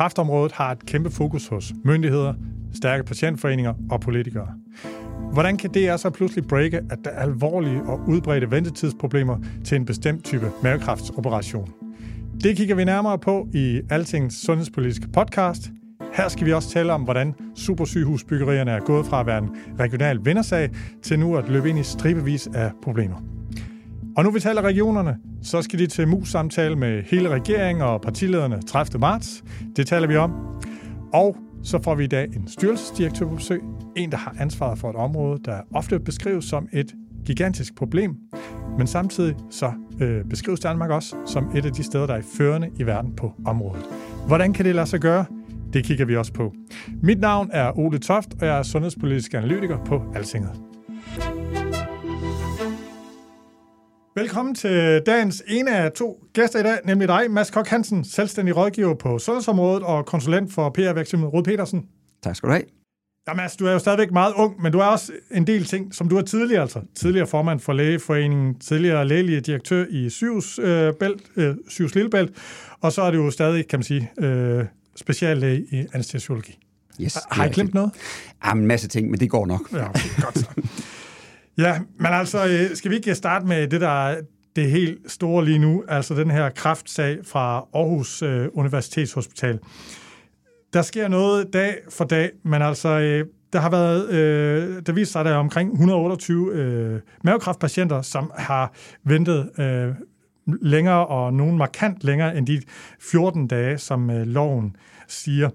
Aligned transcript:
Kræftområdet 0.00 0.52
har 0.52 0.72
et 0.72 0.86
kæmpe 0.86 1.10
fokus 1.10 1.48
hos 1.48 1.72
myndigheder, 1.84 2.34
stærke 2.74 3.04
patientforeninger 3.04 3.74
og 3.90 4.00
politikere. 4.00 4.48
Hvordan 5.32 5.56
kan 5.56 5.70
DR 5.70 5.96
så 5.96 6.10
pludselig 6.10 6.44
breake, 6.48 6.76
at 6.76 6.98
der 7.04 7.10
er 7.10 7.22
alvorlige 7.22 7.82
og 7.82 8.00
udbredte 8.08 8.50
ventetidsproblemer 8.50 9.36
til 9.64 9.76
en 9.76 9.84
bestemt 9.84 10.24
type 10.24 10.50
mavekræftsoperation? 10.62 11.72
Det 12.42 12.56
kigger 12.56 12.74
vi 12.74 12.84
nærmere 12.84 13.18
på 13.18 13.48
i 13.54 13.80
Altings 13.90 14.46
sundhedspolitiske 14.46 15.08
podcast. 15.08 15.70
Her 16.14 16.28
skal 16.28 16.46
vi 16.46 16.52
også 16.52 16.70
tale 16.70 16.92
om, 16.92 17.02
hvordan 17.02 17.34
supersygehusbyggerierne 17.56 18.70
er 18.70 18.80
gået 18.80 19.06
fra 19.06 19.20
at 19.20 19.26
være 19.26 19.38
en 19.38 19.50
regional 19.80 20.24
vindersag 20.24 20.70
til 21.02 21.18
nu 21.18 21.36
at 21.36 21.48
løbe 21.48 21.68
ind 21.68 21.78
i 21.78 21.82
stribevis 21.82 22.48
af 22.54 22.70
problemer. 22.82 23.39
Og 24.16 24.24
nu 24.24 24.30
vi 24.30 24.40
taler 24.40 24.62
regionerne, 24.62 25.16
så 25.42 25.62
skal 25.62 25.78
de 25.78 25.86
til 25.86 26.08
mus-samtale 26.08 26.76
med 26.76 27.02
hele 27.02 27.28
regeringen 27.28 27.82
og 27.82 28.00
partilederne 28.00 28.62
30. 28.62 28.98
marts. 29.00 29.44
Det 29.76 29.86
taler 29.86 30.08
vi 30.08 30.16
om. 30.16 30.32
Og 31.12 31.36
så 31.62 31.82
får 31.82 31.94
vi 31.94 32.04
i 32.04 32.06
dag 32.06 32.24
en 32.24 32.48
styrelsesdirektør 32.48 33.26
på 33.26 33.34
besøg. 33.34 33.60
En, 33.96 34.10
der 34.10 34.16
har 34.16 34.36
ansvaret 34.40 34.78
for 34.78 34.90
et 34.90 34.96
område, 34.96 35.40
der 35.44 35.60
ofte 35.74 36.00
beskrives 36.00 36.44
som 36.44 36.68
et 36.72 36.94
gigantisk 37.26 37.76
problem. 37.76 38.16
Men 38.78 38.86
samtidig 38.86 39.34
så 39.50 39.72
øh, 40.00 40.24
beskrives 40.24 40.60
Danmark 40.60 40.90
også 40.90 41.16
som 41.26 41.50
et 41.56 41.66
af 41.66 41.72
de 41.72 41.82
steder, 41.82 42.06
der 42.06 42.14
er 42.14 42.22
førende 42.38 42.70
i 42.78 42.82
verden 42.86 43.16
på 43.16 43.32
området. 43.46 43.84
Hvordan 44.26 44.52
kan 44.52 44.64
det 44.64 44.74
lade 44.74 44.86
sig 44.86 45.00
gøre? 45.00 45.24
Det 45.72 45.84
kigger 45.84 46.04
vi 46.04 46.16
også 46.16 46.32
på. 46.32 46.54
Mit 47.02 47.20
navn 47.20 47.50
er 47.52 47.78
Ole 47.78 47.98
Toft, 47.98 48.34
og 48.40 48.46
jeg 48.46 48.58
er 48.58 48.62
sundhedspolitisk 48.62 49.34
analytiker 49.34 49.84
på 49.84 50.02
Altinget. 50.14 50.50
Velkommen 54.20 54.54
til 54.54 55.02
dagens 55.06 55.42
ene 55.48 55.76
af 55.76 55.92
to 55.92 56.24
gæster 56.32 56.58
i 56.58 56.62
dag, 56.62 56.78
nemlig 56.84 57.08
dig, 57.08 57.30
Mads 57.30 57.50
Kok 57.50 57.68
Hansen, 57.68 58.04
selvstændig 58.04 58.56
rådgiver 58.56 58.94
på 58.94 59.18
sundhedsområdet 59.18 59.82
og 59.82 60.06
konsulent 60.06 60.52
for 60.52 60.70
PR-virksomheden 60.70 61.32
Rud 61.32 61.42
Petersen. 61.42 61.86
Tak 62.22 62.36
skal 62.36 62.46
du 62.48 62.52
have. 62.52 62.64
Ja, 63.28 63.34
Mads, 63.34 63.56
du 63.56 63.66
er 63.66 63.72
jo 63.72 63.78
stadigvæk 63.78 64.10
meget 64.12 64.34
ung, 64.36 64.62
men 64.62 64.72
du 64.72 64.78
er 64.78 64.84
også 64.84 65.12
en 65.30 65.46
del 65.46 65.64
ting, 65.64 65.94
som 65.94 66.08
du 66.08 66.16
er 66.16 66.22
tidligere, 66.22 66.62
altså 66.62 66.80
tidligere 66.94 67.26
formand 67.26 67.60
for 67.60 67.72
Lægeforeningen, 67.72 68.58
tidligere 68.58 69.08
lægelige 69.08 69.40
direktør 69.40 69.84
i 69.90 70.10
Syvs, 70.10 70.58
øh, 70.58 70.94
Bælt, 70.94 71.22
øh, 71.36 71.54
Syvs 71.68 71.94
Lillebælt, 71.94 72.32
og 72.80 72.92
så 72.92 73.02
er 73.02 73.10
du 73.10 73.24
jo 73.24 73.30
stadig, 73.30 73.68
kan 73.68 73.78
man 73.78 73.84
sige, 73.84 74.10
øh, 74.18 74.64
speciallæge 74.96 75.66
i 75.70 75.86
anestesiologi. 75.92 76.58
Yes, 77.00 77.18
Har 77.30 77.44
jeg 77.44 77.52
glemt 77.52 77.74
noget? 77.74 77.90
Ja, 78.44 78.52
en 78.52 78.66
masse 78.66 78.88
ting, 78.88 79.10
men 79.10 79.20
det 79.20 79.30
går 79.30 79.46
nok. 79.46 79.72
Ja, 79.72 79.88
okay, 79.88 80.22
godt 80.22 80.38
så. 80.38 80.46
Ja, 81.58 81.78
men 81.98 82.12
altså, 82.12 82.46
øh, 82.46 82.76
skal 82.76 82.90
vi 82.90 82.96
ikke 82.96 83.14
starte 83.14 83.46
med 83.46 83.68
det, 83.68 83.80
der 83.80 84.08
er 84.08 84.20
det 84.56 84.70
helt 84.70 85.10
store 85.10 85.44
lige 85.44 85.58
nu, 85.58 85.84
altså 85.88 86.14
den 86.14 86.30
her 86.30 86.50
kraftsag 86.50 87.18
fra 87.24 87.66
Aarhus 87.74 88.22
øh, 88.22 88.48
Universitetshospital. 88.52 89.58
Der 90.72 90.82
sker 90.82 91.08
noget 91.08 91.52
dag 91.52 91.76
for 91.88 92.04
dag, 92.04 92.30
men 92.42 92.62
altså, 92.62 92.88
øh, 92.88 93.26
der 93.52 93.60
har 93.60 93.70
været, 93.70 94.08
øh, 94.10 94.82
der 94.86 94.92
viser 94.92 95.12
sig, 95.12 95.20
at 95.20 95.26
der 95.26 95.32
er 95.32 95.36
omkring 95.36 95.72
128 95.72 96.52
øh, 96.52 97.00
mavekræftpatienter, 97.24 98.02
som 98.02 98.32
har 98.34 98.72
ventet 99.04 99.50
øh, 99.58 99.94
længere, 100.62 101.06
og 101.06 101.34
nogen 101.34 101.58
markant 101.58 102.04
længere 102.04 102.36
end 102.36 102.46
de 102.46 102.62
14 103.00 103.46
dage, 103.46 103.78
som 103.78 104.10
øh, 104.10 104.26
loven 104.26 104.76
siger. 105.08 105.50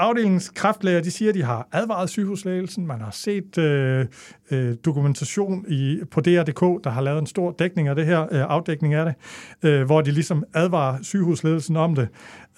Afdelingens 0.00 0.50
kræftlæger, 0.54 1.00
de 1.00 1.10
siger, 1.10 1.28
at 1.28 1.34
de 1.34 1.42
har 1.42 1.68
advaret 1.72 2.10
sygehuslægelsen. 2.10 2.86
Man 2.86 3.00
har 3.00 3.10
set 3.10 3.58
øh, 3.58 4.06
øh, 4.50 4.76
dokumentation 4.84 5.64
i, 5.68 6.00
på 6.10 6.20
DR.dk, 6.20 6.84
der 6.84 6.90
har 6.90 7.00
lavet 7.00 7.18
en 7.18 7.26
stor 7.26 7.50
dækning 7.50 7.88
af 7.88 7.96
det 7.96 8.06
her, 8.06 8.20
øh, 8.20 8.28
afdækning 8.30 8.94
af 8.94 9.04
det, 9.04 9.14
øh, 9.62 9.82
hvor 9.82 10.00
de 10.00 10.10
ligesom 10.10 10.44
advarer 10.54 11.02
sygehusledelsen 11.02 11.76
om 11.76 11.94
det. 11.94 12.08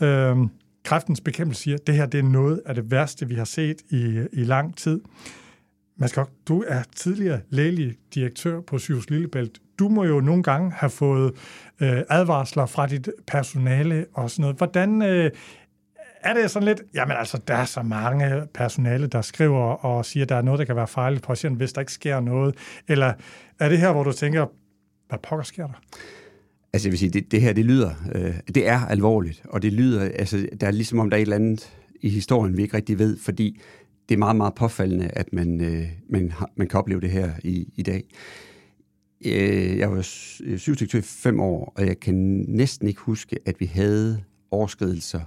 Øh, 0.00 0.36
kræftens 0.84 1.20
bekæmpelse 1.20 1.62
siger, 1.62 1.76
at 1.76 1.86
det 1.86 1.94
her 1.94 2.06
det 2.06 2.20
er 2.20 2.24
noget 2.24 2.60
af 2.66 2.74
det 2.74 2.90
værste, 2.90 3.28
vi 3.28 3.34
har 3.34 3.44
set 3.44 3.76
i, 3.90 4.26
i 4.32 4.44
lang 4.44 4.76
tid. 4.76 5.00
Mads 5.96 6.12
Kok, 6.12 6.30
du 6.48 6.64
er 6.68 6.82
tidligere 6.96 7.40
lægelig 7.50 7.96
direktør 8.14 8.60
på 8.60 8.78
Sygehus 8.78 9.10
Lillebælt. 9.10 9.58
Du 9.78 9.88
må 9.88 10.04
jo 10.04 10.20
nogle 10.20 10.42
gange 10.42 10.70
have 10.70 10.90
fået 10.90 11.32
øh, 11.80 12.02
advarsler 12.08 12.66
fra 12.66 12.86
dit 12.86 13.08
personale 13.26 14.06
og 14.14 14.30
sådan 14.30 14.42
noget. 14.42 14.56
Hvordan 14.56 15.02
øh, 15.02 15.30
er 16.22 16.34
det 16.34 16.50
sådan 16.50 16.68
lidt, 16.68 16.82
jamen 16.94 17.16
altså, 17.16 17.40
der 17.48 17.54
er 17.54 17.64
så 17.64 17.82
mange 17.82 18.46
personale, 18.54 19.06
der 19.06 19.22
skriver 19.22 19.64
og 19.84 20.04
siger, 20.04 20.24
at 20.24 20.28
der 20.28 20.36
er 20.36 20.42
noget, 20.42 20.58
der 20.58 20.64
kan 20.64 20.76
være 20.76 20.86
fejligt 20.86 21.22
på 21.22 21.26
patienten, 21.26 21.56
hvis 21.56 21.72
der 21.72 21.80
ikke 21.80 21.92
sker 21.92 22.20
noget? 22.20 22.56
Eller 22.88 23.12
er 23.60 23.68
det 23.68 23.78
her, 23.78 23.92
hvor 23.92 24.02
du 24.02 24.12
tænker, 24.12 24.46
hvad 25.08 25.18
pokker 25.22 25.44
sker 25.44 25.66
der? 25.66 25.80
Altså 26.72 26.88
jeg 26.88 26.92
vil 26.92 26.98
sige, 26.98 27.10
det, 27.10 27.32
det 27.32 27.40
her, 27.40 27.52
det 27.52 27.64
lyder, 27.64 27.90
øh, 28.14 28.34
det 28.54 28.68
er 28.68 28.86
alvorligt, 28.86 29.42
og 29.44 29.62
det 29.62 29.72
lyder, 29.72 30.02
altså 30.02 30.46
der 30.60 30.66
er 30.66 30.70
ligesom 30.70 30.98
om, 30.98 31.10
der 31.10 31.16
er 31.16 31.20
et 31.20 31.22
eller 31.22 31.36
andet 31.36 31.72
i 32.00 32.08
historien, 32.08 32.56
vi 32.56 32.62
ikke 32.62 32.76
rigtig 32.76 32.98
ved, 32.98 33.18
fordi 33.18 33.60
det 34.08 34.14
er 34.14 34.18
meget, 34.18 34.36
meget 34.36 34.54
påfaldende, 34.54 35.08
at 35.08 35.32
man, 35.32 35.60
øh, 35.60 35.84
man, 36.08 36.30
har, 36.30 36.50
man 36.56 36.68
kan 36.68 36.78
opleve 36.78 37.00
det 37.00 37.10
her 37.10 37.30
i, 37.44 37.72
i 37.76 37.82
dag. 37.82 38.04
Øh, 39.26 39.78
jeg 39.78 39.90
var 39.90 39.96
øh, 40.44 40.58
sygedirektør 40.58 40.98
i 40.98 41.02
fem 41.02 41.40
år, 41.40 41.72
og 41.76 41.86
jeg 41.86 42.00
kan 42.00 42.14
næsten 42.48 42.88
ikke 42.88 43.00
huske, 43.00 43.38
at 43.46 43.60
vi 43.60 43.66
havde 43.66 44.22
overskridelser 44.50 45.20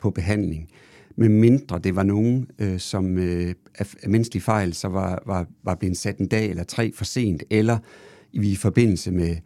på 0.00 0.10
behandling. 0.10 0.68
Med 1.16 1.28
mindre 1.28 1.78
det 1.78 1.96
var 1.96 2.02
nogen, 2.02 2.46
øh, 2.58 2.78
som 2.78 3.18
øh, 3.18 3.54
af, 3.78 3.94
af 4.02 4.26
fejl, 4.40 4.74
så 4.74 4.88
var, 4.88 5.22
var, 5.26 5.46
var 5.62 5.74
blevet 5.74 5.96
sat 5.96 6.18
en 6.18 6.28
dag 6.28 6.50
eller 6.50 6.64
tre 6.64 6.92
for 6.94 7.04
sent, 7.04 7.42
eller 7.50 7.78
i 8.32 8.56
forbindelse 8.56 9.10
med, 9.10 9.36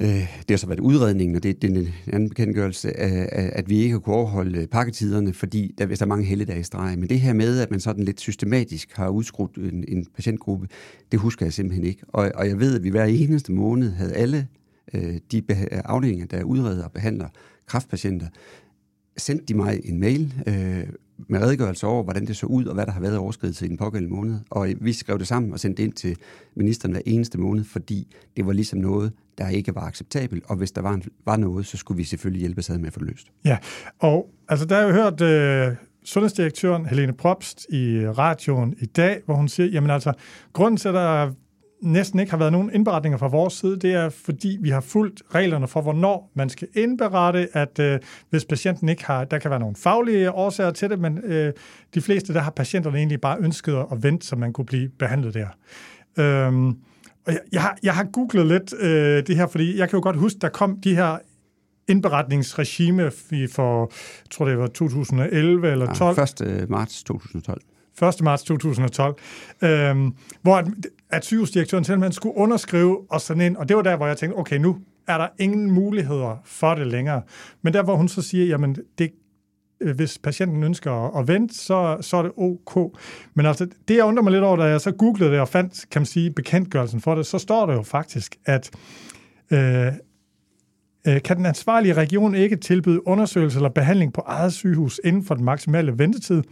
øh, 0.00 0.08
det 0.08 0.50
har 0.50 0.56
så 0.56 0.66
været 0.66 0.80
udredningen, 0.80 1.36
og 1.36 1.42
det, 1.42 1.62
det 1.62 1.76
er 1.76 1.80
en 1.80 1.88
anden 2.12 2.28
bekendtgørelse, 2.28 2.88
øh, 2.88 3.22
øh 3.22 3.26
at 3.32 3.68
vi 3.68 3.78
ikke 3.78 3.92
har 3.92 3.98
kunne 3.98 4.14
overholde 4.14 4.58
øh, 4.58 4.66
pakketiderne, 4.66 5.32
fordi 5.32 5.74
der, 5.78 5.86
hvis 5.86 5.98
der 5.98 6.04
er 6.04 6.08
mange 6.08 6.24
helligdage 6.24 6.60
i 6.60 6.62
streg. 6.62 6.98
Men 6.98 7.08
det 7.08 7.20
her 7.20 7.32
med, 7.32 7.60
at 7.60 7.70
man 7.70 7.80
sådan 7.80 8.04
lidt 8.04 8.20
systematisk 8.20 8.92
har 8.92 9.08
udskrudt 9.08 9.56
en, 9.56 9.84
en 9.88 10.06
patientgruppe, 10.16 10.68
det 11.12 11.20
husker 11.20 11.46
jeg 11.46 11.52
simpelthen 11.52 11.84
ikke. 11.84 12.02
Og, 12.08 12.32
og 12.34 12.48
jeg 12.48 12.60
ved, 12.60 12.76
at 12.76 12.84
vi 12.84 12.90
hver 12.90 13.04
eneste 13.04 13.52
måned 13.52 13.90
havde 13.90 14.12
alle 14.12 14.46
øh, 14.94 15.18
de 15.32 15.42
afdelinger, 15.70 16.26
der 16.26 16.42
udreder 16.42 16.84
og 16.84 16.92
behandler 16.92 17.28
kræftpatienter, 17.66 18.26
sendte 19.16 19.44
de 19.44 19.54
mig 19.54 19.80
en 19.84 20.00
mail 20.00 20.34
øh, 20.46 20.86
med 21.28 21.40
redegørelse 21.40 21.86
over, 21.86 22.02
hvordan 22.02 22.26
det 22.26 22.36
så 22.36 22.46
ud, 22.46 22.64
og 22.64 22.74
hvad 22.74 22.86
der 22.86 22.92
har 22.92 23.00
været 23.00 23.16
overskridelse 23.16 23.66
i 23.66 23.68
den 23.68 23.76
pågældende 23.76 24.14
måned. 24.14 24.38
Og 24.50 24.68
vi 24.80 24.92
skrev 24.92 25.18
det 25.18 25.26
sammen 25.26 25.52
og 25.52 25.60
sendte 25.60 25.82
det 25.82 25.88
ind 25.88 25.92
til 25.92 26.16
ministeren 26.54 26.92
hver 26.92 27.02
eneste 27.06 27.38
måned, 27.38 27.64
fordi 27.64 28.14
det 28.36 28.46
var 28.46 28.52
ligesom 28.52 28.78
noget, 28.78 29.12
der 29.38 29.48
ikke 29.48 29.74
var 29.74 29.80
acceptabelt, 29.80 30.44
og 30.46 30.56
hvis 30.56 30.72
der 30.72 30.80
var, 30.80 30.92
en, 30.92 31.02
var 31.24 31.36
noget, 31.36 31.66
så 31.66 31.76
skulle 31.76 31.98
vi 31.98 32.04
selvfølgelig 32.04 32.40
hjælpe 32.40 32.62
sig 32.62 32.80
med 32.80 32.86
at 32.86 32.92
få 32.92 33.00
det 33.00 33.08
løst. 33.08 33.26
Ja, 33.44 33.58
og 33.98 34.30
altså 34.48 34.66
der 34.66 34.74
har 34.76 34.82
jeg 34.82 34.92
hørt 34.92 35.20
øh, 35.20 35.76
sundhedsdirektøren 36.04 36.86
Helene 36.86 37.12
Probst 37.12 37.66
i 37.70 38.06
radioen 38.06 38.74
i 38.80 38.86
dag, 38.86 39.20
hvor 39.24 39.34
hun 39.34 39.48
siger, 39.48 39.66
jamen 39.66 39.90
altså, 39.90 40.12
grunden 40.52 40.76
til, 40.76 40.88
at 40.88 40.94
der 40.94 41.32
næsten 41.82 42.20
ikke 42.20 42.30
har 42.30 42.38
været 42.38 42.52
nogen 42.52 42.70
indberetninger 42.74 43.18
fra 43.18 43.28
vores 43.28 43.54
side, 43.54 43.78
det 43.78 43.94
er, 43.94 44.08
fordi 44.08 44.58
vi 44.60 44.70
har 44.70 44.80
fulgt 44.80 45.22
reglerne 45.34 45.68
for, 45.68 45.80
hvornår 45.80 46.30
man 46.34 46.48
skal 46.48 46.68
indberette, 46.74 47.48
at 47.52 47.78
øh, 47.78 48.00
hvis 48.30 48.44
patienten 48.44 48.88
ikke 48.88 49.06
har, 49.06 49.24
der 49.24 49.38
kan 49.38 49.50
være 49.50 49.60
nogle 49.60 49.76
faglige 49.76 50.32
årsager 50.32 50.70
til 50.70 50.90
det, 50.90 50.98
men 50.98 51.18
øh, 51.18 51.52
de 51.94 52.00
fleste, 52.00 52.34
der 52.34 52.40
har 52.40 52.50
patienterne 52.50 52.98
egentlig 52.98 53.20
bare 53.20 53.38
ønsket 53.40 53.84
at 53.92 54.02
vente, 54.02 54.26
så 54.26 54.36
man 54.36 54.52
kunne 54.52 54.64
blive 54.64 54.88
behandlet 54.88 55.34
der. 55.34 55.48
Øhm, 56.18 56.68
og 57.26 57.32
jeg, 57.32 57.40
jeg, 57.52 57.62
har, 57.62 57.78
jeg 57.82 57.94
har 57.94 58.04
googlet 58.04 58.46
lidt 58.46 58.74
øh, 58.80 59.26
det 59.26 59.36
her, 59.36 59.46
fordi 59.46 59.78
jeg 59.78 59.88
kan 59.88 59.96
jo 59.96 60.02
godt 60.02 60.16
huske, 60.16 60.38
der 60.40 60.48
kom 60.48 60.80
de 60.80 60.94
her 60.94 61.18
indberetningsregime 61.88 63.10
for, 63.52 63.80
jeg 64.24 64.30
tror 64.30 64.44
det 64.44 64.58
var 64.58 64.66
2011 64.66 65.70
eller 65.70 65.94
12. 65.94 66.18
Ja, 66.18 66.62
1. 66.62 66.70
marts 66.70 67.02
2012. 67.02 67.60
1. 68.02 68.22
marts 68.22 68.42
2012, 68.42 69.16
øhm, 69.62 70.14
hvor 70.42 70.64
at, 71.12 71.16
at 71.16 71.24
sygehusdirektøren 71.24 71.84
simpelthen 71.84 72.12
skulle 72.12 72.36
underskrive 72.36 73.10
og 73.10 73.20
sende 73.20 73.46
ind, 73.46 73.56
og 73.56 73.68
det 73.68 73.76
var 73.76 73.82
der, 73.82 73.96
hvor 73.96 74.06
jeg 74.06 74.16
tænkte, 74.16 74.36
okay, 74.36 74.56
nu 74.56 74.76
er 75.08 75.18
der 75.18 75.28
ingen 75.38 75.70
muligheder 75.70 76.42
for 76.44 76.74
det 76.74 76.86
længere. 76.86 77.22
Men 77.62 77.72
der, 77.72 77.82
hvor 77.82 77.96
hun 77.96 78.08
så 78.08 78.22
siger, 78.22 78.46
jamen, 78.46 78.76
det, 78.98 79.10
øh, 79.80 79.96
hvis 79.96 80.18
patienten 80.18 80.62
ønsker 80.62 81.18
at, 81.18 81.28
vente, 81.28 81.54
så, 81.54 81.96
så 82.00 82.16
er 82.16 82.22
det 82.22 82.32
ok. 82.36 82.98
Men 83.34 83.46
altså, 83.46 83.66
det 83.88 83.96
jeg 83.96 84.04
undrer 84.04 84.22
mig 84.22 84.32
lidt 84.32 84.44
over, 84.44 84.56
da 84.56 84.64
jeg 84.64 84.80
så 84.80 84.92
googlede 84.92 85.30
det 85.30 85.40
og 85.40 85.48
fandt, 85.48 85.90
kan 85.90 86.00
man 86.00 86.06
sige, 86.06 86.30
bekendtgørelsen 86.30 87.00
for 87.00 87.14
det, 87.14 87.26
så 87.26 87.38
står 87.38 87.66
der 87.66 87.74
jo 87.74 87.82
faktisk, 87.82 88.36
at 88.44 88.70
øh, 89.50 89.92
Øh, 91.08 91.22
kan 91.22 91.36
den 91.36 91.46
ansvarlige 91.46 91.94
region 91.94 92.34
ikke 92.34 92.56
tilbyde 92.56 93.06
undersøgelse 93.06 93.58
eller 93.58 93.68
behandling 93.68 94.12
på 94.12 94.22
eget 94.26 94.52
sygehus 94.52 95.00
inden 95.04 95.24
for 95.24 95.34
den 95.34 95.44
maksimale 95.44 95.98
ventetid, 95.98 96.42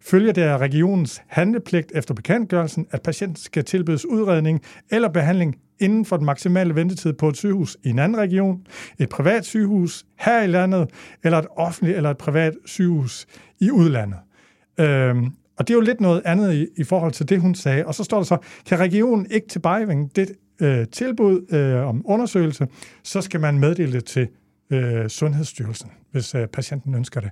følger 0.00 0.32
det 0.32 0.42
af 0.42 0.58
regionens 0.58 1.22
handlepligt 1.26 1.92
efter 1.94 2.14
bekendtgørelsen, 2.14 2.86
at 2.90 3.02
patienten 3.02 3.36
skal 3.36 3.64
tilbydes 3.64 4.06
udredning 4.06 4.60
eller 4.90 5.08
behandling 5.08 5.56
inden 5.80 6.04
for 6.04 6.16
den 6.16 6.26
maksimale 6.26 6.74
ventetid 6.74 7.12
på 7.12 7.28
et 7.28 7.36
sygehus 7.36 7.76
i 7.84 7.88
en 7.88 7.98
anden 7.98 8.18
region, 8.18 8.66
et 8.98 9.08
privat 9.08 9.44
sygehus 9.44 10.04
her 10.18 10.42
i 10.42 10.46
landet, 10.46 10.90
eller 11.24 11.38
et 11.38 11.46
offentligt 11.56 11.96
eller 11.96 12.10
et 12.10 12.18
privat 12.18 12.52
sygehus 12.66 13.26
i 13.60 13.70
udlandet. 13.70 14.18
Øhm, 14.80 15.26
og 15.58 15.68
det 15.68 15.74
er 15.74 15.78
jo 15.78 15.80
lidt 15.80 16.00
noget 16.00 16.22
andet 16.24 16.54
i, 16.54 16.66
i 16.76 16.84
forhold 16.84 17.12
til 17.12 17.28
det, 17.28 17.40
hun 17.40 17.54
sagde. 17.54 17.86
Og 17.86 17.94
så 17.94 18.04
står 18.04 18.16
der 18.16 18.24
så, 18.24 18.36
kan 18.66 18.78
regionen 18.78 19.26
ikke 19.30 19.48
tilbagevinge 19.48 20.10
det 20.16 20.32
øh, 20.60 20.86
tilbud 20.92 21.54
øh, 21.54 21.88
om 21.88 22.02
undersøgelse, 22.04 22.66
så 23.02 23.20
skal 23.20 23.40
man 23.40 23.58
meddele 23.58 23.92
det 23.92 24.04
til 24.04 24.28
øh, 24.70 25.08
Sundhedsstyrelsen, 25.08 25.90
hvis 26.10 26.34
øh, 26.34 26.46
patienten 26.46 26.94
ønsker 26.94 27.20
det. 27.20 27.30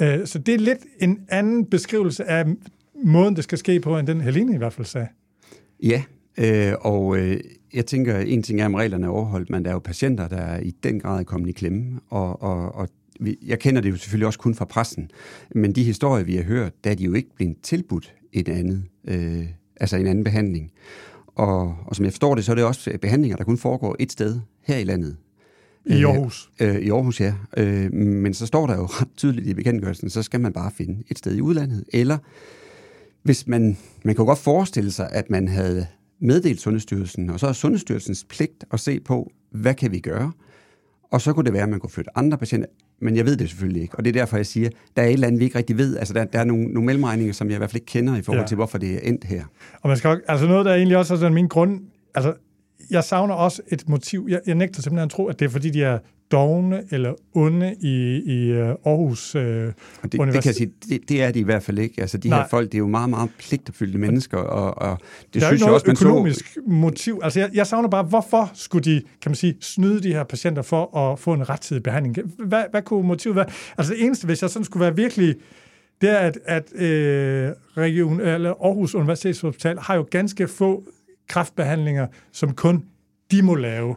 Øh, 0.00 0.26
så 0.26 0.38
det 0.38 0.54
er 0.54 0.58
lidt 0.58 0.78
en 1.00 1.20
anden 1.28 1.64
beskrivelse 1.64 2.24
af 2.24 2.44
måden, 3.04 3.36
det 3.36 3.44
skal 3.44 3.58
ske 3.58 3.80
på, 3.80 3.98
end 3.98 4.06
den 4.06 4.20
Helene 4.20 4.54
i 4.54 4.58
hvert 4.58 4.72
fald 4.72 4.86
sagde. 4.86 5.08
Ja, 5.82 6.02
øh, 6.38 6.74
og 6.80 7.18
øh, 7.18 7.40
jeg 7.74 7.86
tænker, 7.86 8.18
en 8.18 8.42
ting 8.42 8.60
er, 8.60 8.66
om 8.66 8.74
reglerne 8.74 9.06
er 9.06 9.10
overholdt, 9.10 9.50
men 9.50 9.64
der 9.64 9.70
er 9.70 9.74
jo 9.74 9.78
patienter, 9.78 10.28
der 10.28 10.36
er 10.36 10.60
i 10.60 10.70
den 10.70 11.00
grad 11.00 11.24
kommet 11.24 11.48
i 11.48 11.52
klemme, 11.52 12.00
og, 12.08 12.42
og, 12.42 12.74
og 12.74 12.88
jeg 13.46 13.58
kender 13.58 13.80
det 13.80 13.90
jo 13.90 13.96
selvfølgelig 13.96 14.26
også 14.26 14.38
kun 14.38 14.54
fra 14.54 14.64
pressen, 14.64 15.10
men 15.54 15.72
de 15.72 15.82
historier, 15.84 16.24
vi 16.24 16.36
har 16.36 16.42
hørt, 16.42 16.84
der 16.84 16.90
er 16.90 16.94
de 16.94 17.04
jo 17.04 17.14
ikke 17.14 17.34
blevet 17.34 17.56
tilbudt 17.62 18.14
et 18.32 18.48
andet, 18.48 18.84
øh, 19.08 19.46
altså 19.80 19.96
en 19.96 20.06
anden 20.06 20.24
behandling. 20.24 20.70
Og, 21.38 21.76
og 21.86 21.96
som 21.96 22.04
jeg 22.04 22.12
forstår 22.12 22.34
det, 22.34 22.44
så 22.44 22.52
er 22.52 22.54
det 22.54 22.64
også 22.64 22.98
behandlinger, 23.02 23.36
der 23.36 23.44
kun 23.44 23.58
foregår 23.58 23.96
et 23.98 24.12
sted 24.12 24.40
her 24.62 24.76
i 24.76 24.84
landet. 24.84 25.16
I 25.86 26.04
Aarhus? 26.04 26.50
Øh, 26.60 26.74
øh, 26.74 26.82
I 26.82 26.90
Aarhus, 26.90 27.20
ja. 27.20 27.34
Øh, 27.56 27.92
men 27.92 28.34
så 28.34 28.46
står 28.46 28.66
der 28.66 28.76
jo 28.76 28.84
ret 29.00 29.08
tydeligt 29.16 29.46
i 29.46 29.54
bekendtgørelsen, 29.54 30.10
så 30.10 30.22
skal 30.22 30.40
man 30.40 30.52
bare 30.52 30.70
finde 30.70 31.02
et 31.08 31.18
sted 31.18 31.36
i 31.36 31.40
udlandet. 31.40 31.84
Eller 31.92 32.18
hvis 33.22 33.46
man, 33.46 33.78
man 34.04 34.14
kan 34.14 34.26
godt 34.26 34.38
forestille 34.38 34.90
sig, 34.90 35.08
at 35.12 35.30
man 35.30 35.48
havde 35.48 35.86
meddelt 36.20 36.60
Sundhedsstyrelsen, 36.60 37.30
og 37.30 37.40
så 37.40 37.46
er 37.46 37.52
Sundhedsstyrelsens 37.52 38.24
pligt 38.24 38.64
at 38.70 38.80
se 38.80 39.00
på, 39.00 39.32
hvad 39.50 39.74
kan 39.74 39.92
vi 39.92 39.98
gøre? 39.98 40.32
Og 41.10 41.20
så 41.20 41.32
kunne 41.32 41.44
det 41.44 41.52
være, 41.52 41.62
at 41.62 41.68
man 41.68 41.80
kunne 41.80 41.90
flytte 41.90 42.18
andre 42.18 42.38
patienter, 42.38 42.68
men 43.00 43.16
jeg 43.16 43.24
ved 43.24 43.36
det 43.36 43.48
selvfølgelig 43.48 43.82
ikke. 43.82 43.94
Og 43.96 44.04
det 44.04 44.16
er 44.16 44.20
derfor, 44.20 44.36
jeg 44.36 44.46
siger, 44.46 44.68
der 44.96 45.02
er 45.02 45.06
et 45.06 45.12
eller 45.12 45.26
andet, 45.26 45.40
vi 45.40 45.44
ikke 45.44 45.58
rigtig 45.58 45.78
ved. 45.78 45.96
Altså, 45.96 46.14
der, 46.14 46.24
der 46.24 46.38
er 46.38 46.44
nogle, 46.44 46.64
nogle 46.64 46.86
mellemregninger, 46.86 47.34
som 47.34 47.48
jeg 47.48 47.54
i 47.54 47.58
hvert 47.58 47.70
fald 47.70 47.82
ikke 47.82 47.86
kender 47.86 48.16
i 48.16 48.22
forhold 48.22 48.42
ja. 48.42 48.46
til, 48.46 48.54
hvorfor 48.54 48.78
det 48.78 48.94
er 48.94 48.98
endt 49.02 49.24
her. 49.24 49.44
Og 49.82 49.88
man 49.88 49.96
skal, 49.96 50.20
altså 50.28 50.46
noget, 50.46 50.64
der 50.64 50.72
er 50.72 50.76
egentlig 50.76 50.96
også 50.96 51.14
er 51.14 51.18
sådan 51.18 51.34
min 51.34 51.48
grund... 51.48 51.80
Altså, 52.14 52.34
jeg 52.90 53.04
savner 53.04 53.34
også 53.34 53.62
et 53.68 53.88
motiv. 53.88 54.26
Jeg, 54.30 54.40
jeg 54.46 54.54
nægter 54.54 54.82
simpelthen 54.82 55.04
at 55.04 55.10
tro, 55.10 55.26
at 55.26 55.38
det 55.38 55.44
er, 55.44 55.48
fordi 55.48 55.70
de 55.70 55.82
er 55.82 55.98
dogne 56.32 56.82
eller 56.90 57.14
onde 57.34 57.74
i, 57.80 58.22
i 58.26 58.52
uh, 58.52 58.58
Aarhus 58.58 59.34
uh, 59.34 59.42
det, 59.42 59.72
det 60.02 60.12
kan 60.12 60.42
jeg 60.44 60.54
sige, 60.54 60.70
det, 60.88 61.08
det 61.08 61.22
er 61.22 61.30
de 61.30 61.38
i 61.38 61.42
hvert 61.42 61.62
fald 61.62 61.78
ikke. 61.78 62.00
Altså, 62.00 62.18
de 62.18 62.28
Nej. 62.28 62.38
her 62.38 62.48
folk, 62.48 62.66
det 62.66 62.74
er 62.74 62.78
jo 62.78 62.86
meget, 62.86 63.10
meget 63.10 63.30
pligtopfyldte 63.38 63.98
mennesker, 63.98 64.38
og, 64.38 64.90
og 64.90 64.98
det 65.34 65.42
der 65.42 65.48
synes 65.48 65.62
jeg 65.62 65.70
også, 65.70 65.86
man 65.86 65.96
økonomisk 66.02 66.54
så... 66.54 66.60
motiv. 66.66 67.20
Altså, 67.22 67.40
jeg, 67.40 67.50
jeg 67.54 67.66
savner 67.66 67.88
bare, 67.88 68.02
hvorfor 68.02 68.50
skulle 68.54 68.84
de, 68.84 69.02
kan 69.22 69.30
man 69.30 69.36
sige, 69.36 69.56
snyde 69.60 70.02
de 70.02 70.12
her 70.12 70.24
patienter 70.24 70.62
for 70.62 70.96
at 70.96 71.18
få 71.18 71.32
en 71.32 71.48
rettidig 71.48 71.82
behandling? 71.82 72.16
Hvad, 72.38 72.64
hvad 72.70 72.82
kunne 72.82 73.06
motivet 73.06 73.36
være? 73.36 73.46
Altså, 73.78 73.92
det 73.92 74.04
eneste, 74.04 74.26
hvis 74.26 74.42
jeg 74.42 74.50
sådan 74.50 74.64
skulle 74.64 74.80
være 74.80 74.96
virkelig 74.96 75.36
det 76.00 76.10
er, 76.10 76.16
at, 76.18 76.38
at 76.44 76.82
øh, 76.82 77.50
region, 77.76 78.20
eller 78.20 78.50
Aarhus 78.50 78.94
Universitetshospital 78.94 79.78
har 79.78 79.94
jo 79.94 80.06
ganske 80.10 80.48
få 80.48 80.84
kraftbehandlinger, 81.28 82.06
som 82.32 82.54
kun 82.54 82.84
de 83.30 83.42
må 83.42 83.54
lave. 83.54 83.96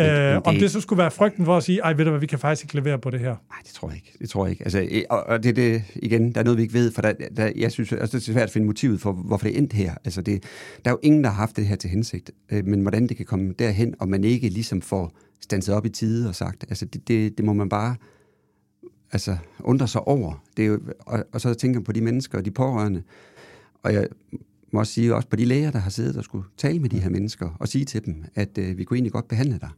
Øh, 0.00 0.06
det, 0.06 0.42
om 0.44 0.54
det 0.54 0.70
så 0.70 0.80
skulle 0.80 0.98
være 0.98 1.10
frygten 1.10 1.44
for 1.44 1.56
at 1.56 1.62
sige, 1.62 1.80
ej, 1.80 1.92
ved 1.92 2.04
du 2.04 2.10
hvad, 2.10 2.20
vi 2.20 2.26
kan 2.26 2.38
faktisk 2.38 2.64
ikke 2.64 2.74
levere 2.74 2.98
på 2.98 3.10
det 3.10 3.20
her? 3.20 3.28
Nej, 3.28 3.58
det 3.64 3.72
tror 3.72 3.88
jeg 3.88 3.96
ikke. 3.96 4.12
Det 4.18 4.30
tror 4.30 4.46
jeg 4.46 4.50
ikke. 4.50 4.64
Altså, 4.64 5.02
og, 5.10 5.26
og 5.26 5.42
det, 5.42 5.56
det, 5.56 5.82
igen, 5.94 6.32
der 6.32 6.40
er 6.40 6.44
noget, 6.44 6.56
vi 6.56 6.62
ikke 6.62 6.74
ved, 6.74 6.92
for 6.92 7.02
der, 7.02 7.12
der, 7.36 7.52
jeg 7.56 7.72
synes, 7.72 7.92
altså, 7.92 8.18
det 8.18 8.28
er 8.28 8.32
svært 8.32 8.42
at 8.42 8.50
finde 8.50 8.66
motivet 8.66 9.00
for, 9.00 9.12
hvorfor 9.12 9.46
det 9.46 9.54
er 9.54 9.58
endt 9.58 9.72
her. 9.72 9.94
Altså, 10.04 10.22
det, 10.22 10.42
der 10.84 10.90
er 10.90 10.94
jo 10.94 10.98
ingen, 11.02 11.24
der 11.24 11.30
har 11.30 11.36
haft 11.36 11.56
det 11.56 11.66
her 11.66 11.76
til 11.76 11.90
hensigt. 11.90 12.30
Øh, 12.50 12.66
men 12.66 12.80
hvordan 12.80 13.06
det 13.06 13.16
kan 13.16 13.26
komme 13.26 13.54
derhen, 13.58 13.94
og 13.98 14.08
man 14.08 14.24
ikke 14.24 14.48
ligesom 14.48 14.82
får 14.82 15.12
standset 15.40 15.74
op 15.74 15.86
i 15.86 15.88
tide 15.88 16.28
og 16.28 16.34
sagt, 16.34 16.64
altså, 16.68 16.84
det, 16.84 17.08
det, 17.08 17.38
det 17.38 17.44
må 17.44 17.52
man 17.52 17.68
bare 17.68 17.96
altså, 19.12 19.36
undre 19.60 19.88
sig 19.88 20.00
over. 20.00 20.44
Det 20.56 20.62
er 20.62 20.66
jo, 20.66 20.80
og, 21.00 21.24
og 21.32 21.40
så 21.40 21.54
tænker 21.54 21.80
på 21.80 21.92
de 21.92 22.00
mennesker 22.00 22.38
og 22.38 22.44
de 22.44 22.50
pårørende. 22.50 23.02
Og 23.82 23.94
jeg 23.94 24.06
må 24.72 24.80
også 24.80 24.92
sige 24.92 25.14
også 25.14 25.28
på 25.28 25.36
de 25.36 25.44
læger, 25.44 25.70
der 25.70 25.78
har 25.78 25.90
siddet 25.90 26.16
og 26.16 26.24
skulle 26.24 26.44
tale 26.56 26.78
med 26.78 26.88
de 26.88 26.98
her 26.98 27.10
mennesker, 27.10 27.56
og 27.60 27.68
sige 27.68 27.84
til 27.84 28.04
dem, 28.04 28.24
at 28.34 28.58
øh, 28.58 28.78
vi 28.78 28.84
kunne 28.84 28.96
egentlig 28.96 29.12
godt 29.12 29.28
behandle 29.28 29.58
dig 29.60 29.70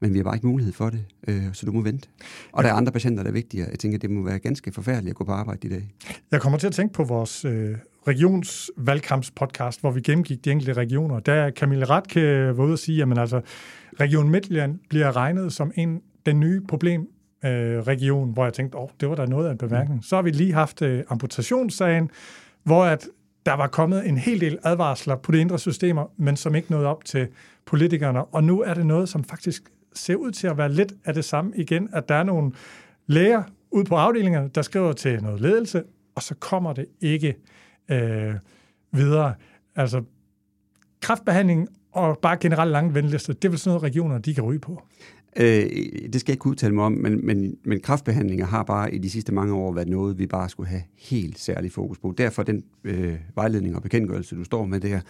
men 0.00 0.12
vi 0.12 0.18
har 0.18 0.24
bare 0.24 0.34
ikke 0.34 0.46
mulighed 0.46 0.72
for 0.72 0.90
det, 0.90 1.04
øh, 1.28 1.42
så 1.52 1.66
du 1.66 1.72
må 1.72 1.80
vente. 1.80 2.08
Og 2.52 2.62
ja. 2.62 2.68
der 2.68 2.74
er 2.74 2.76
andre 2.76 2.92
patienter, 2.92 3.22
der 3.22 3.30
er 3.30 3.34
vigtigere. 3.34 3.68
Jeg 3.70 3.78
tænker, 3.78 3.98
det 3.98 4.10
må 4.10 4.22
være 4.22 4.38
ganske 4.38 4.72
forfærdeligt 4.72 5.10
at 5.10 5.16
gå 5.16 5.24
på 5.24 5.32
arbejde 5.32 5.68
i 5.68 5.70
dag. 5.70 5.94
Jeg 6.30 6.40
kommer 6.40 6.58
til 6.58 6.66
at 6.66 6.72
tænke 6.72 6.94
på 6.94 7.04
vores 7.04 7.44
øh, 7.44 7.76
regionsvalgkampspodcast, 8.08 9.80
hvor 9.80 9.90
vi 9.90 10.00
gennemgik 10.00 10.44
de 10.44 10.50
enkelte 10.50 10.72
regioner. 10.72 11.20
Der 11.20 11.50
Camille 11.50 11.84
Ratke 11.84 12.20
var 12.56 12.64
ude 12.64 12.72
og 12.72 12.78
sige, 12.78 13.02
at 13.02 13.18
altså, 13.18 13.40
Region 14.00 14.30
Midtjylland 14.30 14.78
bliver 14.88 15.16
regnet 15.16 15.52
som 15.52 15.72
en 15.74 16.00
den 16.26 16.40
nye 16.40 16.60
problem 16.68 17.00
øh, 17.44 17.50
region, 17.78 18.32
hvor 18.32 18.44
jeg 18.44 18.52
tænkte, 18.52 18.78
åh, 18.78 18.84
oh, 18.84 18.90
det 19.00 19.08
var 19.08 19.14
da 19.14 19.26
noget 19.26 19.46
af 19.46 19.52
en 19.52 19.58
bemærkning. 19.58 19.96
Mm. 19.96 20.02
Så 20.02 20.16
har 20.16 20.22
vi 20.22 20.30
lige 20.30 20.52
haft 20.52 20.82
øh, 20.82 21.04
amputationssagen, 21.08 22.10
hvor 22.64 22.84
at 22.84 23.08
der 23.46 23.52
var 23.52 23.66
kommet 23.66 24.08
en 24.08 24.18
hel 24.18 24.40
del 24.40 24.58
advarsler 24.64 25.16
på 25.16 25.32
de 25.32 25.40
indre 25.40 25.58
systemer, 25.58 26.12
men 26.16 26.36
som 26.36 26.54
ikke 26.54 26.70
nåede 26.70 26.86
op 26.86 27.04
til 27.04 27.28
politikerne. 27.66 28.24
Og 28.24 28.44
nu 28.44 28.60
er 28.60 28.74
det 28.74 28.86
noget, 28.86 29.08
som 29.08 29.24
faktisk 29.24 29.62
ser 29.94 30.14
ud 30.14 30.30
til 30.30 30.46
at 30.46 30.56
være 30.56 30.72
lidt 30.72 30.92
af 31.04 31.14
det 31.14 31.24
samme 31.24 31.52
igen, 31.56 31.88
at 31.92 32.08
der 32.08 32.14
er 32.14 32.22
nogle 32.22 32.52
læger 33.06 33.42
ude 33.70 33.84
på 33.84 33.94
afdelingerne, 33.94 34.50
der 34.54 34.62
skriver 34.62 34.92
til 34.92 35.22
noget 35.22 35.40
ledelse, 35.40 35.82
og 36.14 36.22
så 36.22 36.34
kommer 36.34 36.72
det 36.72 36.86
ikke 37.00 37.36
øh, 37.90 38.34
videre. 38.92 39.34
Altså, 39.76 40.02
kraftbehandling 41.00 41.68
og 41.92 42.18
bare 42.18 42.36
generelt 42.40 42.70
lange 42.70 42.94
ventelister, 42.94 43.32
det 43.32 43.44
er 43.44 43.48
vel 43.48 43.58
sådan 43.58 43.70
noget, 43.70 43.82
regionerne 43.82 44.22
de 44.22 44.34
kan 44.34 44.44
ryge 44.44 44.60
på. 44.60 44.82
Øh, 45.36 45.70
det 46.12 46.20
skal 46.20 46.32
jeg 46.32 46.34
ikke 46.34 46.46
udtale 46.46 46.74
mig 46.74 46.84
om, 46.84 46.92
men, 46.92 47.26
men, 47.26 47.56
men 47.64 47.80
kraftbehandlinger 47.80 48.46
har 48.46 48.62
bare 48.62 48.94
i 48.94 48.98
de 48.98 49.10
sidste 49.10 49.34
mange 49.34 49.54
år 49.54 49.72
været 49.72 49.88
noget, 49.88 50.18
vi 50.18 50.26
bare 50.26 50.48
skulle 50.48 50.68
have 50.68 50.82
helt 50.98 51.38
særlig 51.38 51.72
fokus 51.72 51.98
på. 51.98 52.14
Derfor 52.18 52.42
den 52.42 52.64
øh, 52.84 53.14
vejledning 53.34 53.76
og 53.76 53.82
bekendtgørelse, 53.82 54.36
du 54.36 54.44
står 54.44 54.64
med 54.64 54.80
der, 54.80 55.00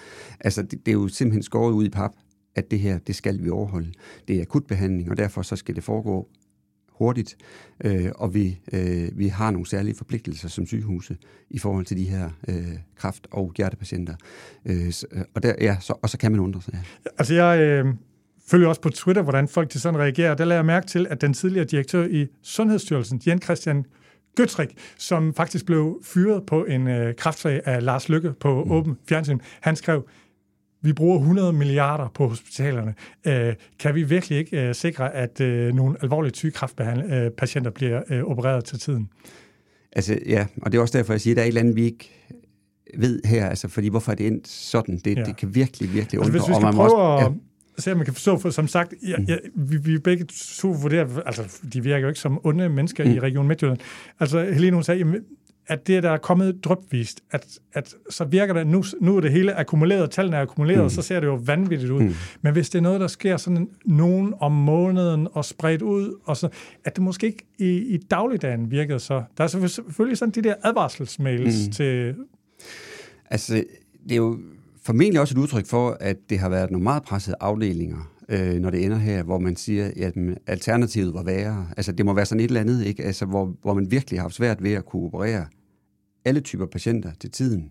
altså 0.40 0.62
det, 0.62 0.86
det 0.86 0.88
er 0.88 0.92
jo 0.92 1.08
simpelthen 1.08 1.42
skåret 1.42 1.72
ud 1.72 1.84
i 1.84 1.90
pap 1.90 2.12
at 2.54 2.70
det 2.70 2.78
her, 2.78 2.98
det 2.98 3.14
skal 3.14 3.44
vi 3.44 3.50
overholde. 3.50 3.92
Det 4.28 4.36
er 4.36 4.42
akutbehandling, 4.42 5.10
og 5.10 5.16
derfor 5.16 5.42
så 5.42 5.56
skal 5.56 5.76
det 5.76 5.84
foregå 5.84 6.28
hurtigt, 7.00 7.36
øh, 7.84 8.10
og 8.14 8.34
vi, 8.34 8.60
øh, 8.72 9.08
vi 9.18 9.28
har 9.28 9.50
nogle 9.50 9.66
særlige 9.66 9.94
forpligtelser 9.94 10.48
som 10.48 10.66
sygehuse 10.66 11.16
i 11.50 11.58
forhold 11.58 11.84
til 11.86 11.96
de 11.96 12.04
her 12.04 12.30
øh, 12.48 12.78
kraft- 12.96 13.26
og 13.30 13.52
hjertepatienter. 13.56 14.14
Øh, 14.66 14.92
og, 15.34 15.42
der, 15.42 15.54
ja, 15.60 15.76
så, 15.80 15.94
og 16.02 16.10
så 16.10 16.18
kan 16.18 16.30
man 16.30 16.40
undre 16.40 16.62
sig. 16.62 16.72
Ja. 16.74 16.80
Altså 17.18 17.34
jeg 17.34 17.60
øh, 17.60 17.86
følger 18.50 18.68
også 18.68 18.80
på 18.80 18.88
Twitter, 18.88 19.22
hvordan 19.22 19.48
folk 19.48 19.70
til 19.70 19.80
sådan 19.80 20.00
reagerer. 20.00 20.34
Der 20.34 20.44
lader 20.44 20.58
jeg 20.58 20.66
mærke 20.66 20.86
til, 20.86 21.06
at 21.10 21.20
den 21.20 21.34
tidligere 21.34 21.64
direktør 21.64 22.06
i 22.06 22.26
Sundhedsstyrelsen, 22.42 23.22
Jan 23.26 23.42
Christian 23.42 23.84
Gøtrik, 24.36 24.68
som 24.98 25.34
faktisk 25.34 25.66
blev 25.66 26.00
fyret 26.04 26.46
på 26.46 26.64
en 26.64 26.88
øh, 26.88 27.14
kraftsag 27.14 27.60
af 27.64 27.84
Lars 27.84 28.08
Lykke 28.08 28.32
på 28.40 28.64
mm. 28.64 28.70
Åben 28.70 28.98
Fjernsyn, 29.08 29.38
han 29.60 29.76
skrev, 29.76 30.08
vi 30.82 30.92
bruger 30.92 31.18
100 31.18 31.52
milliarder 31.52 32.08
på 32.14 32.28
hospitalerne. 32.28 32.94
Øh, 33.26 33.54
kan 33.78 33.94
vi 33.94 34.02
virkelig 34.02 34.38
ikke 34.38 34.68
øh, 34.68 34.74
sikre, 34.74 35.14
at 35.14 35.40
øh, 35.40 35.74
nogle 35.74 35.96
alvorlige 36.02 36.34
sygekræftpatienter 36.34 37.70
bliver 37.70 38.24
opereret 38.24 38.64
til 38.64 38.78
tiden? 38.78 39.08
Altså, 39.92 40.18
ja, 40.26 40.46
og 40.62 40.72
det 40.72 40.78
er 40.78 40.82
også 40.82 40.98
derfor, 40.98 41.12
jeg 41.12 41.20
siger, 41.20 41.34
at 41.34 41.36
der 41.36 41.42
er 41.42 41.46
et 41.46 41.48
eller 41.48 41.60
andet, 41.60 41.76
vi 41.76 41.84
ikke 41.84 42.10
ved 42.98 43.20
her, 43.24 43.46
altså, 43.46 43.68
fordi 43.68 43.88
hvorfor 43.88 44.12
er 44.12 44.16
det 44.16 44.26
endt 44.26 44.48
sådan? 44.48 44.98
Det, 45.04 45.18
ja. 45.18 45.24
det 45.24 45.36
kan 45.36 45.54
virkelig, 45.54 45.94
virkelig 45.94 46.20
undre. 46.20 46.32
Altså, 46.32 46.48
hvis 46.48 46.56
vi 46.56 46.60
skal 46.60 46.74
prøve 46.74 46.96
også, 46.96 47.24
ja 47.24 47.32
se, 47.80 47.92
om 47.92 47.96
man 47.96 48.04
kan 48.04 48.14
forstå, 48.14 48.38
for 48.38 48.50
som 48.50 48.68
sagt, 48.68 48.94
ja, 49.02 49.16
ja, 49.28 49.36
vi, 49.54 49.76
vi 49.76 49.98
begge 49.98 50.24
to 50.58 50.68
vurderer, 50.68 51.20
altså, 51.26 51.58
de 51.72 51.82
virker 51.82 51.98
jo 51.98 52.08
ikke 52.08 52.20
som 52.20 52.40
onde 52.44 52.68
mennesker 52.68 53.04
mm. 53.04 53.10
i 53.10 53.18
Region 53.18 53.48
Midtjylland. 53.48 53.78
Altså, 54.20 54.44
Helene, 54.44 54.74
hun 54.74 54.84
sagde, 54.84 54.98
jamen, 54.98 55.24
at 55.70 55.86
det, 55.86 56.02
der 56.02 56.10
er 56.10 56.16
kommet 56.16 56.64
drøbvist, 56.64 57.20
at, 57.30 57.46
at 57.72 57.94
så 58.10 58.24
virker 58.24 58.54
det, 58.54 58.66
nu, 58.66 58.84
nu 59.00 59.16
er 59.16 59.20
det 59.20 59.32
hele 59.32 59.54
akkumuleret, 59.54 60.10
tallene 60.10 60.36
er 60.36 60.40
akkumuleret, 60.40 60.82
mm. 60.82 60.90
så 60.90 61.02
ser 61.02 61.20
det 61.20 61.26
jo 61.26 61.34
vanvittigt 61.44 61.90
ud. 61.90 62.02
Mm. 62.02 62.14
Men 62.42 62.52
hvis 62.52 62.70
det 62.70 62.78
er 62.78 62.82
noget, 62.82 63.00
der 63.00 63.06
sker 63.06 63.36
sådan 63.36 63.68
nogen 63.84 64.34
om 64.40 64.52
måneden 64.52 65.28
og 65.32 65.44
spredt 65.44 65.82
ud, 65.82 66.14
og 66.24 66.36
så, 66.36 66.48
at 66.84 66.96
det 66.96 67.04
måske 67.04 67.26
ikke 67.26 67.46
i, 67.58 67.94
i 67.94 67.96
dagligdagen 67.96 68.70
virkede 68.70 68.98
så. 68.98 69.22
Der 69.38 69.44
er 69.44 69.48
selvfølgelig 69.48 70.18
sådan 70.18 70.32
de 70.32 70.42
der 70.42 70.54
advarselsmails 70.64 71.66
mm. 71.66 71.72
til... 71.72 72.14
Altså, 73.30 73.64
det 74.04 74.12
er 74.12 74.16
jo 74.16 74.38
formentlig 74.82 75.20
også 75.20 75.34
et 75.34 75.38
udtryk 75.38 75.66
for, 75.66 75.96
at 76.00 76.16
det 76.30 76.38
har 76.38 76.48
været 76.48 76.70
nogle 76.70 76.84
meget 76.84 77.02
pressede 77.02 77.36
afdelinger, 77.40 78.12
øh, 78.28 78.54
når 78.54 78.70
det 78.70 78.84
ender 78.84 78.98
her, 78.98 79.22
hvor 79.22 79.38
man 79.38 79.56
siger, 79.56 79.90
at 79.96 80.14
alternativet 80.46 81.14
var 81.14 81.22
værre. 81.22 81.66
Altså, 81.76 81.92
det 81.92 82.06
må 82.06 82.14
være 82.14 82.26
sådan 82.26 82.40
et 82.40 82.48
eller 82.48 82.60
andet, 82.60 82.86
ikke? 82.86 83.04
Altså, 83.04 83.24
hvor, 83.24 83.54
hvor 83.62 83.74
man 83.74 83.90
virkelig 83.90 84.18
har 84.20 84.22
haft 84.22 84.34
svært 84.34 84.62
ved 84.62 84.72
at 84.72 84.86
kunne 84.86 85.02
operere 85.02 85.46
alle 86.24 86.40
typer 86.40 86.66
patienter 86.66 87.10
til 87.20 87.30
tiden. 87.30 87.70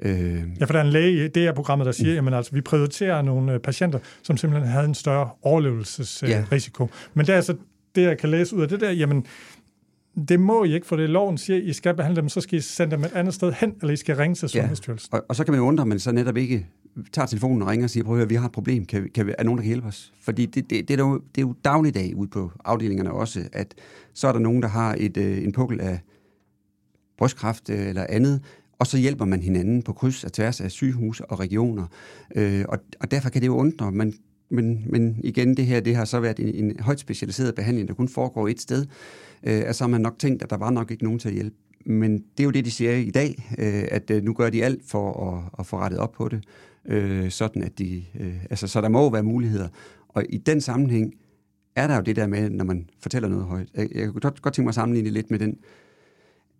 Øh, 0.00 0.42
ja, 0.60 0.64
for 0.64 0.72
der 0.72 0.78
er 0.78 0.84
en 0.84 0.90
læge 0.90 1.24
i 1.24 1.28
det 1.28 1.42
her 1.42 1.52
programmet, 1.52 1.86
der 1.86 1.92
siger, 1.92 2.22
at 2.22 2.34
altså, 2.34 2.52
vi 2.52 2.60
prioriterer 2.60 3.22
nogle 3.22 3.52
øh, 3.52 3.60
patienter, 3.60 3.98
som 4.22 4.36
simpelthen 4.36 4.70
havde 4.70 4.84
en 4.84 4.94
større 4.94 5.30
overlevelsesrisiko. 5.42 6.84
Ja. 6.84 6.88
Men 7.14 7.26
det 7.26 7.32
er 7.32 7.36
altså 7.36 7.56
det, 7.94 8.02
jeg 8.02 8.18
kan 8.18 8.28
læse 8.28 8.56
ud 8.56 8.62
af 8.62 8.68
det 8.68 8.80
der, 8.80 8.90
jamen, 8.90 9.26
det 10.28 10.40
må 10.40 10.64
I 10.64 10.74
ikke, 10.74 10.86
for 10.86 10.96
det 10.96 11.10
loven 11.10 11.38
siger, 11.38 11.56
at 11.56 11.62
I 11.62 11.72
skal 11.72 11.94
behandle 11.94 12.20
dem, 12.20 12.28
så 12.28 12.40
skal 12.40 12.58
I 12.58 12.60
sende 12.60 12.96
dem 12.96 13.04
et 13.04 13.12
andet 13.14 13.34
sted 13.34 13.52
hen, 13.52 13.74
eller 13.80 13.92
I 13.92 13.96
skal 13.96 14.16
ringe 14.16 14.34
til 14.34 14.48
Sundhedsstyrelsen. 14.48 15.10
Ja. 15.12 15.18
Og, 15.18 15.24
og 15.28 15.36
så 15.36 15.44
kan 15.44 15.52
man 15.52 15.58
jo 15.58 15.66
undre, 15.66 15.82
at 15.82 15.88
man 15.88 15.98
så 15.98 16.12
netop 16.12 16.36
ikke 16.36 16.66
tager 17.12 17.26
telefonen 17.26 17.62
og 17.62 17.68
ringer 17.68 17.86
og 17.86 17.90
siger, 17.90 18.04
prøv 18.04 18.14
at 18.14 18.18
høre, 18.18 18.28
vi 18.28 18.34
har 18.34 18.46
et 18.46 18.52
problem, 18.52 18.84
kan, 18.84 19.10
kan, 19.14 19.34
er 19.38 19.44
nogen, 19.44 19.58
der 19.58 19.62
kan 19.62 19.68
hjælpe 19.68 19.86
os? 19.86 20.12
Fordi 20.22 20.46
det, 20.46 20.70
det, 20.70 20.88
det, 20.88 21.00
er, 21.00 21.04
jo, 21.04 21.14
det 21.34 21.42
er 21.42 21.46
jo 21.46 21.54
dagligdag 21.64 22.16
ude 22.16 22.30
på 22.30 22.50
afdelingerne 22.64 23.12
også, 23.12 23.40
at 23.52 23.74
så 24.14 24.28
er 24.28 24.32
der 24.32 24.40
nogen, 24.40 24.62
der 24.62 24.68
har 24.68 24.96
et, 24.98 25.16
øh, 25.16 25.44
en 25.44 25.52
pukkel 25.52 25.80
af 25.80 26.00
brystkræft 27.18 27.70
øh, 27.70 27.88
eller 27.88 28.06
andet, 28.08 28.40
og 28.78 28.86
så 28.86 28.98
hjælper 28.98 29.24
man 29.24 29.42
hinanden 29.42 29.82
på 29.82 29.92
kryds 29.92 30.24
og 30.24 30.32
tværs 30.32 30.60
af 30.60 30.70
sygehus 30.70 31.20
og 31.20 31.40
regioner. 31.40 31.86
Øh, 32.34 32.64
og, 32.68 32.78
og 33.00 33.10
derfor 33.10 33.28
kan 33.28 33.40
det 33.40 33.46
jo 33.46 33.56
undre, 33.56 33.92
men, 33.92 34.14
men, 34.50 34.84
men 34.86 35.20
igen, 35.24 35.56
det 35.56 35.66
her 35.66 35.80
det 35.80 35.96
har 35.96 36.04
så 36.04 36.20
været 36.20 36.40
en, 36.40 36.54
en 36.54 36.80
højt 36.80 37.00
specialiseret 37.00 37.54
behandling, 37.54 37.88
der 37.88 37.94
kun 37.94 38.08
foregår 38.08 38.48
et 38.48 38.60
sted, 38.60 38.86
øh, 39.42 39.54
altså 39.54 39.78
så 39.78 39.84
har 39.84 39.88
man 39.88 40.00
nok 40.00 40.18
tænkt, 40.18 40.42
at 40.42 40.50
der 40.50 40.56
var 40.56 40.70
nok 40.70 40.90
ikke 40.90 41.04
nogen 41.04 41.18
til 41.18 41.28
at 41.28 41.34
hjælpe. 41.34 41.56
Men 41.86 42.12
det 42.12 42.40
er 42.40 42.44
jo 42.44 42.50
det, 42.50 42.64
de 42.64 42.70
siger 42.70 42.92
i 42.92 43.10
dag, 43.10 43.50
øh, 43.58 43.84
at 43.90 44.10
øh, 44.10 44.22
nu 44.22 44.32
gør 44.32 44.50
de 44.50 44.64
alt 44.64 44.82
for 44.86 45.32
at, 45.32 45.44
at 45.58 45.66
få 45.66 45.78
rettet 45.78 46.00
op 46.00 46.12
på 46.12 46.28
det, 46.28 46.44
øh, 46.88 47.30
sådan 47.30 47.62
at 47.62 47.78
de, 47.78 48.04
øh, 48.20 48.44
altså, 48.50 48.66
så 48.66 48.80
der 48.80 48.88
må 48.88 49.10
være 49.10 49.22
muligheder. 49.22 49.68
Og 50.08 50.24
i 50.28 50.36
den 50.36 50.60
sammenhæng 50.60 51.14
er 51.76 51.86
der 51.86 51.96
jo 51.96 52.02
det 52.02 52.16
der 52.16 52.26
med, 52.26 52.50
når 52.50 52.64
man 52.64 52.88
fortæller 53.00 53.28
noget 53.28 53.44
højt. 53.44 53.68
Jeg, 53.74 53.88
jeg 53.94 54.08
kunne 54.08 54.20
godt, 54.20 54.42
godt 54.42 54.54
tænke 54.54 54.66
mig 54.66 54.70
at 54.70 54.74
sammenligne 54.74 55.10
lidt 55.10 55.30
med 55.30 55.38
den 55.38 55.56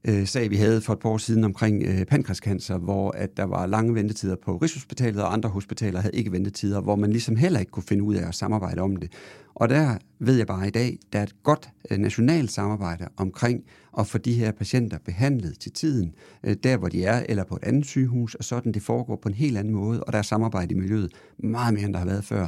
øh, 0.09 0.27
sag, 0.27 0.51
vi 0.51 0.57
havde 0.57 0.81
for 0.81 0.93
et 0.93 0.99
par 0.99 1.09
år 1.09 1.19
siden 1.19 1.45
omkring 1.45 1.83
øh, 1.83 2.05
pankræskancer, 2.05 2.79
hvor 2.79 3.11
at 3.11 3.37
der 3.37 3.45
var 3.45 3.67
lange 3.67 3.95
ventetider 3.95 4.37
på 4.45 4.57
Rigshospitalet, 4.57 5.23
og 5.23 5.33
andre 5.33 5.49
hospitaler 5.49 6.01
havde 6.01 6.17
ikke 6.17 6.33
ventetider, 6.33 6.81
hvor 6.81 6.97
man 6.97 7.11
ligesom 7.11 7.37
heller 7.37 7.61
ikke 7.61 7.73
kunne 7.73 7.83
finde 7.83 8.05
ud 8.05 8.15
af 8.15 8.29
at 8.29 8.35
samarbejde 8.35 8.81
om 8.81 8.97
det. 8.97 9.13
Og 9.55 9.69
der 9.69 9.97
ved 10.19 10.37
jeg 10.37 10.47
bare 10.47 10.69
i 10.69 10.71
dag, 10.71 10.99
der 11.13 11.19
er 11.19 11.23
et 11.23 11.43
godt 11.43 11.69
øh, 11.91 11.99
nationalt 11.99 12.53
samarbejde 12.53 13.09
omkring 13.17 13.65
at 13.99 14.07
få 14.07 14.19
de 14.19 14.33
her 14.33 14.53
patienter 14.53 14.99
behandlet 15.05 15.59
til 15.61 15.73
tiden, 15.73 16.15
øh, 16.45 16.57
der 16.63 16.77
hvor 16.77 16.89
de 16.89 17.05
er, 17.05 17.23
eller 17.29 17.45
på 17.45 17.55
et 17.55 17.65
andet 17.65 17.87
sygehus, 17.87 18.35
og 18.35 18.45
sådan 18.45 18.73
det 18.73 18.83
foregår 18.83 19.17
på 19.17 19.29
en 19.29 19.35
helt 19.35 19.59
anden 19.59 19.75
måde, 19.75 20.05
og 20.05 20.13
der 20.13 20.19
er 20.19 20.23
samarbejde 20.23 20.75
i 20.75 20.79
miljøet 20.79 21.13
meget 21.39 21.75
mere, 21.75 21.85
end 21.85 21.93
der 21.93 21.99
har 21.99 22.07
været 22.07 22.25
før. 22.25 22.47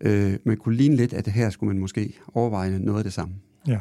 Øh, 0.00 0.36
man 0.44 0.56
kunne 0.56 0.76
ligne 0.76 0.96
lidt, 0.96 1.12
at 1.12 1.28
her 1.28 1.50
skulle 1.50 1.68
man 1.72 1.80
måske 1.80 2.18
overveje 2.34 2.78
noget 2.78 2.98
af 2.98 3.04
det 3.04 3.12
samme. 3.12 3.34
Ja. 3.68 3.78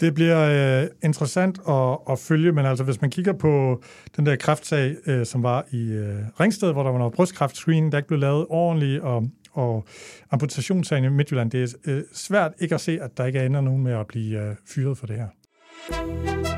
Det 0.00 0.14
bliver 0.14 0.82
øh, 0.82 0.88
interessant 1.02 1.58
at, 1.68 1.98
at 2.10 2.18
følge, 2.18 2.52
men 2.52 2.66
altså 2.66 2.84
hvis 2.84 3.00
man 3.00 3.10
kigger 3.10 3.32
på 3.32 3.82
den 4.16 4.26
der 4.26 4.36
kræftsag, 4.36 4.96
øh, 5.06 5.26
som 5.26 5.42
var 5.42 5.64
i 5.70 5.92
øh, 5.92 6.14
Ringsted, 6.40 6.72
hvor 6.72 6.82
der 6.82 6.90
var 6.90 6.98
noget 6.98 7.14
brystkræftscreening, 7.14 7.92
der 7.92 7.98
ikke 7.98 8.08
blev 8.08 8.20
lavet 8.20 8.46
ordentligt, 8.48 9.02
og, 9.02 9.28
og 9.52 9.84
amputationssagen 10.30 11.04
i 11.04 11.08
Midtjylland, 11.08 11.50
det 11.50 11.62
er 11.62 11.76
øh, 11.86 12.02
svært 12.12 12.52
ikke 12.60 12.74
at 12.74 12.80
se, 12.80 12.98
at 13.02 13.10
der 13.16 13.24
ikke 13.24 13.44
ender 13.44 13.60
nogen 13.60 13.82
med 13.82 13.92
at 13.92 14.06
blive 14.06 14.40
øh, 14.40 14.54
fyret 14.74 14.98
for 14.98 15.06
det 15.06 15.16
her. 15.16 16.55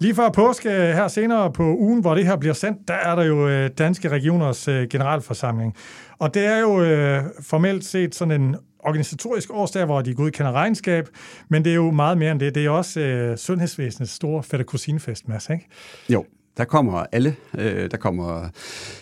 Lige 0.00 0.14
før 0.14 0.30
påske 0.30 0.70
øh, 0.70 0.94
her 0.94 1.08
senere 1.08 1.52
på 1.52 1.62
ugen, 1.62 2.00
hvor 2.00 2.14
det 2.14 2.26
her 2.26 2.36
bliver 2.36 2.54
sendt, 2.54 2.88
der 2.88 2.94
er 2.94 3.14
der 3.14 3.24
jo 3.24 3.48
øh, 3.48 3.70
Danske 3.78 4.08
Regioners 4.08 4.68
øh, 4.68 4.88
generalforsamling. 4.88 5.74
Og 6.18 6.34
det 6.34 6.46
er 6.46 6.58
jo 6.58 6.82
øh, 6.82 7.22
formelt 7.42 7.84
set 7.84 8.14
sådan 8.14 8.40
en 8.40 8.56
organisatorisk 8.78 9.50
årsdag, 9.52 9.84
hvor 9.84 10.02
de 10.02 10.14
godkender 10.14 10.52
regnskab, 10.52 11.08
men 11.48 11.64
det 11.64 11.70
er 11.70 11.74
jo 11.74 11.90
meget 11.90 12.18
mere 12.18 12.32
end 12.32 12.40
det. 12.40 12.54
Det 12.54 12.66
er 12.66 12.70
også 12.70 13.00
øh, 13.00 13.36
sundhedsvæsenets 13.36 14.12
store 14.12 14.42
fætter 14.42 14.64
kusinefest, 14.64 15.28
Mads, 15.28 15.50
ikke? 15.50 15.66
Jo, 16.08 16.24
der 16.56 16.64
kommer 16.64 17.04
alle. 17.12 17.36
Øh, 17.58 17.90
der 17.90 17.96
kommer, 17.96 18.48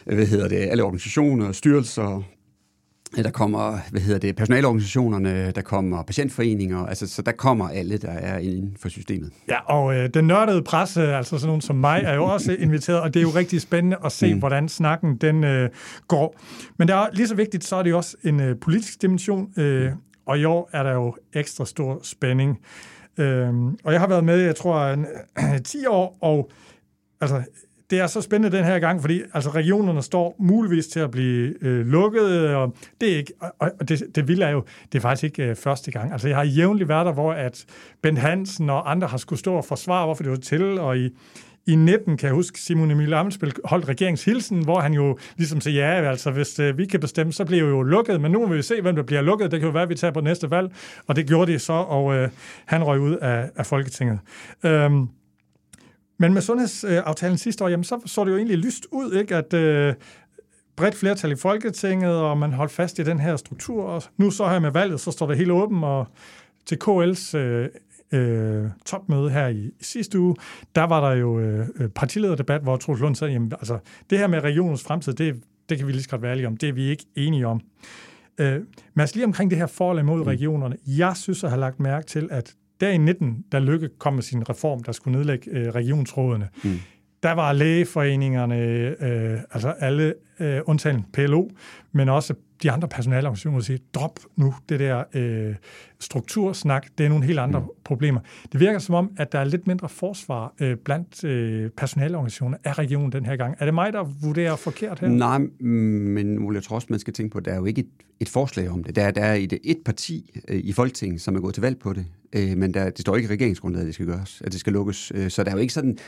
hvad 0.04 0.26
hedder 0.26 0.48
det, 0.48 0.56
alle 0.56 0.82
organisationer, 0.82 1.52
styrelser, 1.52 2.22
der 3.14 3.30
kommer, 3.30 3.78
hvad 3.90 4.00
hedder 4.00 4.18
det, 4.18 4.36
personalorganisationerne, 4.36 5.50
der 5.50 5.62
kommer 5.62 6.02
patientforeninger, 6.02 6.86
altså 6.86 7.08
så 7.08 7.22
der 7.22 7.32
kommer 7.32 7.68
alle, 7.68 7.98
der 7.98 8.10
er 8.10 8.38
inden 8.38 8.76
for 8.80 8.88
systemet. 8.88 9.32
Ja, 9.48 9.60
og 9.60 9.96
øh, 9.96 10.08
den 10.14 10.26
nørdede 10.26 10.62
presse, 10.62 11.14
altså 11.14 11.38
sådan 11.38 11.46
nogen 11.46 11.60
som 11.60 11.76
mig, 11.76 12.02
er 12.04 12.14
jo 12.14 12.24
også 12.24 12.52
inviteret, 12.58 13.00
og 13.00 13.14
det 13.14 13.20
er 13.20 13.22
jo 13.22 13.30
rigtig 13.30 13.60
spændende 13.60 13.96
at 14.04 14.12
se, 14.12 14.34
mm. 14.34 14.38
hvordan 14.38 14.68
snakken 14.68 15.16
den 15.16 15.44
øh, 15.44 15.70
går. 16.08 16.40
Men 16.78 16.88
det 16.88 16.94
er 16.94 17.06
lige 17.12 17.28
så 17.28 17.34
vigtigt, 17.34 17.64
så 17.64 17.76
er 17.76 17.82
det 17.82 17.90
jo 17.90 17.96
også 17.96 18.16
en 18.24 18.40
øh, 18.40 18.56
politisk 18.60 19.02
dimension, 19.02 19.48
øh, 19.56 19.92
og 20.26 20.38
i 20.38 20.44
år 20.44 20.70
er 20.72 20.82
der 20.82 20.92
jo 20.92 21.14
ekstra 21.32 21.66
stor 21.66 22.00
spænding. 22.02 22.58
Øh, 23.18 23.54
og 23.84 23.92
jeg 23.92 24.00
har 24.00 24.08
været 24.08 24.24
med, 24.24 24.40
jeg 24.40 24.56
tror, 24.56 24.86
en, 24.86 25.06
øh, 25.54 25.60
10 25.64 25.86
år, 25.86 26.18
og 26.20 26.50
altså, 27.20 27.42
det 27.90 28.00
er 28.00 28.06
så 28.06 28.20
spændende 28.20 28.56
den 28.56 28.64
her 28.64 28.78
gang, 28.78 29.00
fordi 29.00 29.22
altså, 29.34 29.50
regionerne 29.50 30.02
står 30.02 30.36
muligvis 30.38 30.86
til 30.86 31.00
at 31.00 31.10
blive 31.10 31.64
øh, 31.64 31.86
lukket, 31.86 32.48
og 32.54 32.74
det 33.00 33.12
er 33.12 33.16
ikke, 33.16 33.32
og, 33.40 33.72
og 33.80 33.88
det, 33.88 34.02
det 34.14 34.28
vil 34.28 34.42
er 34.42 34.50
jo, 34.50 34.64
det 34.92 34.98
er 34.98 35.02
faktisk 35.02 35.24
ikke 35.24 35.50
øh, 35.50 35.56
første 35.56 35.90
gang. 35.90 36.12
Altså, 36.12 36.28
jeg 36.28 36.36
har 36.36 36.44
jævnligt 36.44 36.88
været 36.88 37.06
der, 37.06 37.12
hvor 37.12 37.32
at 37.32 37.64
Bent 38.02 38.18
Hansen 38.18 38.70
og 38.70 38.90
andre 38.90 39.06
har 39.06 39.16
skulle 39.16 39.38
stå 39.38 39.54
og 39.54 39.64
forsvare, 39.64 40.04
hvorfor 40.04 40.22
det 40.22 40.30
var 40.30 40.38
til, 40.38 40.78
og 40.78 40.98
i, 40.98 41.10
i 41.66 41.74
19 41.74 42.16
kan 42.16 42.26
jeg 42.26 42.34
huske, 42.34 42.60
Simon 42.60 42.90
Emil 42.90 43.14
Amensbøl 43.14 43.52
holdt 43.64 43.88
regeringshilsen, 43.88 44.64
hvor 44.64 44.80
han 44.80 44.92
jo 44.92 45.18
ligesom 45.36 45.60
sagde, 45.60 45.78
ja, 45.78 46.10
altså 46.10 46.30
hvis 46.30 46.58
øh, 46.58 46.78
vi 46.78 46.86
kan 46.86 47.00
bestemme, 47.00 47.32
så 47.32 47.44
bliver 47.44 47.68
jo 47.68 47.82
lukket, 47.82 48.20
men 48.20 48.32
nu 48.32 48.46
må 48.46 48.54
vi 48.54 48.62
se, 48.62 48.80
hvem 48.80 48.96
der 48.96 49.02
bliver 49.02 49.22
lukket. 49.22 49.50
Det 49.50 49.60
kan 49.60 49.66
jo 49.66 49.72
være, 49.72 49.82
at 49.82 49.88
vi 49.88 49.94
tager 49.94 50.12
på 50.12 50.20
næste 50.20 50.50
valg, 50.50 50.72
og 51.06 51.16
det 51.16 51.26
gjorde 51.26 51.52
de 51.52 51.58
så, 51.58 51.72
og 51.72 52.14
øh, 52.14 52.28
han 52.66 52.84
røg 52.84 53.00
ud 53.00 53.16
af, 53.16 53.50
af 53.56 53.66
Folketinget. 53.66 54.18
Øhm, 54.64 55.08
men 56.18 56.34
med 56.34 56.42
sundhedsaftalen 56.42 57.38
sidste 57.38 57.64
år, 57.64 57.68
jamen, 57.68 57.84
så 57.84 58.00
så 58.06 58.24
det 58.24 58.30
jo 58.30 58.36
egentlig 58.36 58.58
lyst 58.58 58.86
ud, 58.92 59.12
ikke? 59.12 59.36
at 59.36 59.54
øh, 59.54 59.94
bredt 60.76 60.94
flertal 60.94 61.32
i 61.32 61.36
Folketinget, 61.36 62.14
og 62.14 62.38
man 62.38 62.52
holdt 62.52 62.72
fast 62.72 62.98
i 62.98 63.02
den 63.02 63.20
her 63.20 63.36
struktur. 63.36 63.84
Og 63.84 64.02
nu 64.16 64.30
så 64.30 64.48
her 64.48 64.58
med 64.58 64.70
valget, 64.70 65.00
så 65.00 65.10
står 65.10 65.26
det 65.26 65.36
helt 65.36 65.50
åbent, 65.50 65.84
og 65.84 66.06
til 66.66 66.78
KL's 66.84 67.36
øh, 67.36 67.68
øh, 68.12 68.64
topmøde 68.86 69.30
her 69.30 69.48
i, 69.48 69.66
i 69.80 69.84
sidste 69.84 70.18
uge, 70.18 70.36
der 70.74 70.84
var 70.84 71.08
der 71.08 71.16
jo 71.16 71.40
øh, 71.40 71.68
øh 71.76 71.88
partilederdebat, 71.88 72.62
hvor 72.62 72.76
Troels 72.76 73.00
Lund 73.00 73.14
sagde, 73.14 73.32
jamen, 73.32 73.52
altså, 73.52 73.78
det 74.10 74.18
her 74.18 74.26
med 74.26 74.40
regionens 74.40 74.82
fremtid, 74.82 75.12
det, 75.12 75.42
det 75.68 75.78
kan 75.78 75.86
vi 75.86 75.92
lige 75.92 76.02
så 76.02 76.08
godt 76.08 76.22
være 76.22 76.30
ærlige 76.30 76.46
om, 76.46 76.56
det 76.56 76.68
er 76.68 76.72
vi 76.72 76.84
ikke 76.84 77.04
enige 77.14 77.46
om. 77.46 77.60
Øh, 78.38 78.60
men 78.94 79.08
lige 79.14 79.24
omkring 79.24 79.50
det 79.50 79.58
her 79.58 79.66
forhold 79.66 79.98
imod 79.98 80.18
mm. 80.18 80.22
regionerne, 80.22 80.76
jeg 80.86 81.16
synes 81.16 81.44
at 81.44 81.50
have 81.50 81.60
lagt 81.60 81.80
mærke 81.80 82.06
til, 82.06 82.28
at 82.30 82.54
der 82.80 82.88
i 82.88 82.96
19, 82.96 83.44
da 83.52 83.58
Lykke 83.58 83.88
kom 83.98 84.14
med 84.14 84.22
sin 84.22 84.50
reform, 84.50 84.82
der 84.82 84.92
skulle 84.92 85.18
nedlægge 85.18 85.50
øh, 85.50 85.68
regionsrådene, 85.68 86.48
mm. 86.64 86.78
der 87.22 87.32
var 87.32 87.52
lægeforeningerne, 87.52 88.56
øh, 89.00 89.40
altså 89.50 89.68
alle 89.68 90.14
øh, 90.40 90.60
undtagen 90.66 91.04
PLO, 91.12 91.48
men 91.92 92.08
også 92.08 92.34
de 92.62 92.70
andre 92.70 92.88
personalorganisationer 92.88 93.60
siger, 93.60 93.78
drop 93.94 94.20
nu 94.36 94.54
det 94.68 94.80
der 94.80 95.04
øh, 95.14 95.54
struktursnak, 95.98 96.86
det 96.98 97.06
er 97.06 97.08
nogle 97.08 97.24
helt 97.24 97.38
andre 97.38 97.60
mm. 97.60 97.66
problemer. 97.84 98.20
Det 98.52 98.60
virker 98.60 98.78
som 98.78 98.94
om, 98.94 99.10
at 99.16 99.32
der 99.32 99.38
er 99.38 99.44
lidt 99.44 99.66
mindre 99.66 99.88
forsvar 99.88 100.54
øh, 100.60 100.76
blandt 100.76 101.24
øh, 101.24 101.70
personalorganisationer 101.70 102.58
af 102.64 102.78
regionen 102.78 103.12
den 103.12 103.26
her 103.26 103.36
gang. 103.36 103.56
Er 103.58 103.64
det 103.64 103.74
mig, 103.74 103.92
der 103.92 104.04
vurderer 104.22 104.56
forkert 104.56 105.00
her? 105.00 105.08
Nej, 105.08 105.38
men 105.60 106.38
Ole, 106.38 106.54
jeg 106.54 106.62
tror 106.62 106.76
også, 106.76 106.86
man 106.90 106.98
skal 106.98 107.12
tænke 107.12 107.32
på, 107.32 107.38
at 107.38 107.44
der 107.44 107.52
er 107.52 107.56
jo 107.56 107.64
ikke 107.64 107.80
et, 107.80 107.88
et 108.20 108.28
forslag 108.28 108.70
om 108.70 108.84
det. 108.84 108.96
Der, 108.96 109.10
der 109.10 109.24
er 109.24 109.34
et, 109.34 109.58
et 109.64 109.78
parti 109.84 110.40
øh, 110.48 110.60
i 110.64 110.72
Folketinget, 110.72 111.20
som 111.20 111.36
er 111.36 111.40
gået 111.40 111.54
til 111.54 111.60
valg 111.60 111.78
på 111.78 111.92
det, 111.92 112.06
øh, 112.32 112.56
men 112.56 112.74
der, 112.74 112.90
det 112.90 113.00
står 113.00 113.16
ikke 113.16 113.28
i 113.28 113.32
regeringsgrundlaget, 113.32 113.82
at 113.82 113.86
det 113.86 113.94
skal 113.94 114.06
gøres, 114.06 114.42
at 114.44 114.52
det 114.52 114.60
skal 114.60 114.72
lukkes. 114.72 115.12
Øh, 115.14 115.30
så 115.30 115.44
der 115.44 115.50
er 115.50 115.54
jo 115.54 115.60
ikke 115.60 115.72
sådan, 115.72 115.98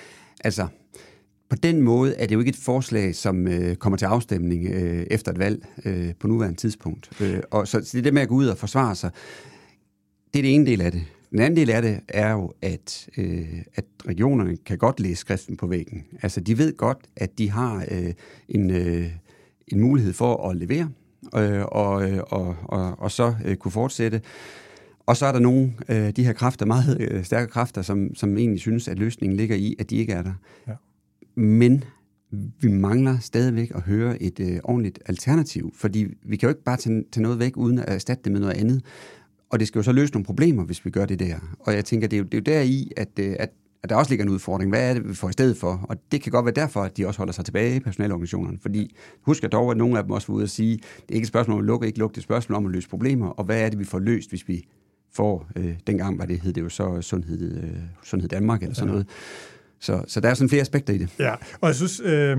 altså 0.45 0.67
på 1.49 1.57
den 1.57 1.83
måde 1.83 2.15
er 2.15 2.27
det 2.27 2.35
jo 2.35 2.39
ikke 2.39 2.49
et 2.49 2.57
forslag, 2.57 3.15
som 3.15 3.49
øh, 3.49 3.77
kommer 3.77 3.97
til 3.97 4.07
afstemning 4.07 4.67
øh, 4.67 5.07
efter 5.11 5.33
et 5.33 5.39
valg 5.39 5.67
øh, 5.85 6.15
på 6.21 6.27
nuværende 6.27 6.59
tidspunkt. 6.59 7.11
Øh, 7.21 7.41
og 7.51 7.69
så, 7.69 7.81
så 7.85 7.97
det 7.97 8.05
der 8.05 8.13
med 8.13 8.23
at 8.23 8.29
gå 8.29 8.35
ud 8.35 8.47
og 8.47 8.59
forsvare 8.59 8.95
sig, 8.95 9.11
det 10.35 10.39
er 10.39 10.43
det 10.43 10.55
ene 10.55 10.67
del 10.67 10.81
af 10.81 10.93
det. 10.93 11.03
Den 11.31 11.39
anden 11.39 11.57
del 11.57 11.71
af 11.71 11.83
det 11.83 12.01
er 12.09 12.33
jo, 12.33 12.53
at, 12.63 13.09
øh, 13.17 13.63
at 13.75 13.85
regionerne 14.07 14.57
kan 14.57 14.79
godt 14.79 15.01
læse 15.01 15.21
skriften 15.21 15.57
på 15.57 15.67
væggen. 15.67 16.05
Altså, 16.23 16.41
de 16.41 16.59
ved 16.59 16.77
godt, 16.77 16.99
at 17.17 17.39
de 17.39 17.51
har 17.51 17.85
øh, 17.91 18.13
en, 18.49 18.71
øh, 18.71 19.07
en 19.69 19.81
mulighed 19.81 20.13
for 20.13 20.51
at 20.51 20.57
levere, 20.57 20.91
øh, 21.37 21.65
og, 21.65 22.11
øh, 22.11 22.21
og, 22.27 22.57
og, 22.63 22.99
og 22.99 23.11
så 23.11 23.35
øh, 23.45 23.57
kunne 23.57 23.73
fortsætte. 23.73 24.21
Og 25.07 25.17
så 25.17 25.27
er 25.27 25.33
der 25.33 25.39
nogle 25.39 25.73
af 25.89 26.07
øh, 26.07 26.17
de 26.17 26.25
her 26.25 26.33
kræfter, 26.33 26.67
meget 26.67 26.97
øh, 27.01 27.25
stærke 27.25 27.51
kræfter, 27.51 27.83
som, 27.83 28.15
som 28.15 28.39
egentlig 28.39 28.61
synes, 28.61 28.89
at 28.89 28.99
løsningen 28.99 29.37
ligger 29.37 29.57
i, 29.57 29.77
at 29.79 29.91
de 29.91 29.97
ikke 29.97 30.13
er 30.13 30.23
der. 30.23 30.33
Ja 30.69 30.73
men 31.39 31.85
vi 32.61 32.69
mangler 32.69 33.19
stadigvæk 33.19 33.73
at 33.75 33.83
høre 33.83 34.23
et 34.23 34.41
øh, 34.41 34.59
ordentligt 34.65 34.99
alternativ, 35.07 35.73
fordi 35.75 36.07
vi 36.23 36.37
kan 36.37 36.47
jo 36.47 36.49
ikke 36.49 36.65
bare 36.65 36.77
tage, 36.77 37.05
tage 37.13 37.23
noget 37.23 37.39
væk, 37.39 37.57
uden 37.57 37.79
at 37.79 37.85
erstatte 37.89 38.25
det 38.25 38.33
med 38.33 38.41
noget 38.41 38.55
andet. 38.55 38.85
Og 39.51 39.59
det 39.59 39.69
skal 39.69 39.79
jo 39.79 39.83
så 39.83 39.93
løse 39.93 40.13
nogle 40.13 40.25
problemer, 40.25 40.65
hvis 40.65 40.85
vi 40.85 40.91
gør 40.91 41.07
det 41.07 41.19
der. 41.19 41.37
Og 41.61 41.75
jeg 41.75 41.85
tænker, 41.85 42.09
det 42.09 42.17
er 42.17 42.19
jo, 42.19 42.25
det 42.25 42.35
er 42.35 42.53
jo 42.53 42.59
der 42.59 42.63
i, 42.63 42.91
at, 42.97 43.09
øh, 43.21 43.37
at, 43.39 43.51
at 43.83 43.89
der 43.89 43.97
også 43.97 44.11
ligger 44.11 44.25
en 44.25 44.31
udfordring. 44.31 44.71
Hvad 44.71 44.91
er 44.91 44.95
det, 44.95 45.09
vi 45.09 45.15
får 45.15 45.29
i 45.29 45.33
stedet 45.33 45.57
for? 45.57 45.87
Og 45.89 45.97
det 46.13 46.23
kan 46.23 46.33
godt 46.33 46.45
være 46.45 46.55
derfor, 46.55 46.83
at 46.83 46.97
de 46.97 47.07
også 47.07 47.19
holder 47.19 47.33
sig 47.33 47.45
tilbage 47.45 47.77
i 47.77 47.81
personalorganisationerne. 47.81 48.59
Fordi 48.63 48.97
husk 49.23 49.43
jeg 49.43 49.53
dog, 49.53 49.71
at 49.71 49.77
nogle 49.77 49.99
af 49.99 50.05
dem 50.05 50.11
også 50.11 50.27
var 50.27 50.35
ude 50.35 50.43
at 50.43 50.51
sige, 50.51 50.77
det 50.77 51.11
er 51.11 51.15
ikke 51.15 51.25
et 51.25 51.29
spørgsmål 51.29 51.55
om 51.55 51.61
at 51.61 51.67
lukke, 51.67 51.87
ikke 51.87 51.99
lukke, 51.99 52.15
det 52.15 52.19
er 52.19 52.21
et 52.21 52.25
spørgsmål 52.25 52.57
om 52.57 52.67
at 52.67 52.73
løse 52.73 52.89
problemer. 52.89 53.27
Og 53.27 53.45
hvad 53.45 53.61
er 53.61 53.69
det, 53.69 53.79
vi 53.79 53.85
får 53.85 53.99
løst, 53.99 54.29
hvis 54.29 54.49
vi 54.49 54.69
får, 55.13 55.49
øh, 55.57 55.75
dengang 55.87 56.19
var 56.19 56.25
det, 56.25 56.41
hed 56.41 56.53
det 56.53 56.61
jo 56.61 56.69
så 56.69 57.03
Sundhed, 57.03 57.63
øh, 57.63 57.71
Sundhed 58.05 58.29
Danmark 58.29 58.63
eller 58.63 58.75
sådan 58.75 58.89
noget. 58.89 59.07
Så, 59.81 60.05
så 60.09 60.21
der 60.21 60.29
er 60.29 60.35
sådan 60.35 60.49
flere 60.49 60.61
aspekter 60.61 60.95
i 60.95 60.99
det. 60.99 61.09
Ja, 61.19 61.35
og 61.61 61.69
jeg 61.69 61.75
synes, 61.75 62.01
øh, 62.05 62.39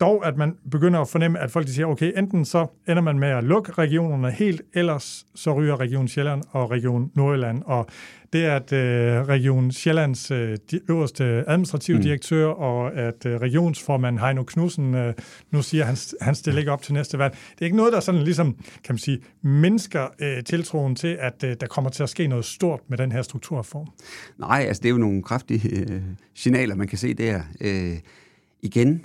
dog, 0.00 0.26
at 0.26 0.36
man 0.36 0.56
begynder 0.70 1.00
at 1.00 1.08
fornemme, 1.08 1.38
at 1.38 1.50
folk 1.50 1.66
de 1.66 1.72
siger, 1.72 1.86
okay, 1.86 2.12
enten 2.18 2.44
så 2.44 2.66
ender 2.88 3.02
man 3.02 3.18
med 3.18 3.28
at 3.28 3.44
lukke 3.44 3.72
regionerne 3.72 4.30
helt, 4.30 4.62
ellers 4.74 5.26
så 5.34 5.52
ryger 5.52 5.80
Region 5.80 6.08
Sjælland 6.08 6.42
og 6.50 6.70
Region 6.70 7.10
Nordjylland. 7.14 7.62
Og 7.66 7.86
det 8.32 8.42
at 8.42 8.72
øh, 8.72 9.28
Region 9.28 9.72
Sjællands 9.72 10.30
øh, 10.30 10.56
øverste 10.88 11.24
administrative 11.24 11.96
mm. 11.96 12.02
direktør 12.02 12.46
og 12.46 12.94
at 12.94 13.26
øh, 13.26 13.36
regionsformand 13.36 14.18
Heino 14.18 14.42
Knudsen 14.42 14.94
øh, 14.94 15.14
nu 15.50 15.62
siger, 15.62 15.82
at 15.82 15.88
han, 15.88 15.96
han 16.20 16.34
stiller 16.34 16.58
ikke 16.58 16.72
op 16.72 16.82
til 16.82 16.94
næste 16.94 17.18
valg. 17.18 17.32
Det 17.32 17.60
er 17.60 17.64
ikke 17.64 17.76
noget, 17.76 17.92
der 17.92 18.00
sådan 18.00 18.22
ligesom, 18.22 18.54
kan 18.54 18.92
man 18.92 18.98
sige, 18.98 19.18
mindsker 19.42 20.06
øh, 20.20 20.44
tiltroen 20.44 20.96
til, 20.96 21.16
at 21.20 21.44
øh, 21.44 21.56
der 21.60 21.66
kommer 21.66 21.90
til 21.90 22.02
at 22.02 22.08
ske 22.08 22.26
noget 22.26 22.44
stort 22.44 22.80
med 22.88 22.98
den 22.98 23.12
her 23.12 23.22
strukturreform. 23.22 23.86
Nej, 24.38 24.64
altså 24.68 24.82
det 24.82 24.88
er 24.88 24.92
jo 24.92 24.98
nogle 24.98 25.22
kraftige 25.22 25.80
øh, 25.80 26.02
signaler, 26.34 26.74
man 26.74 26.88
kan 26.88 26.98
se 26.98 27.14
der. 27.14 27.40
Øh, 27.60 27.98
igen, 28.62 29.04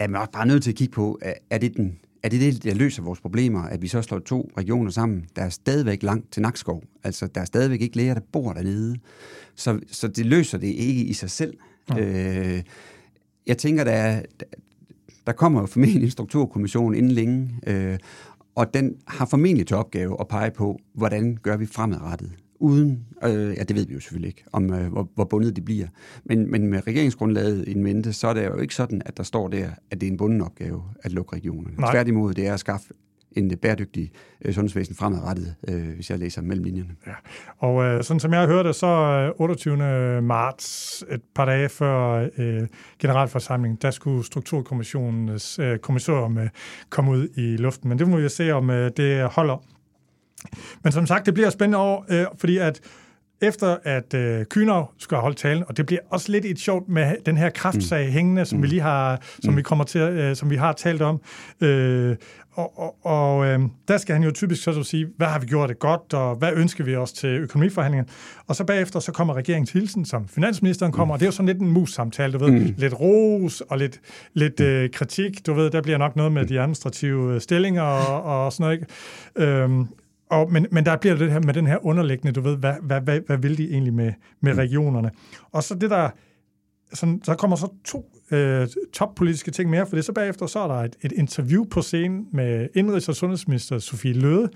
er 0.00 0.08
man 0.08 0.20
også 0.20 0.32
bare 0.32 0.46
nødt 0.46 0.62
til 0.62 0.70
at 0.70 0.76
kigge 0.76 0.92
på, 0.92 1.20
er 1.50 1.58
det, 1.58 1.76
den, 1.76 1.98
er 2.22 2.28
det 2.28 2.40
det, 2.40 2.64
der 2.64 2.74
løser 2.74 3.02
vores 3.02 3.20
problemer, 3.20 3.62
at 3.62 3.82
vi 3.82 3.88
så 3.88 4.02
slår 4.02 4.18
to 4.18 4.50
regioner 4.58 4.90
sammen? 4.90 5.24
Der 5.36 5.42
er 5.42 5.48
stadigvæk 5.48 6.02
langt 6.02 6.32
til 6.32 6.42
Nakskov. 6.42 6.82
Altså, 7.04 7.26
der 7.26 7.40
er 7.40 7.44
stadigvæk 7.44 7.80
ikke 7.80 7.96
læger, 7.96 8.14
der 8.14 8.20
bor 8.32 8.52
dernede. 8.52 8.96
Så, 9.54 9.80
så 9.90 10.08
det 10.08 10.26
løser 10.26 10.58
det 10.58 10.66
ikke 10.66 11.04
i 11.04 11.12
sig 11.12 11.30
selv. 11.30 11.54
Ja. 11.90 12.56
Øh, 12.56 12.62
jeg 13.46 13.58
tænker, 13.58 13.84
der, 13.84 14.22
der 15.26 15.32
kommer 15.32 15.66
formentlig 15.66 16.04
en 16.04 16.10
strukturkommission 16.10 16.94
inden 16.94 17.12
længe, 17.12 17.50
øh, 17.66 17.98
og 18.54 18.74
den 18.74 18.94
har 19.06 19.26
formentlig 19.26 19.66
til 19.66 19.76
opgave 19.76 20.16
at 20.20 20.28
pege 20.28 20.50
på, 20.50 20.78
hvordan 20.94 21.38
gør 21.42 21.56
vi 21.56 21.66
fremadrettet 21.66 22.32
uden, 22.60 23.06
øh, 23.24 23.54
ja 23.56 23.62
det 23.62 23.76
ved 23.76 23.86
vi 23.86 23.94
jo 23.94 24.00
selvfølgelig 24.00 24.28
ikke, 24.28 24.44
om 24.52 24.72
øh, 24.72 24.92
hvor, 24.92 25.08
hvor 25.14 25.24
bundet 25.24 25.56
det 25.56 25.64
bliver, 25.64 25.86
men, 26.24 26.50
men 26.50 26.66
med 26.66 26.86
regeringsgrundlaget 26.86 27.68
i 27.68 27.74
mente, 27.74 28.12
så 28.12 28.28
er 28.28 28.34
det 28.34 28.46
jo 28.46 28.56
ikke 28.56 28.74
sådan, 28.74 29.02
at 29.06 29.16
der 29.16 29.22
står 29.22 29.48
der, 29.48 29.70
at 29.90 30.00
det 30.00 30.06
er 30.06 30.10
en 30.10 30.16
bunden 30.16 30.40
opgave 30.40 30.82
at 31.02 31.12
lukke 31.12 31.36
regionerne. 31.36 31.76
Nej. 31.76 31.92
Tværtimod, 31.92 32.34
det 32.34 32.46
er 32.46 32.54
at 32.54 32.60
skaffe 32.60 32.94
en 33.32 33.58
bæredygtig 33.58 34.10
øh, 34.44 34.54
sundhedsvæsen 34.54 34.94
fremadrettet, 34.94 35.54
øh, 35.68 35.94
hvis 35.94 36.10
jeg 36.10 36.18
læser 36.18 36.42
mellem 36.42 36.64
linjerne. 36.64 36.90
Ja. 37.06 37.12
Og 37.58 37.84
øh, 37.84 38.04
sådan 38.04 38.20
som 38.20 38.32
jeg 38.32 38.40
har 38.40 38.46
hørt 38.46 38.64
det, 38.64 38.74
så 38.74 39.32
28. 39.36 39.84
Øh, 39.84 40.22
marts, 40.22 41.04
et 41.10 41.22
par 41.34 41.44
dage 41.44 41.68
før 41.68 42.28
øh, 42.38 42.66
generalforsamlingen, 42.98 43.78
der 43.82 43.90
skulle 43.90 44.24
strukturkommissionens 44.24 45.58
øh, 45.58 45.78
kommissorium 45.78 46.38
øh, 46.38 46.48
komme 46.90 47.10
ud 47.10 47.28
i 47.36 47.56
luften. 47.56 47.88
Men 47.88 47.98
det 47.98 48.08
må 48.08 48.16
vi 48.16 48.28
se, 48.28 48.52
om 48.52 48.70
øh, 48.70 48.90
det 48.96 49.24
holder. 49.24 49.64
Men 50.84 50.92
som 50.92 51.06
sagt, 51.06 51.26
det 51.26 51.34
bliver 51.34 51.50
spændende 51.50 51.78
år, 51.78 52.06
øh, 52.10 52.26
fordi 52.38 52.58
at 52.58 52.80
efter 53.42 53.76
at 53.82 54.14
øh, 54.14 54.44
Kyner 54.44 54.92
skal 54.98 55.18
holde 55.18 55.36
talen, 55.36 55.64
og 55.68 55.76
det 55.76 55.86
bliver 55.86 56.00
også 56.10 56.32
lidt 56.32 56.44
et 56.44 56.58
sjovt 56.58 56.88
med 56.88 57.14
den 57.26 57.36
her 57.36 57.50
kraftsag 57.50 58.06
mm. 58.06 58.12
hængende, 58.12 58.44
som 58.44 58.56
mm. 58.56 58.62
vi 58.62 58.68
lige 58.68 58.80
har, 58.80 59.20
som 59.44 59.52
mm. 59.52 59.56
vi 59.56 59.62
kommer 59.62 59.84
til, 59.84 60.00
øh, 60.00 60.36
som 60.36 60.50
vi 60.50 60.56
har 60.56 60.72
talt 60.72 61.02
om. 61.02 61.20
Øh, 61.60 62.16
og 62.52 62.78
og, 62.78 63.06
og 63.06 63.46
øh, 63.46 63.60
der 63.88 63.98
skal 63.98 64.12
han 64.12 64.24
jo 64.24 64.30
typisk 64.30 64.62
så 64.62 64.82
sige, 64.82 65.08
hvad 65.16 65.26
har 65.26 65.38
vi 65.38 65.46
gjort 65.46 65.68
det 65.68 65.78
godt, 65.78 66.14
og 66.14 66.36
hvad 66.36 66.52
ønsker 66.54 66.84
vi 66.84 66.96
os 66.96 67.12
til 67.12 67.28
økonomiforhandlingen? 67.28 68.08
Og 68.46 68.56
så 68.56 68.64
bagefter, 68.64 69.00
så 69.00 69.12
kommer 69.12 69.34
regeringens 69.34 69.72
hilsen, 69.72 70.04
som 70.04 70.28
finansministeren 70.28 70.92
kommer, 70.92 71.14
mm. 71.14 71.14
og 71.14 71.20
det 71.20 71.26
er 71.26 71.28
jo 71.28 71.32
sådan 71.32 71.46
lidt 71.46 71.58
en 71.58 71.70
mus-samtale, 71.70 72.32
du 72.32 72.38
ved. 72.38 72.50
Mm. 72.50 72.74
Lidt 72.76 73.00
ros 73.00 73.60
og 73.60 73.78
lidt, 73.78 74.00
lidt 74.34 74.60
øh, 74.60 74.90
kritik, 74.90 75.46
du 75.46 75.54
ved, 75.54 75.70
der 75.70 75.82
bliver 75.82 75.98
nok 75.98 76.16
noget 76.16 76.32
med 76.32 76.46
de 76.46 76.60
administrative 76.60 77.34
øh, 77.34 77.40
stillinger 77.40 77.82
og, 77.82 78.44
og 78.44 78.52
sådan 78.52 78.64
noget, 78.64 78.80
ikke? 79.36 79.52
Øhm, 79.52 79.88
og, 80.30 80.52
men, 80.52 80.66
men 80.70 80.84
der 80.84 80.96
bliver 80.96 81.16
det 81.16 81.32
her 81.32 81.40
med 81.40 81.54
den 81.54 81.66
her 81.66 81.86
underliggende, 81.86 82.32
du 82.32 82.40
ved, 82.40 82.56
hvad, 82.56 82.74
hvad, 82.82 83.00
hvad, 83.00 83.20
hvad 83.26 83.38
vil 83.38 83.58
de 83.58 83.70
egentlig 83.70 83.94
med, 83.94 84.12
med 84.40 84.52
mm. 84.52 84.58
regionerne? 84.58 85.10
Og 85.52 85.62
så 85.62 85.74
det 85.74 85.90
der, 85.90 86.10
sådan, 86.92 87.20
så 87.24 87.34
kommer 87.34 87.56
så 87.56 87.68
to 87.84 88.20
øh, 88.30 88.68
toppolitiske 88.92 89.50
ting 89.50 89.70
mere, 89.70 89.86
for 89.86 89.96
det 89.96 90.04
så 90.04 90.12
bagefter, 90.12 90.46
så 90.46 90.58
er 90.58 90.68
der 90.68 90.74
et, 90.74 90.96
et 91.02 91.12
interview 91.12 91.64
på 91.64 91.82
scenen 91.82 92.26
med 92.32 92.68
indrigs- 92.76 93.08
og 93.08 93.16
sundhedsminister 93.16 93.78
Sofie 93.78 94.12
Løde, 94.12 94.48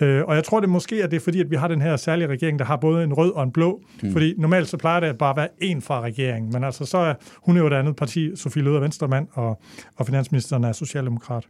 øh, 0.00 0.24
og 0.24 0.34
jeg 0.34 0.44
tror 0.44 0.60
det 0.60 0.68
måske, 0.68 1.04
at 1.04 1.10
det 1.10 1.16
er 1.16 1.20
fordi, 1.20 1.40
at 1.40 1.50
vi 1.50 1.56
har 1.56 1.68
den 1.68 1.80
her 1.80 1.96
særlige 1.96 2.28
regering, 2.28 2.58
der 2.58 2.64
har 2.64 2.76
både 2.76 3.04
en 3.04 3.12
rød 3.12 3.32
og 3.32 3.42
en 3.42 3.52
blå, 3.52 3.82
mm. 4.02 4.12
fordi 4.12 4.34
normalt 4.38 4.68
så 4.68 4.76
plejer 4.76 5.00
det 5.00 5.06
at 5.06 5.18
bare 5.18 5.36
være 5.36 5.48
en 5.58 5.82
fra 5.82 6.00
regeringen, 6.00 6.52
men 6.52 6.64
altså 6.64 6.84
så 6.84 6.98
er 6.98 7.14
hun 7.36 7.56
er 7.56 7.60
jo 7.60 7.66
et 7.66 7.72
andet 7.72 7.96
parti, 7.96 8.36
Sofie 8.36 8.62
Løde 8.62 8.76
er 8.76 8.80
venstremand, 8.80 9.28
og, 9.32 9.60
og 9.96 10.06
finansministeren 10.06 10.64
er 10.64 10.72
socialdemokrat. 10.72 11.44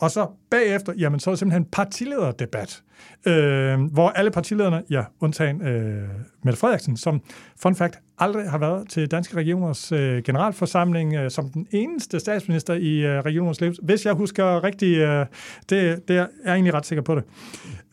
Og 0.00 0.10
så 0.10 0.26
bagefter, 0.50 0.92
jamen 0.98 1.20
så 1.20 1.30
er 1.30 1.32
det 1.32 1.38
simpelthen 1.38 1.64
partilederdebat, 1.64 2.82
øh, 3.26 3.80
hvor 3.80 4.08
alle 4.08 4.30
partilederne, 4.30 4.82
ja, 4.90 5.04
undtagen 5.20 5.62
øh, 5.62 6.08
Mette 6.44 6.60
Frederiksen, 6.60 6.96
som 6.96 7.20
fun 7.62 7.74
fact 7.74 7.98
aldrig 8.18 8.50
har 8.50 8.58
været 8.58 8.88
til 8.88 9.10
Danske 9.10 9.36
Regioners 9.36 9.92
øh, 9.92 10.22
generalforsamling 10.22 11.14
øh, 11.14 11.30
som 11.30 11.48
den 11.48 11.66
eneste 11.70 12.20
statsminister 12.20 12.74
i 12.74 12.98
øh, 12.98 13.20
regionernes 13.20 13.60
liv. 13.60 13.74
Hvis 13.82 14.06
jeg 14.06 14.14
husker 14.14 14.64
rigtigt, 14.64 14.98
øh, 14.98 15.26
det, 15.70 16.08
det 16.08 16.16
er 16.16 16.26
jeg 16.44 16.54
egentlig 16.54 16.74
ret 16.74 16.86
sikker 16.86 17.02
på 17.02 17.14
det. 17.14 17.24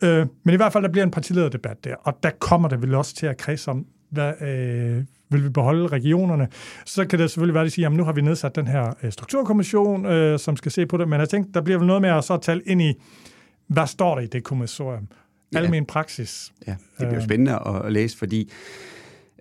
Øh, 0.02 0.26
men 0.44 0.52
i 0.54 0.56
hvert 0.56 0.72
fald, 0.72 0.84
der 0.84 0.90
bliver 0.90 1.04
en 1.04 1.10
partilederdebat 1.10 1.84
der, 1.84 1.94
og 2.00 2.18
der 2.22 2.30
kommer 2.30 2.68
det 2.68 2.82
vel 2.82 2.94
også 2.94 3.14
til 3.14 3.26
at 3.26 3.36
kredse 3.36 3.70
om, 3.70 3.86
hvad, 4.10 4.32
øh, 4.42 5.04
vil 5.30 5.44
vi 5.44 5.48
beholde 5.48 5.86
regionerne? 5.86 6.48
Så 6.84 7.06
kan 7.06 7.18
det 7.18 7.30
selvfølgelig 7.30 7.54
være, 7.54 7.62
at 7.62 7.66
de 7.66 7.70
siger, 7.70 7.88
at 7.88 7.94
nu 7.94 8.04
har 8.04 8.12
vi 8.12 8.20
nedsat 8.20 8.56
den 8.56 8.66
her 8.66 8.94
øh, 9.02 9.12
strukturkommission, 9.12 10.06
øh, 10.06 10.38
som 10.38 10.56
skal 10.56 10.72
se 10.72 10.86
på 10.86 10.96
det, 10.96 11.08
men 11.08 11.20
jeg 11.20 11.28
tænkte, 11.28 11.52
der 11.52 11.60
bliver 11.60 11.78
vel 11.78 11.86
noget 11.86 12.02
med 12.02 12.10
at 12.10 12.24
så 12.24 12.36
tale 12.36 12.62
ind 12.66 12.82
i, 12.82 12.94
hvad 13.66 13.86
står 13.86 14.14
der 14.14 14.22
i 14.22 14.26
det 14.26 14.44
kommissorium? 14.44 15.08
Ja. 15.52 15.58
Almen 15.58 15.86
praksis. 15.86 16.52
Ja, 16.66 16.72
det 16.72 17.06
bliver 17.08 17.16
øh. 17.16 17.24
spændende 17.24 17.58
at 17.84 17.92
læse, 17.92 18.18
fordi 18.18 18.50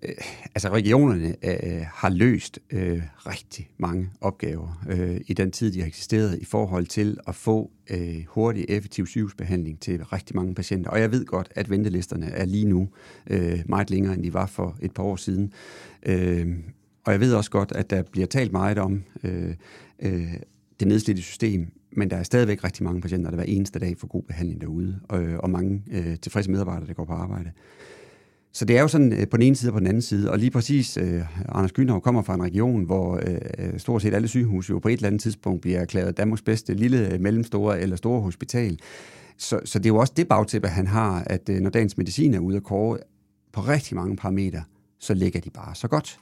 øh, 0.07 0.15
altså 0.55 0.69
regionerne 0.69 1.35
øh, 1.43 1.85
har 1.93 2.09
løst 2.09 2.59
øh, 2.71 3.01
rigtig 3.17 3.69
mange 3.77 4.09
opgaver 4.21 4.83
øh, 4.89 5.21
i 5.27 5.33
den 5.33 5.51
tid, 5.51 5.71
de 5.71 5.79
har 5.79 5.87
eksisteret, 5.87 6.39
i 6.41 6.45
forhold 6.45 6.85
til 6.85 7.17
at 7.27 7.35
få 7.35 7.71
øh, 7.89 8.23
hurtig, 8.27 8.65
effektiv 8.69 9.07
sygehusbehandling 9.07 9.79
til 9.79 10.03
rigtig 10.03 10.35
mange 10.35 10.55
patienter. 10.55 10.89
Og 10.89 10.99
jeg 10.99 11.11
ved 11.11 11.25
godt, 11.25 11.51
at 11.55 11.69
ventelisterne 11.69 12.25
er 12.25 12.45
lige 12.45 12.65
nu 12.65 12.89
øh, 13.27 13.59
meget 13.65 13.89
længere, 13.89 14.13
end 14.13 14.23
de 14.23 14.33
var 14.33 14.45
for 14.45 14.77
et 14.81 14.91
par 14.91 15.03
år 15.03 15.15
siden. 15.15 15.53
Øh, 16.05 16.47
og 17.05 17.11
jeg 17.11 17.19
ved 17.19 17.33
også 17.33 17.51
godt, 17.51 17.71
at 17.71 17.89
der 17.89 18.03
bliver 18.11 18.27
talt 18.27 18.51
meget 18.51 18.77
om 18.77 19.03
øh, 19.23 19.53
øh, 19.99 20.33
det 20.79 20.87
nedslidte 20.87 21.21
system, 21.21 21.71
men 21.91 22.09
der 22.09 22.17
er 22.17 22.23
stadigvæk 22.23 22.63
rigtig 22.63 22.83
mange 22.83 23.01
patienter, 23.01 23.29
der 23.29 23.35
hver 23.35 23.45
eneste 23.45 23.79
dag 23.79 23.97
får 23.97 24.07
god 24.07 24.23
behandling 24.23 24.61
derude, 24.61 24.99
og, 25.09 25.23
og 25.39 25.49
mange 25.49 25.83
øh, 25.91 26.17
tilfredse 26.17 26.51
medarbejdere, 26.51 26.87
der 26.87 26.93
går 26.93 27.05
på 27.05 27.13
arbejde. 27.13 27.51
Så 28.55 28.65
det 28.65 28.77
er 28.77 28.81
jo 28.81 28.87
sådan 28.87 29.13
øh, 29.13 29.27
på 29.27 29.37
den 29.37 29.45
ene 29.45 29.55
side 29.55 29.69
og 29.69 29.73
på 29.73 29.79
den 29.79 29.87
anden 29.87 30.01
side. 30.01 30.31
Og 30.31 30.39
lige 30.39 30.51
præcis, 30.51 30.97
øh, 30.97 31.21
Anders 31.49 31.71
Gynhav 31.71 32.01
kommer 32.01 32.21
fra 32.21 32.33
en 32.33 32.43
region, 32.43 32.83
hvor 32.83 33.15
øh, 33.15 33.37
øh, 33.57 33.79
stort 33.79 34.01
set 34.01 34.13
alle 34.13 34.27
sygehuse 34.27 34.71
jo 34.71 34.79
på 34.79 34.87
et 34.87 34.93
eller 34.93 35.07
andet 35.07 35.21
tidspunkt 35.21 35.61
bliver 35.61 35.79
erklæret 35.79 36.17
Danmarks 36.17 36.41
bedste 36.41 36.73
lille, 36.73 37.13
øh, 37.13 37.21
mellemstore 37.21 37.79
eller 37.79 37.95
store 37.95 38.21
hospital. 38.21 38.79
Så, 39.37 39.59
så 39.65 39.79
det 39.79 39.85
er 39.85 39.89
jo 39.89 39.97
også 39.97 40.13
det 40.17 40.27
bagtæppe, 40.27 40.67
han 40.67 40.87
har, 40.87 41.23
at 41.27 41.49
øh, 41.49 41.59
når 41.59 41.69
dagens 41.69 41.97
medicin 41.97 42.33
er 42.33 42.39
ude 42.39 42.57
at 42.57 42.63
kåre 42.63 42.97
på 43.53 43.61
rigtig 43.61 43.95
mange 43.95 44.15
parametre, 44.15 44.63
så 45.05 45.13
ligger 45.13 45.39
de 45.39 45.49
bare 45.49 45.75
så 45.75 45.87
godt. 45.87 46.17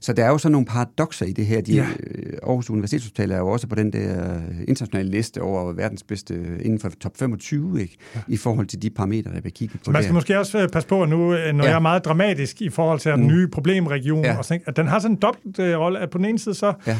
Så 0.00 0.12
der 0.12 0.24
er 0.24 0.28
jo 0.28 0.38
sådan 0.38 0.52
nogle 0.52 0.66
paradoxer 0.66 1.26
i 1.26 1.32
det 1.32 1.46
her. 1.46 1.60
De, 1.60 1.74
ja. 1.74 1.86
Øh, 2.00 2.32
Aarhus 2.42 2.70
Universitetshospital 2.70 3.30
er 3.30 3.38
jo 3.38 3.48
også 3.48 3.66
på 3.66 3.74
den 3.74 3.92
der 3.92 4.40
internationale 4.68 5.10
liste 5.10 5.42
over 5.42 5.72
verdens 5.72 6.02
bedste 6.02 6.34
inden 6.60 6.80
for 6.80 6.90
top 7.00 7.16
25, 7.16 7.80
ikke? 7.82 7.96
Ja. 8.14 8.20
i 8.28 8.36
forhold 8.36 8.66
til 8.66 8.82
de 8.82 8.90
parametre, 8.90 9.32
der 9.34 9.40
bliver 9.40 9.52
kigget 9.52 9.80
på. 9.80 9.84
Så 9.84 9.90
man 9.90 10.02
skal 10.02 10.08
der. 10.08 10.14
måske 10.14 10.38
også 10.38 10.58
øh, 10.58 10.68
passe 10.68 10.88
på 10.88 11.04
nu, 11.04 11.16
når 11.16 11.34
ja. 11.34 11.62
jeg 11.62 11.72
er 11.72 11.78
meget 11.78 12.04
dramatisk 12.04 12.62
i 12.62 12.70
forhold 12.70 13.00
til 13.00 13.12
den 13.12 13.20
mm. 13.20 13.26
nye 13.26 13.48
problemregion, 13.48 14.24
ja. 14.24 14.38
og 14.38 14.44
sådan, 14.44 14.62
at 14.66 14.76
den 14.76 14.86
har 14.86 14.98
sådan 14.98 15.16
en 15.16 15.20
dobbelt 15.22 15.58
øh, 15.58 15.78
rolle, 15.78 15.98
at 15.98 16.10
på 16.10 16.18
den 16.18 16.24
ene 16.24 16.38
side 16.38 16.54
så 16.54 16.72
ja 16.86 16.98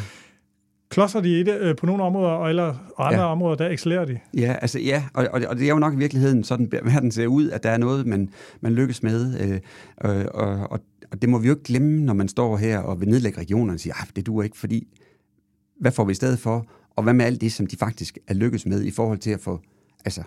klodser 0.90 1.20
de 1.20 1.40
i 1.40 1.42
det 1.42 1.56
øh, 1.60 1.76
på 1.76 1.86
nogle 1.86 2.02
områder, 2.02 2.30
og, 2.30 2.48
eller, 2.48 2.74
og 2.96 3.06
andre 3.06 3.20
ja. 3.20 3.30
områder, 3.30 3.56
der 3.56 3.68
excellerer 3.68 4.04
de. 4.04 4.18
Ja, 4.34 4.56
altså 4.62 4.78
ja, 4.78 5.02
og, 5.14 5.28
og, 5.32 5.40
og 5.48 5.56
det 5.56 5.64
er 5.64 5.68
jo 5.68 5.78
nok 5.78 5.94
i 5.94 5.96
virkeligheden 5.96 6.44
sådan, 6.44 6.68
verden 6.72 7.10
ser 7.10 7.26
ud, 7.26 7.50
at 7.50 7.62
der 7.62 7.70
er 7.70 7.78
noget, 7.78 8.06
man, 8.06 8.28
man 8.60 8.72
lykkes 8.72 9.02
med, 9.02 9.40
øh, 9.40 10.24
og, 10.34 10.70
og, 10.70 10.80
og 11.10 11.22
det 11.22 11.30
må 11.30 11.38
vi 11.38 11.48
jo 11.48 11.54
ikke 11.54 11.64
glemme, 11.64 12.04
når 12.04 12.14
man 12.14 12.28
står 12.28 12.56
her 12.56 12.78
og 12.78 13.00
vil 13.00 13.08
nedlægge 13.08 13.40
regionerne 13.40 13.76
og 13.76 13.80
siger, 13.80 14.02
at 14.02 14.16
det 14.16 14.26
duer 14.26 14.42
ikke, 14.42 14.56
fordi 14.58 14.88
hvad 15.80 15.92
får 15.92 16.04
vi 16.04 16.10
i 16.10 16.14
stedet 16.14 16.38
for? 16.38 16.66
Og 16.96 17.02
hvad 17.02 17.14
med 17.14 17.24
alt 17.24 17.40
det, 17.40 17.52
som 17.52 17.66
de 17.66 17.76
faktisk 17.76 18.18
er 18.26 18.34
lykkedes 18.34 18.66
med 18.66 18.82
i 18.82 18.90
forhold 18.90 19.18
til 19.18 19.30
at 19.30 19.40
få, 19.40 19.60
altså 20.04 20.22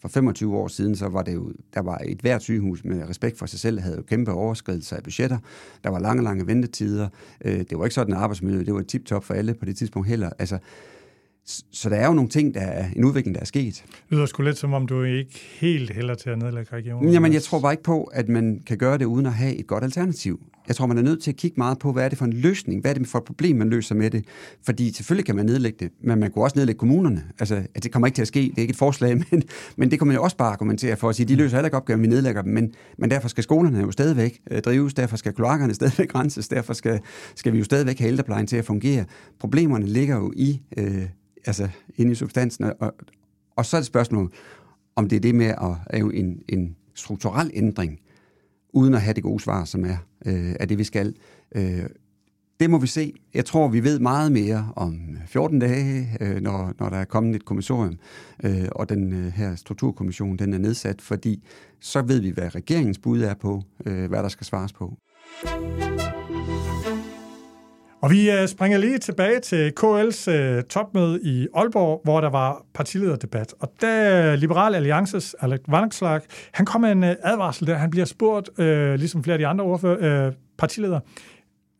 for 0.00 0.08
25 0.08 0.56
år 0.56 0.68
siden, 0.68 0.96
så 0.96 1.08
var 1.08 1.22
det 1.22 1.34
jo, 1.34 1.52
der 1.74 1.80
var 1.80 2.00
et 2.04 2.20
hvert 2.20 2.42
sygehus 2.42 2.84
med 2.84 3.08
respekt 3.08 3.38
for 3.38 3.46
sig 3.46 3.60
selv, 3.60 3.80
havde 3.80 3.96
jo 3.96 4.02
kæmpe 4.02 4.32
overskridelser 4.32 4.96
af 4.96 5.02
budgetter. 5.02 5.38
Der 5.84 5.90
var 5.90 5.98
lange, 5.98 6.22
lange 6.22 6.46
ventetider. 6.46 7.08
Øh, 7.44 7.58
det 7.58 7.78
var 7.78 7.84
ikke 7.84 7.94
sådan, 7.94 8.14
at 8.14 8.20
arbejdsmiljøet 8.20 8.66
det 8.66 8.74
var 8.74 8.82
tip-top 8.82 9.24
for 9.24 9.34
alle 9.34 9.54
på 9.54 9.64
det 9.64 9.76
tidspunkt 9.76 10.08
heller. 10.08 10.30
Altså, 10.38 10.58
så 11.44 11.88
der 11.88 11.96
er 11.96 12.06
jo 12.06 12.12
nogle 12.12 12.30
ting, 12.30 12.54
der 12.54 12.60
er 12.60 12.86
en 12.96 13.04
udvikling, 13.04 13.34
der 13.34 13.40
er 13.40 13.44
sket. 13.44 13.74
Det 13.74 14.04
lyder 14.10 14.26
sgu 14.26 14.42
lidt 14.42 14.58
som 14.58 14.72
om, 14.72 14.86
du 14.86 15.02
ikke 15.02 15.40
helt 15.60 15.90
hælder 15.92 16.14
til 16.14 16.30
at 16.30 16.38
nedlægge 16.38 16.76
regionen. 16.76 17.12
Jamen, 17.12 17.32
jeg 17.32 17.42
tror 17.42 17.60
bare 17.60 17.72
ikke 17.72 17.82
på, 17.82 18.04
at 18.04 18.28
man 18.28 18.62
kan 18.66 18.78
gøre 18.78 18.98
det 18.98 19.04
uden 19.04 19.26
at 19.26 19.32
have 19.32 19.54
et 19.54 19.66
godt 19.66 19.84
alternativ. 19.84 20.40
Jeg 20.68 20.76
tror, 20.76 20.86
man 20.86 20.98
er 20.98 21.02
nødt 21.02 21.22
til 21.22 21.30
at 21.30 21.36
kigge 21.36 21.54
meget 21.56 21.78
på, 21.78 21.92
hvad 21.92 22.04
er 22.04 22.08
det 22.08 22.18
for 22.18 22.24
en 22.24 22.32
løsning? 22.32 22.80
Hvad 22.80 22.90
er 22.90 22.98
det 22.98 23.08
for 23.08 23.18
et 23.18 23.24
problem, 23.24 23.56
man 23.56 23.70
løser 23.70 23.94
med 23.94 24.10
det? 24.10 24.24
Fordi 24.64 24.92
selvfølgelig 24.92 25.26
kan 25.26 25.36
man 25.36 25.46
nedlægge 25.46 25.78
det, 25.80 25.92
men 26.00 26.18
man 26.18 26.30
kunne 26.30 26.44
også 26.44 26.58
nedlægge 26.58 26.78
kommunerne. 26.78 27.24
Altså, 27.38 27.62
at 27.74 27.82
det 27.82 27.92
kommer 27.92 28.06
ikke 28.06 28.16
til 28.16 28.22
at 28.22 28.28
ske. 28.28 28.40
Det 28.40 28.58
er 28.58 28.62
ikke 28.62 28.72
et 28.72 28.76
forslag, 28.76 29.16
men, 29.30 29.42
men 29.76 29.90
det 29.90 29.98
kan 29.98 30.06
man 30.06 30.16
jo 30.16 30.22
også 30.22 30.36
bare 30.36 30.52
argumentere 30.52 30.96
for 30.96 31.08
at 31.08 31.16
sige, 31.16 31.26
de 31.26 31.36
løser 31.36 31.56
heller 31.56 31.66
ikke 31.66 31.76
opgaven, 31.76 32.02
vi 32.02 32.06
nedlægger 32.06 32.42
dem. 32.42 32.52
Men, 32.52 32.74
men 32.98 33.10
derfor 33.10 33.28
skal 33.28 33.44
skolerne 33.44 33.80
jo 33.80 33.90
stadigvæk 33.90 34.40
øh, 34.50 34.62
drives, 34.62 34.94
derfor 34.94 35.16
skal 35.16 35.32
kloakkerne 35.32 35.74
stadigvæk 35.80 36.14
renses, 36.14 36.48
derfor 36.48 36.72
skal, 36.72 37.00
skal 37.34 37.52
vi 37.52 37.58
jo 37.58 37.64
stadigvæk 37.64 37.98
have 37.98 38.08
ældreplejen 38.08 38.46
til 38.46 38.56
at 38.56 38.64
fungere. 38.64 39.04
Problemerne 39.38 39.86
ligger 39.86 40.16
jo 40.16 40.32
i, 40.36 40.60
øh, 40.76 41.02
altså, 41.46 41.68
inde 41.96 42.12
i 42.12 42.14
substansen, 42.14 42.64
og, 42.80 42.94
og 43.56 43.66
så 43.66 43.76
er 43.76 43.80
det 43.80 43.86
spørgsmål, 43.86 44.32
om 44.96 45.08
det 45.08 45.16
er 45.16 45.20
det 45.20 45.34
med 45.34 45.46
at 45.46 45.74
lave 45.92 46.14
en, 46.14 46.42
en 46.48 46.76
strukturel 46.94 47.50
ændring, 47.54 48.00
uden 48.72 48.94
at 48.94 49.00
have 49.00 49.14
det 49.14 49.22
gode 49.22 49.42
svar, 49.42 49.64
som 49.64 49.84
er, 49.84 49.96
øh, 50.26 50.54
er 50.60 50.66
det, 50.66 50.78
vi 50.78 50.84
skal. 50.84 51.14
Øh, 51.54 51.82
det 52.60 52.70
må 52.70 52.78
vi 52.78 52.86
se. 52.86 53.12
Jeg 53.34 53.44
tror, 53.44 53.68
vi 53.68 53.84
ved 53.84 53.98
meget 53.98 54.32
mere 54.32 54.72
om 54.76 54.94
øh, 54.94 55.26
14 55.26 55.58
dage, 55.58 56.08
øh, 56.20 56.40
når, 56.40 56.72
når 56.78 56.88
der 56.88 56.96
er 56.96 57.04
kommet 57.04 57.36
et 57.36 57.44
kommissorium, 57.44 57.98
øh, 58.44 58.68
og 58.72 58.88
den 58.88 59.12
øh, 59.12 59.32
her 59.32 59.54
strukturkommission 59.56 60.36
den 60.36 60.54
er 60.54 60.58
nedsat, 60.58 61.00
fordi 61.00 61.44
så 61.80 62.02
ved 62.02 62.20
vi, 62.20 62.30
hvad 62.30 62.54
regeringens 62.54 62.98
bud 62.98 63.22
er 63.22 63.34
på, 63.34 63.62
øh, 63.86 64.08
hvad 64.08 64.22
der 64.22 64.28
skal 64.28 64.46
svares 64.46 64.72
på. 64.72 64.96
Og 68.02 68.10
vi 68.10 68.30
øh, 68.30 68.48
springer 68.48 68.78
lige 68.78 68.98
tilbage 68.98 69.40
til 69.40 69.72
KL's 69.80 70.30
øh, 70.30 70.64
topmøde 70.64 71.20
i 71.22 71.48
Aalborg, 71.54 72.00
hvor 72.04 72.20
der 72.20 72.30
var 72.30 72.64
partilederdebat. 72.74 73.54
Og 73.60 73.72
da 73.80 74.22
øh, 74.32 74.38
Liberal 74.38 74.74
Alliances 74.74 75.36
Alec 75.40 75.60
Vanekslag, 75.68 76.20
han 76.52 76.66
kom 76.66 76.80
med 76.80 76.92
en 76.92 77.04
advarsel 77.04 77.66
der. 77.66 77.74
Han 77.74 77.90
bliver 77.90 78.04
spurgt, 78.04 78.60
øh, 78.60 78.94
ligesom 78.94 79.24
flere 79.24 79.34
af 79.34 79.38
de 79.38 79.46
andre 79.46 79.64
ordfører, 79.64 80.26
øh, 80.26 80.32
partiledere, 80.58 81.00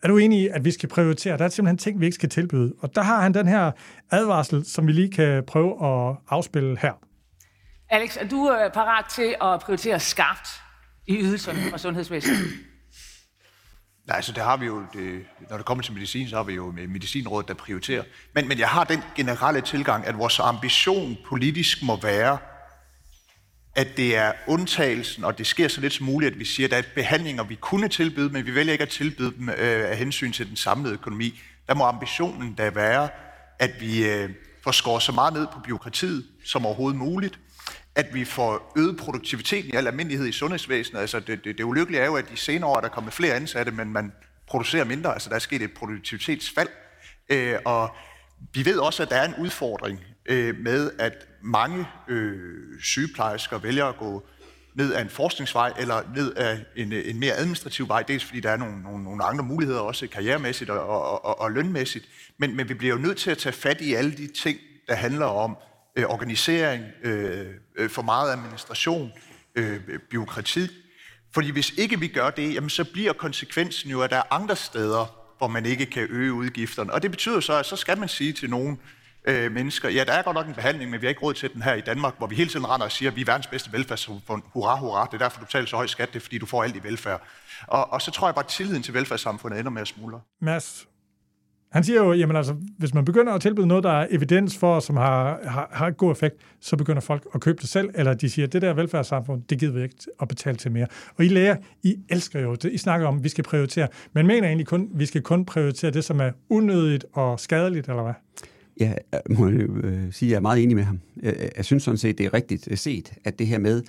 er 0.02 0.08
du 0.08 0.18
enig 0.18 0.40
i, 0.40 0.48
at 0.48 0.64
vi 0.64 0.70
skal 0.70 0.88
prioritere? 0.88 1.38
Der 1.38 1.44
er 1.44 1.48
simpelthen 1.48 1.78
ting, 1.78 2.00
vi 2.00 2.04
ikke 2.04 2.14
skal 2.14 2.28
tilbyde. 2.28 2.72
Og 2.78 2.94
der 2.94 3.02
har 3.02 3.20
han 3.20 3.34
den 3.34 3.48
her 3.48 3.70
advarsel, 4.10 4.64
som 4.64 4.86
vi 4.86 4.92
lige 4.92 5.10
kan 5.10 5.44
prøve 5.46 5.86
at 5.86 6.16
afspille 6.28 6.78
her. 6.78 6.92
Alex, 7.90 8.16
er 8.16 8.28
du 8.28 8.50
øh, 8.50 8.72
parat 8.72 9.04
til 9.04 9.34
at 9.42 9.60
prioritere 9.60 10.00
skarpt 10.00 10.48
i 11.06 11.16
ydelserne 11.20 11.58
fra 11.70 11.78
sundhedsvæsenet? 11.78 12.71
Nej, 14.12 14.22
så 14.22 14.32
det 14.32 14.42
har 14.42 14.56
vi 14.56 14.66
jo, 14.66 14.82
det, 14.92 15.24
når 15.50 15.56
det 15.56 15.66
kommer 15.66 15.84
til 15.84 15.92
medicin, 15.92 16.28
så 16.28 16.36
har 16.36 16.42
vi 16.42 16.54
jo 16.54 16.74
medicinrådet, 16.88 17.48
der 17.48 17.54
prioriterer. 17.54 18.02
Men, 18.34 18.48
men 18.48 18.58
jeg 18.58 18.68
har 18.68 18.84
den 18.84 19.02
generelle 19.16 19.60
tilgang, 19.60 20.06
at 20.06 20.18
vores 20.18 20.40
ambition 20.40 21.16
politisk 21.28 21.82
må 21.82 22.00
være, 22.00 22.38
at 23.74 23.96
det 23.96 24.16
er 24.16 24.32
undtagelsen, 24.46 25.24
og 25.24 25.38
det 25.38 25.46
sker 25.46 25.68
så 25.68 25.80
lidt 25.80 25.92
som 25.92 26.06
muligt, 26.06 26.32
at 26.32 26.38
vi 26.38 26.44
siger, 26.44 26.66
at 26.66 26.70
der 26.70 26.76
er 26.76 26.82
behandlinger, 26.94 27.44
vi 27.44 27.54
kunne 27.54 27.88
tilbyde, 27.88 28.28
men 28.28 28.46
vi 28.46 28.54
vælger 28.54 28.72
ikke 28.72 28.82
at 28.82 28.88
tilbyde 28.88 29.32
dem 29.38 29.48
øh, 29.48 29.90
af 29.90 29.96
hensyn 29.96 30.32
til 30.32 30.48
den 30.48 30.56
samlede 30.56 30.94
økonomi. 30.94 31.40
Der 31.68 31.74
må 31.74 31.84
ambitionen 31.84 32.54
da 32.54 32.70
være, 32.70 33.08
at 33.58 33.70
vi 33.80 34.08
øh, 34.08 34.30
får 34.64 34.70
skåret 34.70 35.02
så 35.02 35.12
meget 35.12 35.32
ned 35.32 35.46
på 35.52 35.60
byråkratiet 35.64 36.26
som 36.44 36.66
overhovedet 36.66 36.98
muligt, 36.98 37.38
at 37.94 38.14
vi 38.14 38.24
får 38.24 38.72
øget 38.76 38.96
produktiviteten 38.96 39.70
i 39.70 39.76
al 39.76 39.86
almindelighed 39.86 40.26
i 40.26 40.32
sundhedsvæsenet. 40.32 41.00
Altså 41.00 41.20
det, 41.20 41.44
det, 41.44 41.58
det 41.58 41.64
ulykkelige 41.64 42.00
er 42.00 42.06
jo, 42.06 42.16
at 42.16 42.30
de 42.30 42.36
senere 42.36 42.70
år 42.70 42.76
er 42.76 42.80
der 42.80 42.88
kommet 42.88 43.12
flere 43.12 43.34
ansatte, 43.34 43.72
men 43.72 43.92
man 43.92 44.12
producerer 44.46 44.84
mindre. 44.84 45.12
Altså 45.12 45.28
der 45.28 45.34
er 45.34 45.38
sket 45.38 45.62
et 45.62 45.74
produktivitetsfald. 45.74 46.68
Øh, 47.28 47.54
og 47.64 47.96
vi 48.54 48.64
ved 48.64 48.78
også, 48.78 49.02
at 49.02 49.10
der 49.10 49.16
er 49.16 49.28
en 49.28 49.34
udfordring 49.38 50.00
øh, 50.26 50.58
med, 50.58 50.90
at 50.98 51.12
mange 51.42 51.86
øh, 52.08 52.80
sygeplejersker 52.82 53.58
vælger 53.58 53.84
at 53.84 53.96
gå 53.96 54.26
ned 54.74 54.94
ad 54.94 55.02
en 55.02 55.10
forskningsvej 55.10 55.72
eller 55.78 56.02
ned 56.14 56.36
ad 56.36 56.58
en, 56.76 56.92
en 56.92 57.20
mere 57.20 57.32
administrativ 57.32 57.88
vej, 57.88 58.02
dels 58.02 58.24
fordi 58.24 58.40
der 58.40 58.50
er 58.50 58.56
nogle, 58.56 58.82
nogle, 58.82 59.04
nogle 59.04 59.24
andre 59.24 59.44
muligheder 59.44 59.80
også 59.80 60.06
karrieremæssigt 60.06 60.70
og, 60.70 60.86
og, 60.86 61.24
og, 61.24 61.40
og 61.40 61.52
lønmæssigt, 61.52 62.08
men, 62.38 62.56
men 62.56 62.68
vi 62.68 62.74
bliver 62.74 62.94
jo 62.94 63.00
nødt 63.00 63.18
til 63.18 63.30
at 63.30 63.38
tage 63.38 63.52
fat 63.52 63.80
i 63.80 63.94
alle 63.94 64.12
de 64.12 64.26
ting, 64.26 64.58
der 64.88 64.94
handler 64.94 65.26
om 65.26 65.56
øh, 65.96 66.04
organisering, 66.04 66.84
øh, 67.02 67.46
øh, 67.76 67.90
for 67.90 68.02
meget 68.02 68.32
administration, 68.32 69.12
øh, 69.54 69.80
byråkrati. 70.10 70.68
Fordi 71.34 71.50
hvis 71.50 71.70
ikke 71.70 72.00
vi 72.00 72.08
gør 72.08 72.30
det, 72.30 72.54
jamen 72.54 72.70
så 72.70 72.84
bliver 72.84 73.12
konsekvensen 73.12 73.90
jo, 73.90 74.02
at 74.02 74.10
der 74.10 74.16
er 74.16 74.32
andre 74.32 74.56
steder, 74.56 75.18
hvor 75.38 75.48
man 75.48 75.66
ikke 75.66 75.86
kan 75.86 76.06
øge 76.10 76.32
udgifterne. 76.32 76.92
Og 76.92 77.02
det 77.02 77.10
betyder 77.10 77.40
så, 77.40 77.52
at 77.52 77.66
så 77.66 77.76
skal 77.76 77.98
man 77.98 78.08
sige 78.08 78.32
til 78.32 78.50
nogen 78.50 78.80
øh, 79.24 79.52
mennesker, 79.52 79.88
ja, 79.88 80.04
der 80.04 80.12
er 80.12 80.22
godt 80.22 80.34
nok 80.34 80.46
en 80.46 80.54
behandling, 80.54 80.90
men 80.90 81.00
vi 81.00 81.06
har 81.06 81.08
ikke 81.08 81.22
råd 81.22 81.34
til 81.34 81.52
den 81.54 81.62
her 81.62 81.74
i 81.74 81.80
Danmark, 81.80 82.14
hvor 82.18 82.26
vi 82.26 82.34
hele 82.34 82.50
tiden 82.50 82.66
render 82.66 82.84
og 82.84 82.92
siger, 82.92 83.10
at 83.10 83.16
vi 83.16 83.20
er 83.20 83.24
verdens 83.24 83.46
bedste 83.46 83.72
velfærdssamfund. 83.72 84.42
Hurra, 84.52 84.78
hurra, 84.78 85.06
det 85.06 85.14
er 85.14 85.18
derfor, 85.18 85.38
du 85.40 85.44
betaler 85.44 85.66
så 85.66 85.76
høj 85.76 85.86
skat, 85.86 86.08
det 86.08 86.16
er 86.16 86.20
fordi, 86.20 86.38
du 86.38 86.46
får 86.46 86.62
alt 86.62 86.76
i 86.76 86.82
velfærd. 86.82 87.22
Og, 87.66 87.92
og 87.92 88.02
så 88.02 88.10
tror 88.10 88.28
jeg 88.28 88.34
bare, 88.34 88.44
at 88.44 88.50
tilliden 88.50 88.82
til 88.82 88.94
velfærdssamfundet 88.94 89.58
ender 89.58 89.70
med 89.70 89.82
at 89.82 89.88
smuldre. 89.88 90.20
Mads, 90.40 90.86
han 91.72 91.84
siger 91.84 92.04
jo, 92.04 92.12
jamen 92.12 92.36
altså, 92.36 92.54
hvis 92.78 92.94
man 92.94 93.04
begynder 93.04 93.32
at 93.32 93.40
tilbyde 93.40 93.66
noget, 93.66 93.84
der 93.84 93.90
er 93.90 94.06
evidens 94.10 94.58
for, 94.58 94.80
som 94.80 94.96
har, 94.96 95.40
har, 95.44 95.68
har 95.72 95.90
god 95.90 96.12
effekt, 96.12 96.36
så 96.60 96.76
begynder 96.76 97.00
folk 97.00 97.26
at 97.34 97.40
købe 97.40 97.58
det 97.60 97.68
selv, 97.68 97.90
eller 97.94 98.14
de 98.14 98.30
siger, 98.30 98.46
det 98.46 98.62
der 98.62 98.74
velfærdssamfund, 98.74 99.42
det 99.50 99.58
gider 99.58 99.72
vi 99.72 99.82
ikke 99.82 99.96
at 100.20 100.28
betale 100.28 100.56
til 100.56 100.72
mere. 100.72 100.86
Og 101.16 101.24
I 101.24 101.28
læger, 101.28 101.56
I 101.82 101.96
elsker 102.08 102.40
jo 102.40 102.54
det. 102.54 102.72
I 102.72 102.78
snakker 102.78 103.06
om, 103.06 103.16
at 103.16 103.24
vi 103.24 103.28
skal 103.28 103.44
prioritere. 103.44 103.88
Men 104.12 104.26
mener 104.26 104.48
egentlig 104.48 104.66
kun, 104.66 104.88
at 104.92 104.98
vi 104.98 105.06
skal 105.06 105.22
kun 105.22 105.44
prioritere 105.44 105.90
det, 105.90 106.04
som 106.04 106.20
er 106.20 106.30
unødigt 106.48 107.04
og 107.12 107.40
skadeligt, 107.40 107.88
eller 107.88 108.02
hvad? 108.02 108.14
Ja, 108.80 108.94
jeg 109.12 109.20
må 109.30 109.48
øh, 109.48 110.12
sige, 110.12 110.28
at 110.28 110.30
jeg 110.30 110.36
er 110.36 110.40
meget 110.40 110.62
enig 110.62 110.76
med 110.76 110.84
ham. 110.84 111.00
Jeg, 111.22 111.50
jeg 111.56 111.64
synes 111.64 111.82
sådan 111.82 111.98
set, 111.98 112.18
det 112.18 112.26
er 112.26 112.34
rigtigt 112.34 112.78
set, 112.78 113.12
at 113.24 113.38
det 113.38 113.46
her 113.46 113.58
med 113.58 113.82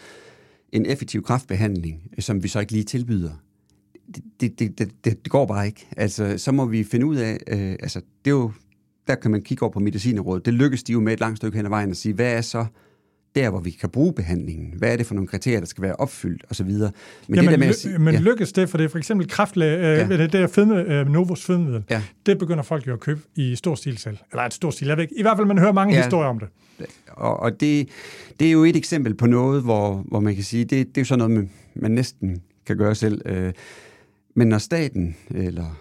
en 0.71 0.85
effektiv 0.85 1.23
kraftbehandling, 1.23 2.01
som 2.19 2.43
vi 2.43 2.47
så 2.47 2.59
ikke 2.59 2.71
lige 2.71 2.83
tilbyder, 2.83 3.31
det, 4.41 4.59
det, 4.59 4.79
det, 4.79 4.91
det, 5.05 5.29
går 5.29 5.45
bare 5.45 5.65
ikke. 5.65 5.87
Altså, 5.97 6.37
så 6.37 6.51
må 6.51 6.65
vi 6.65 6.83
finde 6.83 7.05
ud 7.05 7.15
af, 7.15 7.37
øh, 7.47 7.71
altså, 7.71 8.01
det 8.25 8.31
er 8.31 8.35
jo, 8.35 8.51
der 9.07 9.15
kan 9.15 9.31
man 9.31 9.41
kigge 9.41 9.63
over 9.63 9.73
på 9.73 9.79
medicinerådet. 9.79 10.45
Det 10.45 10.53
lykkes 10.53 10.83
de 10.83 10.91
jo 10.91 10.99
med 10.99 11.13
et 11.13 11.19
langt 11.19 11.37
stykke 11.37 11.57
hen 11.57 11.65
ad 11.65 11.69
vejen 11.69 11.91
at 11.91 11.97
sige, 11.97 12.13
hvad 12.13 12.33
er 12.33 12.41
så 12.41 12.65
der, 13.35 13.49
hvor 13.49 13.59
vi 13.59 13.69
kan 13.71 13.89
bruge 13.89 14.13
behandlingen? 14.13 14.73
Hvad 14.77 14.93
er 14.93 14.97
det 14.97 15.05
for 15.05 15.15
nogle 15.15 15.27
kriterier, 15.27 15.59
der 15.59 15.65
skal 15.65 15.81
være 15.81 15.95
opfyldt, 15.95 16.45
og 16.49 16.55
så 16.55 16.63
videre. 16.63 16.91
Men, 17.27 17.35
Jamen, 17.35 17.51
det 17.51 17.59
der 17.59 17.65
med 17.65 17.73
sige, 17.73 17.99
men 17.99 18.13
ja. 18.13 18.19
lykkes 18.19 18.51
det, 18.51 18.69
for 18.69 18.77
det 18.77 18.85
er 18.85 18.89
for 18.89 18.97
eksempel 18.97 19.27
kraftlæge, 19.27 19.77
øh, 19.77 20.11
ja. 20.11 20.17
det 20.17 20.33
der 20.33 20.47
fedme, 20.47 20.81
øh, 20.81 21.09
Novos 21.09 21.45
fedmiddel, 21.45 21.83
ja. 21.89 22.01
det 22.25 22.37
begynder 22.37 22.63
folk 22.63 22.87
jo 22.87 22.93
at 22.93 22.99
købe 22.99 23.21
i 23.35 23.55
stor 23.55 23.75
stil 23.75 23.97
selv. 23.97 24.17
Eller 24.31 24.43
et 24.43 24.53
stor 24.53 24.69
stil, 24.69 24.87
jeg 24.87 24.97
ved 24.97 25.03
ikke. 25.03 25.19
I 25.19 25.21
hvert 25.21 25.37
fald, 25.37 25.47
man 25.47 25.57
hører 25.57 25.73
mange 25.73 25.95
ja. 25.95 26.01
historier 26.01 26.29
om 26.29 26.39
det. 26.39 26.47
Og, 27.07 27.39
og 27.39 27.59
det, 27.59 27.89
det 28.39 28.47
er 28.47 28.51
jo 28.51 28.63
et 28.63 28.75
eksempel 28.75 29.13
på 29.13 29.27
noget, 29.27 29.63
hvor, 29.63 30.03
hvor 30.07 30.19
man 30.19 30.35
kan 30.35 30.43
sige, 30.43 30.65
det, 30.65 30.87
det 30.87 30.97
er 30.97 31.01
jo 31.01 31.05
sådan 31.05 31.19
noget, 31.19 31.33
man, 31.33 31.49
man 31.75 31.91
næsten 31.91 32.41
kan 32.65 32.77
gøre 32.77 32.95
selv. 32.95 33.21
Øh, 33.25 33.53
men 34.33 34.47
når 34.47 34.57
staten 34.57 35.15
eller 35.29 35.79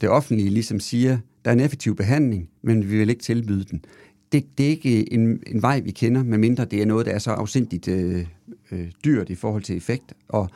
det 0.00 0.08
offentlige 0.08 0.50
ligesom 0.50 0.80
siger, 0.80 1.18
der 1.44 1.50
er 1.50 1.54
en 1.54 1.60
effektiv 1.60 1.96
behandling, 1.96 2.48
men 2.62 2.90
vi 2.90 2.98
vil 2.98 3.10
ikke 3.10 3.22
tilbyde 3.22 3.64
den, 3.64 3.84
det, 4.32 4.58
det 4.58 4.66
er 4.66 4.70
ikke 4.70 5.12
en, 5.12 5.42
en 5.46 5.62
vej, 5.62 5.80
vi 5.80 5.90
kender, 5.90 6.22
medmindre 6.22 6.64
det 6.64 6.82
er 6.82 6.86
noget, 6.86 7.06
der 7.06 7.12
er 7.12 7.18
så 7.18 7.30
afsindigt 7.30 7.88
øh, 7.88 8.26
øh, 8.70 8.90
dyrt 9.04 9.30
i 9.30 9.34
forhold 9.34 9.62
til 9.62 9.76
effekt. 9.76 10.14
Og, 10.28 10.48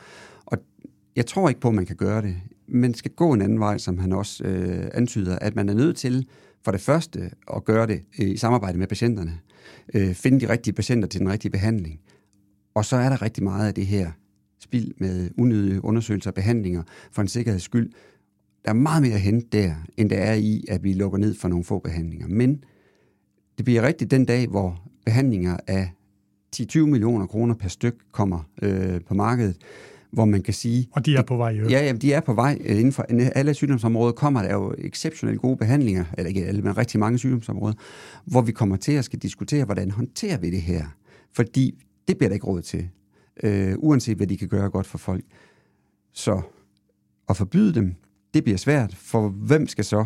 og 0.45 0.57
jeg 1.15 1.25
tror 1.25 1.49
ikke 1.49 1.61
på, 1.61 1.67
at 1.67 1.73
man 1.73 1.85
kan 1.85 1.95
gøre 1.95 2.21
det. 2.21 2.35
Man 2.67 2.93
skal 2.93 3.11
gå 3.11 3.33
en 3.33 3.41
anden 3.41 3.59
vej, 3.59 3.77
som 3.77 3.97
han 3.97 4.11
også 4.11 4.43
øh, 4.43 4.89
antyder, 4.93 5.39
at 5.39 5.55
man 5.55 5.69
er 5.69 5.73
nødt 5.73 5.97
til 5.97 6.27
for 6.65 6.71
det 6.71 6.81
første 6.81 7.31
at 7.55 7.65
gøre 7.65 7.87
det 7.87 8.01
øh, 8.19 8.29
i 8.29 8.37
samarbejde 8.37 8.77
med 8.77 8.87
patienterne. 8.87 9.39
Øh, 9.93 10.13
finde 10.13 10.39
de 10.39 10.49
rigtige 10.49 10.73
patienter 10.73 11.07
til 11.07 11.19
den 11.19 11.31
rigtige 11.31 11.51
behandling. 11.51 11.99
Og 12.73 12.85
så 12.85 12.95
er 12.95 13.09
der 13.09 13.21
rigtig 13.21 13.43
meget 13.43 13.67
af 13.67 13.73
det 13.73 13.85
her 13.85 14.11
spild 14.65 14.91
med 14.97 15.29
unødige 15.37 15.85
undersøgelser 15.85 16.29
og 16.29 16.35
behandlinger 16.35 16.83
for 17.11 17.21
en 17.21 17.27
sikkerheds 17.27 17.63
skyld. 17.63 17.91
Der 18.65 18.71
er 18.71 18.75
meget 18.75 19.01
mere 19.01 19.13
at 19.13 19.21
hente 19.21 19.47
der, 19.51 19.73
end 19.97 20.09
der 20.09 20.17
er 20.17 20.33
i, 20.33 20.65
at 20.69 20.83
vi 20.83 20.93
lukker 20.93 21.17
ned 21.17 21.35
for 21.35 21.47
nogle 21.47 21.63
få 21.63 21.79
behandlinger. 21.79 22.27
Men 22.27 22.63
det 23.57 23.65
bliver 23.65 23.81
rigtigt 23.81 24.11
den 24.11 24.25
dag, 24.25 24.47
hvor 24.47 24.81
behandlinger 25.05 25.57
af 25.67 25.91
10-20 26.55 26.79
millioner 26.79 27.25
kroner 27.25 27.55
per 27.55 27.69
styk 27.69 27.95
kommer 28.11 28.49
øh, 28.61 29.01
på 29.07 29.13
markedet, 29.13 29.57
hvor 30.11 30.25
man 30.25 30.41
kan 30.41 30.53
sige... 30.53 30.87
Og 30.91 31.05
de 31.05 31.15
er 31.15 31.21
på 31.21 31.37
vej, 31.37 31.51
jo. 31.51 31.67
Ja, 31.69 31.85
ja, 31.85 31.91
de 31.91 32.13
er 32.13 32.19
på 32.19 32.33
vej. 32.33 32.57
Inden 32.65 32.91
for 32.91 33.05
alle 33.09 33.53
sygdomsområder 33.53 34.11
kommer 34.11 34.41
der 34.41 34.53
jo 34.53 34.75
exceptionelt 34.77 35.41
gode 35.41 35.57
behandlinger, 35.57 36.05
eller 36.17 36.29
ikke 36.29 36.45
alle, 36.45 36.61
men 36.61 36.77
rigtig 36.77 36.99
mange 36.99 37.17
sygdomsområder, 37.17 37.73
hvor 38.25 38.41
vi 38.41 38.51
kommer 38.51 38.75
til 38.75 38.91
at 38.91 39.05
skal 39.05 39.19
diskutere, 39.19 39.65
hvordan 39.65 39.91
håndterer 39.91 40.37
vi 40.37 40.51
det 40.51 40.61
her. 40.61 40.85
Fordi 41.33 41.83
det 42.07 42.17
bliver 42.17 42.29
der 42.29 42.33
ikke 42.33 42.47
råd 42.47 42.61
til 42.61 42.89
øh, 43.43 43.73
uanset 43.77 44.17
hvad 44.17 44.27
de 44.27 44.37
kan 44.37 44.47
gøre 44.47 44.69
godt 44.69 44.87
for 44.87 44.97
folk. 44.97 45.23
Så 46.13 46.41
at 47.29 47.37
forbyde 47.37 47.73
dem, 47.73 47.95
det 48.33 48.43
bliver 48.43 48.57
svært, 48.57 48.95
for 48.95 49.29
hvem 49.29 49.67
skal 49.67 49.85
så? 49.85 50.05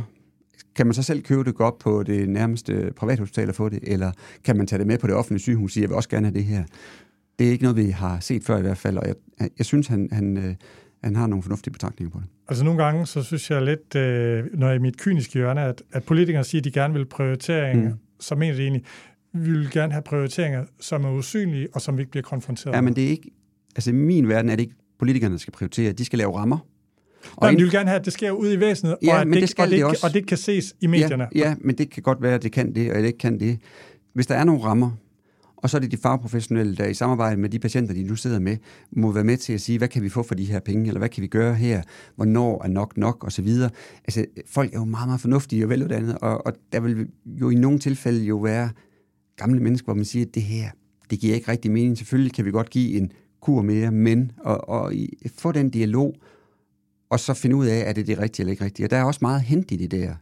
Kan 0.75 0.87
man 0.87 0.93
så 0.93 1.03
selv 1.03 1.21
købe 1.21 1.43
det 1.43 1.55
godt 1.55 1.79
på 1.79 2.03
det 2.03 2.29
nærmeste 2.29 2.93
privathospital 2.95 3.49
og 3.49 3.55
få 3.55 3.69
det, 3.69 3.79
eller 3.83 4.11
kan 4.43 4.57
man 4.57 4.67
tage 4.67 4.79
det 4.79 4.87
med 4.87 4.97
på 4.97 5.07
det 5.07 5.15
offentlige 5.15 5.41
sygehus 5.41 5.69
og 5.69 5.73
sige, 5.73 5.81
jeg 5.81 5.89
vil 5.89 5.95
også 5.95 6.09
gerne 6.09 6.27
have 6.27 6.33
det 6.33 6.43
her? 6.43 6.63
Det 7.39 7.47
er 7.47 7.51
ikke 7.51 7.63
noget, 7.63 7.77
vi 7.77 7.89
har 7.89 8.19
set 8.19 8.43
før 8.43 8.57
i 8.57 8.61
hvert 8.61 8.77
fald, 8.77 8.97
og 8.97 9.07
jeg, 9.07 9.15
jeg 9.57 9.65
synes, 9.65 9.87
han, 9.87 10.09
han, 10.11 10.37
øh, 10.37 10.55
han 11.03 11.15
har 11.15 11.27
nogle 11.27 11.43
fornuftige 11.43 11.73
betragtninger 11.73 12.11
på 12.11 12.19
det. 12.19 12.27
Altså 12.47 12.63
nogle 12.63 12.83
gange, 12.83 13.05
så 13.05 13.23
synes 13.23 13.51
jeg 13.51 13.61
lidt, 13.61 13.95
øh, 13.95 14.45
når 14.53 14.67
jeg 14.67 14.73
er 14.73 14.79
i 14.79 14.81
mit 14.81 14.97
kyniske 14.97 15.33
hjørne, 15.33 15.61
at, 15.61 15.81
at 15.91 16.03
politikere 16.03 16.43
siger, 16.43 16.61
at 16.61 16.65
de 16.65 16.71
gerne 16.71 16.93
vil 16.93 17.05
prioritering, 17.05 17.85
mm. 17.85 17.93
så 18.19 18.35
mener 18.35 18.55
det 18.55 18.63
egentlig, 18.63 18.83
vi 19.33 19.51
vil 19.51 19.71
gerne 19.71 19.91
have 19.93 20.01
prioriteringer, 20.01 20.65
som 20.79 21.05
er 21.05 21.11
usynlige, 21.11 21.67
og 21.73 21.81
som 21.81 21.97
vi 21.97 22.01
ikke 22.01 22.11
bliver 22.11 22.23
konfronteret 22.23 22.75
Ja, 22.75 22.81
men 22.81 22.95
det 22.95 23.03
er 23.03 23.09
ikke... 23.09 23.31
Altså 23.75 23.89
i 23.89 23.93
min 23.93 24.27
verden 24.27 24.51
er 24.51 24.55
det 24.55 24.63
ikke 24.63 24.75
politikerne, 24.99 25.33
der 25.33 25.39
skal 25.39 25.53
prioritere. 25.53 25.91
De 25.91 26.05
skal 26.05 26.19
lave 26.19 26.37
rammer. 26.37 26.57
Og 26.57 27.41
Nej, 27.41 27.51
men 27.51 27.59
de 27.59 27.63
vil 27.63 27.71
gerne 27.71 27.89
have, 27.89 27.99
at 27.99 28.05
det 28.05 28.13
sker 28.13 28.31
ud 28.31 28.51
i 28.51 28.59
væsenet, 28.59 28.97
Ja, 29.03 29.13
og, 29.13 29.21
at 29.21 29.27
men 29.27 29.33
det, 29.33 29.41
det 29.41 29.49
skal 29.49 29.63
og, 29.63 29.69
det, 29.69 29.77
det 29.77 29.85
også. 29.85 30.07
og 30.07 30.13
det 30.13 30.27
kan 30.27 30.37
ses 30.37 30.75
i 30.81 30.87
medierne. 30.87 31.27
Ja, 31.35 31.39
ja, 31.39 31.55
men 31.61 31.77
det 31.77 31.89
kan 31.89 32.03
godt 32.03 32.21
være, 32.21 32.33
at 32.33 32.43
det 32.43 32.51
kan 32.51 32.75
det, 32.75 32.91
og 32.91 32.97
det 32.97 33.05
ikke 33.05 33.17
kan 33.17 33.39
det. 33.39 33.59
Hvis 34.13 34.27
der 34.27 34.35
er 34.35 34.43
nogle 34.43 34.63
rammer, 34.63 34.91
og 35.57 35.69
så 35.69 35.77
er 35.77 35.81
det 35.81 35.91
de 35.91 35.97
fagprofessionelle, 35.97 36.75
der 36.75 36.85
i 36.85 36.93
samarbejde 36.93 37.41
med 37.41 37.49
de 37.49 37.59
patienter, 37.59 37.93
de 37.93 38.03
nu 38.03 38.15
sidder 38.15 38.39
med, 38.39 38.57
må 38.91 39.11
være 39.11 39.23
med 39.23 39.37
til 39.37 39.53
at 39.53 39.61
sige, 39.61 39.77
hvad 39.77 39.87
kan 39.87 40.03
vi 40.03 40.09
få 40.09 40.23
for 40.23 40.35
de 40.35 40.45
her 40.45 40.59
penge, 40.59 40.87
eller 40.87 40.99
hvad 40.99 41.09
kan 41.09 41.21
vi 41.21 41.27
gøre 41.27 41.55
her, 41.55 41.81
hvornår 42.15 42.63
er 42.63 42.67
nok 42.67 42.97
nok, 42.97 43.23
og 43.23 43.31
så 43.31 43.41
videre. 43.41 43.69
Altså, 44.05 44.25
folk 44.47 44.73
er 44.73 44.77
jo 44.77 44.85
meget, 44.85 45.07
meget 45.07 45.21
fornuftige 45.21 45.65
og 45.65 45.69
veluddannede, 45.69 46.17
og, 46.17 46.45
og 46.45 46.53
der 46.71 46.79
vil 46.79 47.07
jo 47.25 47.49
i 47.49 47.55
nogle 47.55 47.79
tilfælde 47.79 48.23
jo 48.23 48.37
være 48.37 48.69
gamle 49.39 49.59
mennesker, 49.59 49.85
hvor 49.85 49.93
man 49.93 50.05
siger, 50.05 50.25
at 50.25 50.35
det 50.35 50.43
her, 50.43 50.69
det 51.09 51.19
giver 51.19 51.35
ikke 51.35 51.51
rigtig 51.51 51.71
mening. 51.71 51.97
Selvfølgelig 51.97 52.33
kan 52.33 52.45
vi 52.45 52.51
godt 52.51 52.69
give 52.69 52.97
en 52.97 53.11
kur 53.41 53.61
mere, 53.61 53.91
men 53.91 54.31
og, 54.37 54.69
og 54.69 54.93
få 55.37 55.51
den 55.51 55.69
dialog, 55.69 56.15
og 57.09 57.19
så 57.19 57.33
finde 57.33 57.55
ud 57.55 57.65
af, 57.65 57.83
er 57.89 57.93
det 57.93 58.07
det 58.07 58.19
rigtige 58.19 58.43
eller 58.43 58.51
ikke 58.51 58.63
rigtige. 58.63 58.85
Og 58.85 58.91
der 58.91 58.97
er 58.97 59.03
også 59.03 59.19
meget 59.21 59.41
hent 59.41 59.71
i 59.71 59.75
det 59.75 59.91
der, 59.91 60.15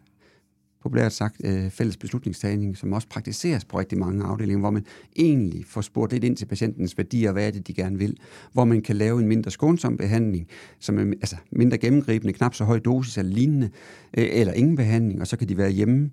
populært 0.87 1.13
sagt, 1.13 1.35
øh, 1.43 1.69
fælles 1.69 1.97
beslutningstagning, 1.97 2.77
som 2.77 2.93
også 2.93 3.07
praktiseres 3.07 3.65
på 3.65 3.79
rigtig 3.79 3.97
mange 3.97 4.23
afdelinger, 4.23 4.59
hvor 4.59 4.69
man 4.69 4.85
egentlig 5.15 5.65
får 5.65 5.81
spurgt 5.81 6.11
lidt 6.11 6.23
ind 6.23 6.37
til 6.37 6.45
patientens 6.45 6.97
værdier, 6.97 7.31
hvad 7.31 7.47
er 7.47 7.51
det, 7.51 7.67
de 7.67 7.73
gerne 7.73 7.97
vil, 7.97 8.17
hvor 8.53 8.65
man 8.65 8.81
kan 8.81 8.95
lave 8.95 9.21
en 9.21 9.27
mindre 9.27 9.51
skånsom 9.51 9.97
behandling, 9.97 10.47
som 10.79 10.97
er 10.97 11.01
altså, 11.01 11.35
mindre 11.51 11.77
gennemgribende, 11.77 12.33
knap 12.33 12.55
så 12.55 12.63
høj 12.63 12.79
dosis 12.79 13.17
eller 13.17 13.33
lignende, 13.33 13.69
øh, 14.17 14.27
eller 14.31 14.53
ingen 14.53 14.75
behandling, 14.75 15.21
og 15.21 15.27
så 15.27 15.37
kan 15.37 15.49
de 15.49 15.57
være 15.57 15.69
hjemme. 15.71 16.09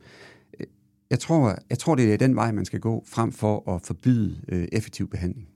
Jeg 1.14 1.20
tror, 1.20 1.54
jeg 1.70 1.78
tror, 1.78 1.94
det 1.94 2.12
er 2.12 2.16
den 2.16 2.36
vej, 2.36 2.52
man 2.52 2.64
skal 2.64 2.80
gå, 2.80 3.04
frem 3.08 3.32
for 3.32 3.74
at 3.74 3.80
forbyde 3.84 4.36
øh, 4.48 4.68
effektiv 4.72 5.10
behandling. 5.10 5.46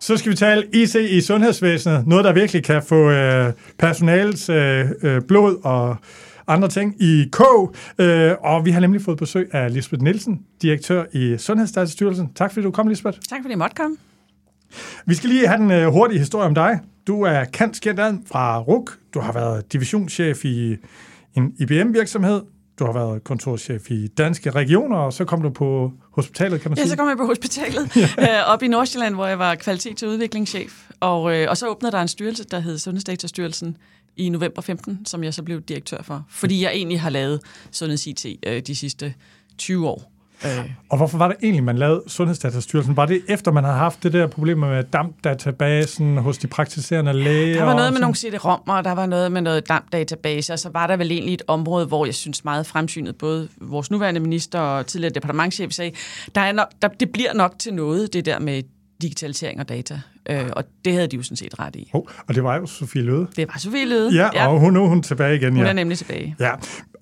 Så 0.00 0.16
skal 0.16 0.30
vi 0.30 0.36
tale 0.36 0.66
IC 0.72 0.94
i 0.94 1.20
sundhedsvæsenet. 1.20 2.06
Noget, 2.06 2.24
der 2.24 2.32
virkelig 2.32 2.64
kan 2.64 2.82
få 2.82 3.10
øh, 3.10 3.52
personalets 3.78 4.48
øh, 4.48 4.86
øh, 5.02 5.22
blod 5.22 5.60
og 5.64 5.96
andre 6.46 6.68
ting 6.68 7.02
i 7.02 7.24
K. 7.32 7.40
Øh, 7.98 8.32
og 8.40 8.64
vi 8.64 8.70
har 8.70 8.80
nemlig 8.80 9.02
fået 9.02 9.18
besøg 9.18 9.54
af 9.54 9.72
Lisbeth 9.74 10.02
Nielsen, 10.02 10.40
direktør 10.62 11.04
i 11.12 11.36
Sundhedsdatastyrelsen. 11.38 12.32
Tak 12.34 12.52
fordi 12.52 12.64
du 12.64 12.70
kom, 12.70 12.88
Lisbeth. 12.88 13.18
Tak 13.28 13.38
fordi 13.42 13.50
jeg 13.50 13.58
måtte 13.58 13.76
komme. 13.76 13.96
Vi 15.06 15.14
skal 15.14 15.30
lige 15.30 15.48
have 15.48 15.62
den 15.62 15.70
øh, 15.70 15.86
hurtige 15.92 16.18
historie 16.18 16.46
om 16.46 16.54
dig. 16.54 16.80
Du 17.06 17.22
er 17.22 17.44
skændt 17.72 18.28
fra 18.28 18.58
RUK. 18.58 18.98
Du 19.14 19.20
har 19.20 19.32
været 19.32 19.72
divisionschef 19.72 20.44
i 20.44 20.76
en 21.36 21.52
IBM-virksomhed. 21.60 22.42
Du 22.78 22.84
har 22.84 22.92
været 22.92 23.24
kontorchef 23.24 23.90
i 23.90 24.06
Danske 24.06 24.50
Regioner, 24.50 24.96
og 24.96 25.12
så 25.12 25.24
kom 25.24 25.42
du 25.42 25.50
på 25.50 25.92
hospitalet, 26.12 26.60
kan 26.60 26.70
man 26.70 26.78
Ja, 26.78 26.82
sige. 26.82 26.90
så 26.90 26.96
kom 26.96 27.08
jeg 27.08 27.16
på 27.16 27.26
hospitalet 27.26 27.96
øh, 28.18 28.26
op 28.46 28.62
i 28.62 28.68
Nordsjælland, 28.68 29.14
hvor 29.14 29.26
jeg 29.26 29.38
var 29.38 29.54
kvalitets- 29.54 30.02
og 30.04 30.08
udviklingschef. 30.10 30.86
Og, 31.00 31.34
øh, 31.36 31.50
og 31.50 31.56
så 31.56 31.68
åbnede 31.68 31.92
der 31.92 32.02
en 32.02 32.08
styrelse, 32.08 32.44
der 32.44 32.58
hed 32.60 32.78
Sundhedsdatastyrelsen 32.78 33.76
i 34.16 34.28
november 34.28 34.62
15, 34.62 35.06
som 35.06 35.24
jeg 35.24 35.34
så 35.34 35.42
blev 35.42 35.60
direktør 35.60 36.02
for. 36.02 36.24
Fordi 36.30 36.62
jeg 36.62 36.70
egentlig 36.74 37.00
har 37.00 37.10
lavet 37.10 37.40
Sundheds-IT 37.72 38.26
øh, 38.46 38.62
de 38.62 38.74
sidste 38.76 39.14
20 39.58 39.88
år. 39.88 40.12
Øh, 40.44 40.70
Og 40.88 40.96
hvorfor 40.96 41.18
var 41.18 41.28
det 41.28 41.36
egentlig, 41.42 41.64
man 41.64 41.78
lavede 41.78 42.02
Sundhedsdatastyrelsen? 42.06 42.96
Var 42.96 43.06
det 43.06 43.22
efter, 43.28 43.52
man 43.52 43.64
havde 43.64 43.76
haft 43.76 44.02
det 44.02 44.12
der 44.12 44.26
problem 44.26 44.58
med 44.58 44.84
DAMP-databasen 44.84 46.18
hos 46.18 46.38
de 46.38 46.46
praktiserende 46.46 47.12
læger? 47.12 47.54
Der 47.54 47.64
var 47.64 47.74
noget 47.74 47.86
og 47.86 47.92
med 47.92 48.00
nogle 48.00 48.16
CD-ROM'er, 48.16 48.72
og 48.72 48.84
der 48.84 48.92
var 48.92 49.06
noget 49.06 49.32
med 49.32 49.40
noget 49.42 49.68
DAMP-database, 49.68 50.52
og 50.52 50.58
så 50.58 50.70
var 50.72 50.86
der 50.86 50.96
vel 50.96 51.12
egentlig 51.12 51.34
et 51.34 51.42
område, 51.46 51.86
hvor 51.86 52.04
jeg 52.04 52.14
synes 52.14 52.44
meget 52.44 52.66
fremsynet, 52.66 53.16
både 53.16 53.48
vores 53.60 53.90
nuværende 53.90 54.20
minister 54.20 54.60
og 54.60 54.86
tidligere 54.86 55.14
departementchef 55.14 55.72
sagde, 55.72 55.92
der 56.34 56.40
er 56.40 56.52
nok, 56.52 56.68
der, 56.82 56.88
det 56.88 57.10
bliver 57.12 57.34
nok 57.34 57.54
til 57.58 57.74
noget, 57.74 58.12
det 58.12 58.26
der 58.26 58.38
med 58.38 58.62
digitalisering 59.02 59.60
og 59.60 59.68
data. 59.68 60.00
Øh, 60.30 60.46
og 60.52 60.64
det 60.84 60.92
havde 60.92 61.06
de 61.06 61.16
jo 61.16 61.22
sådan 61.22 61.36
set 61.36 61.58
ret 61.58 61.76
i. 61.76 61.90
Oh, 61.92 62.02
og 62.26 62.34
det 62.34 62.44
var 62.44 62.56
jo 62.56 62.66
Sofie 62.66 63.02
Løde. 63.02 63.26
Det 63.36 63.48
var 63.48 63.58
Sofie 63.58 63.88
Løde. 63.88 64.14
Ja, 64.14 64.28
ja. 64.34 64.46
og 64.46 64.60
hun, 64.60 64.72
nu 64.72 64.84
er 64.84 64.88
hun 64.88 65.02
tilbage 65.02 65.36
igen. 65.36 65.52
hun 65.52 65.62
ja. 65.62 65.68
er 65.68 65.72
nemlig 65.72 65.98
tilbage. 65.98 66.36
Ja, 66.40 66.50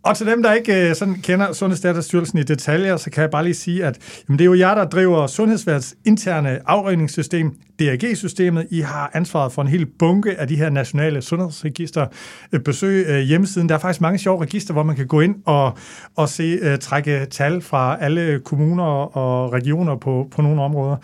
og 0.07 0.17
til 0.17 0.27
dem, 0.27 0.43
der 0.43 0.53
ikke 0.53 0.89
øh, 0.89 0.95
sådan 0.95 1.15
kender 1.15 1.53
Sundhedsdatastyrelsen 1.53 2.39
i 2.39 2.43
detaljer, 2.43 2.97
så 2.97 3.11
kan 3.11 3.23
jeg 3.23 3.31
bare 3.31 3.45
lige 3.45 3.55
sige, 3.55 3.85
at 3.85 3.99
jamen, 4.29 4.39
det 4.39 4.45
er 4.45 4.47
jo 4.47 4.55
jer, 4.55 4.75
der 4.75 4.85
driver 4.85 5.27
Sundhedsværets 5.27 5.95
interne 6.05 6.61
afregningssystem, 6.67 7.55
DRG-systemet. 7.79 8.67
I 8.71 8.81
har 8.81 9.11
ansvaret 9.15 9.53
for 9.53 9.63
en 9.63 9.69
hel 9.69 9.87
bunke 9.87 10.41
af 10.41 10.49
de 10.49 10.57
her 10.57 10.71
nationale 10.71 11.23
sundhedsregister. 11.23 12.07
Øh, 12.53 12.61
Besøg 12.61 13.07
øh, 13.09 13.21
hjemmesiden. 13.21 13.69
Der 13.69 13.75
er 13.75 13.79
faktisk 13.79 14.01
mange 14.01 14.19
sjove 14.19 14.43
register, 14.43 14.73
hvor 14.73 14.83
man 14.83 14.97
kan 14.97 15.07
gå 15.07 15.21
ind 15.21 15.35
og, 15.45 15.79
og 16.17 16.29
se, 16.29 16.73
uh, 16.73 16.79
trække 16.79 17.27
tal 17.31 17.61
fra 17.61 17.97
alle 18.01 18.41
kommuner 18.45 19.17
og 19.17 19.53
regioner 19.53 19.97
på, 19.97 20.29
på 20.31 20.43
nogle 20.43 20.63
områder. 20.63 20.97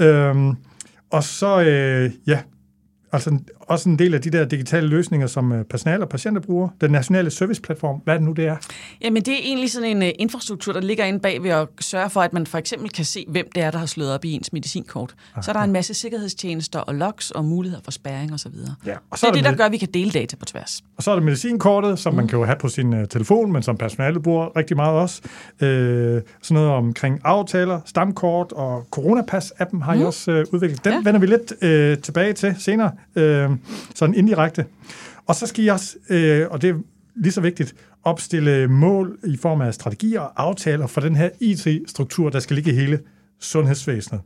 Øhm, 0.00 0.56
og 1.10 1.24
så, 1.24 1.60
øh, 1.60 2.10
ja, 2.26 2.42
Altså 3.14 3.38
også 3.66 3.88
en 3.88 3.98
del 3.98 4.14
af 4.14 4.20
de 4.20 4.30
der 4.30 4.44
digitale 4.44 4.88
løsninger, 4.88 5.26
som 5.26 5.52
øh, 5.52 5.64
personal 5.64 6.02
og 6.02 6.08
patienter 6.08 6.40
bruger. 6.40 6.68
Den 6.80 6.90
nationale 6.90 7.30
serviceplatform, 7.30 8.00
hvad 8.04 8.14
er 8.14 8.18
det 8.18 8.26
nu, 8.26 8.32
det 8.32 8.46
er? 8.46 8.56
Jamen, 9.02 9.22
det 9.22 9.34
er 9.34 9.38
egentlig 9.44 9.70
sådan 9.70 9.96
en 9.96 10.02
uh, 10.02 10.08
infrastruktur, 10.18 10.72
der 10.72 10.80
ligger 10.80 11.04
inde 11.04 11.20
bag 11.20 11.42
ved 11.42 11.50
at 11.50 11.68
sørge 11.80 12.10
for, 12.10 12.20
at 12.20 12.32
man 12.32 12.46
for 12.46 12.58
eksempel 12.58 12.90
kan 12.90 13.04
se, 13.04 13.24
hvem 13.28 13.46
det 13.54 13.62
er, 13.62 13.70
der 13.70 13.78
har 13.78 13.86
slået 13.86 14.12
op 14.12 14.24
i 14.24 14.32
ens 14.32 14.52
medicinkort. 14.52 15.14
Så 15.42 15.50
er 15.50 15.52
der 15.52 15.60
en 15.60 15.72
masse 15.72 15.94
sikkerhedstjenester 15.94 16.78
og 16.78 16.94
logs 16.94 17.30
og 17.30 17.44
muligheder 17.44 17.82
for 17.84 17.90
spæring 17.90 18.34
osv. 18.34 18.52
Ja, 18.86 18.96
og 19.10 19.18
så 19.18 19.26
det 19.26 19.32
er 19.32 19.38
er 19.38 19.42
det, 19.42 19.44
der 19.44 19.56
gør, 19.56 19.64
at 19.64 19.72
vi 19.72 19.76
kan 19.76 19.88
dele 19.94 20.10
data 20.10 20.36
på 20.36 20.44
tværs. 20.44 20.82
Og 20.96 21.02
så 21.02 21.10
er 21.10 21.14
der 21.14 21.22
medicinkortet, 21.22 21.98
som 21.98 22.12
mm. 22.12 22.16
man 22.16 22.28
kan 22.28 22.38
jo 22.38 22.44
have 22.44 22.56
på 22.60 22.68
sin 22.68 22.92
uh, 22.92 23.04
telefon, 23.10 23.52
men 23.52 23.62
som 23.62 23.76
personalet 23.76 24.22
bruger 24.22 24.56
rigtig 24.56 24.76
meget 24.76 24.94
også. 24.94 25.22
Øh, 25.60 26.22
sådan 26.42 26.54
noget 26.54 26.70
omkring 26.70 27.20
aftaler, 27.24 27.80
stamkort 27.84 28.52
og 28.52 28.86
coronapas-appen 28.96 29.82
har 29.82 29.94
mm. 29.94 30.00
I 30.00 30.04
også 30.04 30.30
øh, 30.30 30.46
udviklet. 30.52 30.84
Den. 30.84 30.92
Ja. 30.92 31.00
vender 31.04 31.20
vi 31.20 31.26
lidt 31.26 31.52
øh, 31.62 31.98
tilbage 31.98 32.32
til 32.32 32.54
senere, 32.58 32.90
øh, 33.16 33.50
sådan 33.94 34.14
indirekte. 34.14 34.64
Og 35.26 35.34
så 35.34 35.46
skal 35.46 35.64
I 35.64 35.68
også, 35.68 35.96
øh, 36.10 36.46
og 36.50 36.62
det 36.62 36.70
er 36.70 36.74
lige 37.16 37.32
så 37.32 37.40
vigtigt, 37.40 37.74
opstille 38.02 38.68
mål 38.68 39.18
i 39.24 39.36
form 39.36 39.60
af 39.60 39.74
strategier 39.74 40.20
og 40.20 40.42
aftaler 40.42 40.86
for 40.86 41.00
den 41.00 41.16
her 41.16 41.30
IT-struktur, 41.40 42.30
der 42.30 42.40
skal 42.40 42.54
ligge 42.54 42.72
i 42.72 42.74
hele 42.74 43.00
sundhedsvæsenet. 43.40 44.20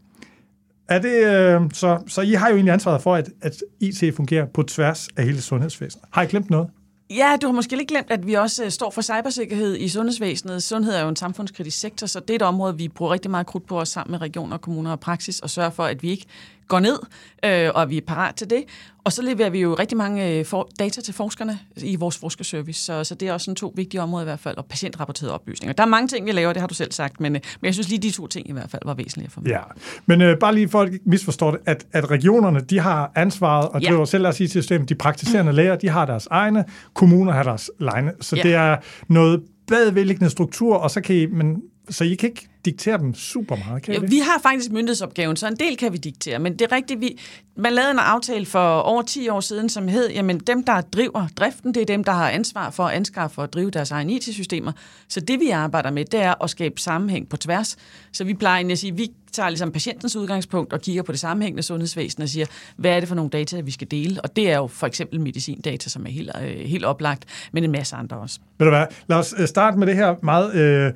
Er 0.88 0.98
det, 0.98 1.24
øh, 1.24 1.70
så, 1.72 2.02
så 2.06 2.20
I 2.20 2.32
har 2.32 2.48
jo 2.48 2.54
egentlig 2.54 2.72
ansvaret 2.72 3.02
for, 3.02 3.14
at, 3.14 3.30
at 3.42 3.62
IT 3.80 4.14
fungerer 4.14 4.46
på 4.46 4.62
tværs 4.62 5.08
af 5.16 5.24
hele 5.24 5.42
sundhedsvæsenet. 5.42 6.04
Har 6.12 6.22
I 6.22 6.26
glemt 6.26 6.50
noget? 6.50 6.68
Ja, 7.10 7.36
du 7.42 7.46
har 7.46 7.54
måske 7.54 7.78
ikke 7.78 7.94
glemt, 7.94 8.10
at 8.10 8.26
vi 8.26 8.34
også 8.34 8.64
øh, 8.64 8.70
står 8.70 8.90
for 8.90 9.02
cybersikkerhed 9.02 9.76
i 9.76 9.88
sundhedsvæsenet. 9.88 10.62
Sundhed 10.62 10.94
er 10.94 11.02
jo 11.02 11.08
en 11.08 11.16
samfundskritisk 11.16 11.80
sektor, 11.80 12.06
så 12.06 12.20
det 12.20 12.30
er 12.30 12.34
et 12.34 12.42
område, 12.42 12.76
vi 12.76 12.88
bruger 12.88 13.12
rigtig 13.12 13.30
meget 13.30 13.46
krudt 13.46 13.66
på 13.66 13.80
os 13.80 13.88
sammen 13.88 14.10
med 14.10 14.20
regioner, 14.20 14.56
kommuner 14.56 14.90
og 14.90 15.00
praksis, 15.00 15.40
og 15.40 15.50
sørger 15.50 15.70
for, 15.70 15.84
at 15.84 16.02
vi 16.02 16.10
ikke 16.10 16.26
går 16.68 16.80
ned, 16.80 16.98
øh, 17.44 17.70
og 17.74 17.90
vi 17.90 17.96
er 17.96 18.00
parat 18.06 18.34
til 18.34 18.50
det. 18.50 18.64
Og 19.04 19.12
så 19.12 19.22
leverer 19.22 19.50
vi 19.50 19.60
jo 19.60 19.74
rigtig 19.74 19.98
mange 19.98 20.38
øh, 20.38 20.44
for, 20.44 20.68
data 20.78 21.00
til 21.00 21.14
forskerne 21.14 21.58
i 21.76 21.96
vores 21.96 22.16
forskerservice, 22.18 22.80
så, 22.84 23.04
så 23.04 23.14
det 23.14 23.28
er 23.28 23.32
også 23.32 23.44
sådan 23.44 23.56
to 23.56 23.72
vigtige 23.76 24.00
områder 24.02 24.22
i 24.22 24.24
hvert 24.24 24.40
fald, 24.40 24.56
og 24.56 24.64
patientrapporterede 24.66 25.34
oplysninger. 25.34 25.72
Der 25.72 25.82
er 25.82 25.86
mange 25.86 26.08
ting, 26.08 26.26
vi 26.26 26.32
laver, 26.32 26.52
det 26.52 26.60
har 26.60 26.66
du 26.66 26.74
selv 26.74 26.92
sagt, 26.92 27.20
men, 27.20 27.36
øh, 27.36 27.40
men 27.60 27.66
jeg 27.66 27.74
synes 27.74 27.88
lige, 27.88 27.98
de 27.98 28.10
to 28.10 28.26
ting 28.26 28.48
i 28.48 28.52
hvert 28.52 28.70
fald 28.70 28.82
var 28.84 28.94
væsentlige 28.94 29.30
for 29.30 29.40
mig. 29.40 29.48
Ja, 29.50 29.60
men 30.06 30.20
øh, 30.20 30.38
bare 30.38 30.54
lige 30.54 30.68
for 30.68 30.80
at 30.80 30.90
misforstå 31.04 31.50
det, 31.50 31.58
at, 31.66 31.86
at 31.92 32.10
regionerne, 32.10 32.60
de 32.60 32.78
har 32.80 33.12
ansvaret 33.14 33.68
og 33.68 33.82
Ja. 33.82 33.88
driver 33.88 34.04
selv 34.04 34.24
deres 34.24 34.40
IT-system. 34.40 34.86
De 34.86 34.94
praktiserende 34.94 35.52
læger, 35.52 35.76
de 35.76 35.88
har 35.88 36.06
deres 36.06 36.26
egne, 36.30 36.64
kommuner 36.94 37.32
har 37.32 37.42
deres 37.42 37.70
egne. 37.80 38.12
Så 38.20 38.36
Ja. 38.36 38.42
det 38.42 38.54
er 38.54 38.76
noget 39.08 39.42
bagvedliggende 39.68 40.30
struktur, 40.30 40.76
og 40.76 40.90
så 40.90 41.00
kan 41.00 41.16
I, 41.16 41.26
men, 41.26 41.56
så 41.90 42.04
I 42.04 42.14
kan 42.14 42.28
ikke 42.28 42.48
diktere 42.64 42.98
dem 42.98 43.14
super 43.14 43.56
meget, 43.56 43.82
kan 43.82 43.94
Ja, 43.94 44.00
det? 44.00 44.10
vi 44.10 44.18
har 44.18 44.40
faktisk 44.42 44.70
myndighedsopgaven, 44.72 45.36
så 45.36 45.46
en 45.46 45.56
del 45.56 45.76
kan 45.76 45.92
vi 45.92 45.96
diktere, 45.98 46.38
men 46.38 46.52
det 46.52 46.72
er 46.72 46.76
rigtigt, 46.76 47.00
vi, 47.00 47.18
man 47.56 47.72
lavede 47.72 47.90
en 47.90 47.98
aftale 47.98 48.46
for 48.46 48.78
over 48.78 49.02
10 49.02 49.28
år 49.28 49.40
siden, 49.40 49.68
som 49.68 49.88
hed, 49.88 50.10
jamen 50.10 50.38
dem, 50.38 50.64
der 50.64 50.80
driver 50.80 51.28
driften, 51.36 51.74
det 51.74 51.82
er 51.82 51.86
dem, 51.86 52.04
der 52.04 52.12
har 52.12 52.30
ansvar 52.30 52.70
for 52.70 52.84
at 52.84 52.94
anskaffe 52.96 53.40
og 53.40 53.52
drive 53.52 53.70
deres 53.70 53.90
egne 53.90 54.12
IT-systemer. 54.12 54.72
Så 55.08 55.20
det, 55.20 55.40
vi 55.40 55.50
arbejder 55.50 55.90
med, 55.90 56.04
det 56.04 56.20
er 56.20 56.44
at 56.44 56.50
skabe 56.50 56.80
sammenhæng 56.80 57.28
på 57.28 57.36
tværs. 57.36 57.76
Så 58.12 58.24
vi 58.24 58.34
plejer 58.34 58.70
at 58.70 58.78
sige, 58.78 58.96
vi 58.96 59.08
tager 59.32 59.48
ligesom 59.48 59.72
patientens 59.72 60.16
udgangspunkt 60.16 60.72
og 60.72 60.80
kigger 60.80 61.02
på 61.02 61.12
det 61.12 61.20
sammenhængende 61.20 61.62
sundhedsvæsen 61.62 62.22
og 62.22 62.28
siger, 62.28 62.46
hvad 62.76 62.90
er 62.90 63.00
det 63.00 63.08
for 63.08 63.16
nogle 63.16 63.30
data, 63.30 63.60
vi 63.60 63.70
skal 63.70 63.90
dele? 63.90 64.20
Og 64.20 64.36
det 64.36 64.50
er 64.50 64.56
jo 64.56 64.66
for 64.66 64.86
eksempel 64.86 65.20
medicindata, 65.20 65.90
som 65.90 66.06
er 66.06 66.10
helt, 66.10 66.30
øh, 66.42 66.48
helt 66.58 66.84
oplagt, 66.84 67.24
men 67.52 67.64
en 67.64 67.72
masse 67.72 67.96
andre 67.96 68.16
også. 68.16 68.38
Ved 68.58 68.64
du 68.66 68.70
hvad, 68.70 68.86
lad 69.08 69.16
os 69.16 69.34
øh, 69.38 69.48
starte 69.48 69.78
med 69.78 69.86
det 69.86 69.96
her 69.96 70.14
meget 70.22 70.54
øh, 70.54 70.92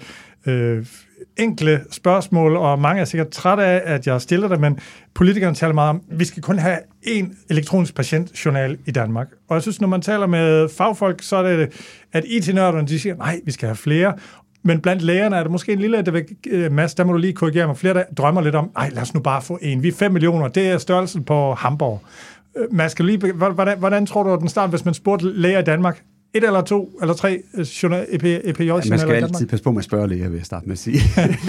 øh, 0.47 0.87
enkle 1.37 1.81
spørgsmål, 1.91 2.57
og 2.57 2.79
mange 2.79 3.01
er 3.01 3.05
sikkert 3.05 3.29
trætte 3.29 3.65
af, 3.65 3.95
at 3.95 4.07
jeg 4.07 4.21
stiller 4.21 4.49
det, 4.49 4.61
men 4.61 4.79
politikerne 5.15 5.55
taler 5.55 5.75
meget 5.75 5.91
om, 5.91 6.03
at 6.11 6.21
vi 6.21 6.25
skal 6.25 6.43
kun 6.43 6.59
have 6.59 6.79
én 7.07 7.47
elektronisk 7.51 7.95
patientjournal 7.95 8.79
i 8.87 8.91
Danmark. 8.91 9.29
Og 9.49 9.55
jeg 9.55 9.63
synes, 9.63 9.81
når 9.81 9.89
man 9.89 10.01
taler 10.01 10.27
med 10.27 10.69
fagfolk, 10.69 11.23
så 11.23 11.37
er 11.37 11.57
det, 11.57 11.73
at 12.13 12.25
IT-nørderne, 12.27 12.89
de 12.89 13.01
siger, 13.01 13.15
nej, 13.15 13.41
vi 13.45 13.51
skal 13.51 13.67
have 13.67 13.77
flere. 13.77 14.15
Men 14.65 14.81
blandt 14.81 15.03
lægerne 15.03 15.37
er 15.37 15.43
der 15.43 15.51
måske 15.51 15.73
en 15.73 15.79
lille, 15.79 16.03
der 16.03 16.11
vil, 16.11 16.25
øh, 16.51 16.73
masse, 16.73 16.97
der 16.97 17.05
må 17.05 17.13
du 17.13 17.19
lige 17.19 17.33
korrigere 17.33 17.67
mig, 17.67 17.77
flere 17.77 17.95
der 17.95 18.05
drømmer 18.17 18.41
lidt 18.41 18.55
om, 18.55 18.71
nej, 18.75 18.91
lad 18.93 19.03
os 19.03 19.15
nu 19.15 19.21
bare 19.21 19.43
få 19.43 19.59
en. 19.63 19.83
Vi 19.83 19.89
er 19.89 19.93
5 19.93 20.13
millioner, 20.13 20.49
det 20.49 20.69
er 20.69 20.79
størrelsen 20.79 21.25
på 21.25 21.55
Hamburg. 21.55 22.03
Øh, 22.57 22.75
man 22.75 22.91
skal 22.91 23.05
lige, 23.05 23.33
hvordan, 23.33 23.79
hvordan 23.79 24.07
tror 24.07 24.23
du, 24.23 24.33
at 24.33 24.41
den 24.41 24.49
start, 24.49 24.71
hvis 24.71 24.85
man 24.85 24.95
spurgte 24.95 25.41
læger 25.41 25.59
i 25.59 25.65
Danmark, 25.65 26.03
et 26.35 26.45
eller 26.45 26.63
to 26.63 26.99
eller 27.01 27.15
tre 27.15 27.43
øh, 27.55 27.61
journal, 27.61 28.07
EP, 28.11 28.25
EPJ-journaler 28.25 28.91
Man 28.91 28.99
skal 28.99 29.11
i 29.11 29.13
Danmark? 29.13 29.23
altid 29.23 29.47
passe 29.47 29.65
på 29.65 29.73
med 29.73 29.79
at 29.79 29.85
spørge 29.85 30.09
læger, 30.09 30.29
vil 30.29 30.37
jeg 30.37 30.47
starte 30.47 30.67
med 30.67 30.73
at 30.73 30.79
sige. 30.79 31.01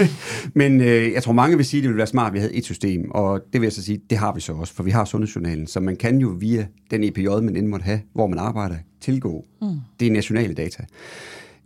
Men 0.60 0.80
øh, 0.80 1.12
jeg 1.12 1.22
tror, 1.22 1.32
mange 1.32 1.56
vil 1.56 1.66
sige, 1.66 1.78
at 1.78 1.82
det 1.82 1.88
ville 1.88 1.98
være 1.98 2.06
smart, 2.06 2.26
at 2.26 2.32
vi 2.34 2.38
havde 2.38 2.54
et 2.54 2.64
system, 2.64 3.10
og 3.10 3.40
det 3.52 3.60
vil 3.60 3.66
jeg 3.66 3.72
så 3.72 3.82
sige, 3.82 4.00
det 4.10 4.18
har 4.18 4.34
vi 4.34 4.40
så 4.40 4.52
også, 4.52 4.74
for 4.74 4.82
vi 4.82 4.90
har 4.90 5.04
sundhedsjournalen, 5.04 5.66
så 5.66 5.80
man 5.80 5.96
kan 5.96 6.18
jo 6.18 6.28
via 6.28 6.66
den 6.90 7.04
EPJ, 7.04 7.28
man 7.28 7.56
end 7.56 7.66
måtte 7.66 7.84
have, 7.84 8.00
hvor 8.14 8.26
man 8.26 8.38
arbejder, 8.38 8.76
tilgå. 9.00 9.44
Mm. 9.62 9.68
Det 10.00 10.06
er 10.06 10.10
nationale 10.10 10.54
data. 10.54 10.84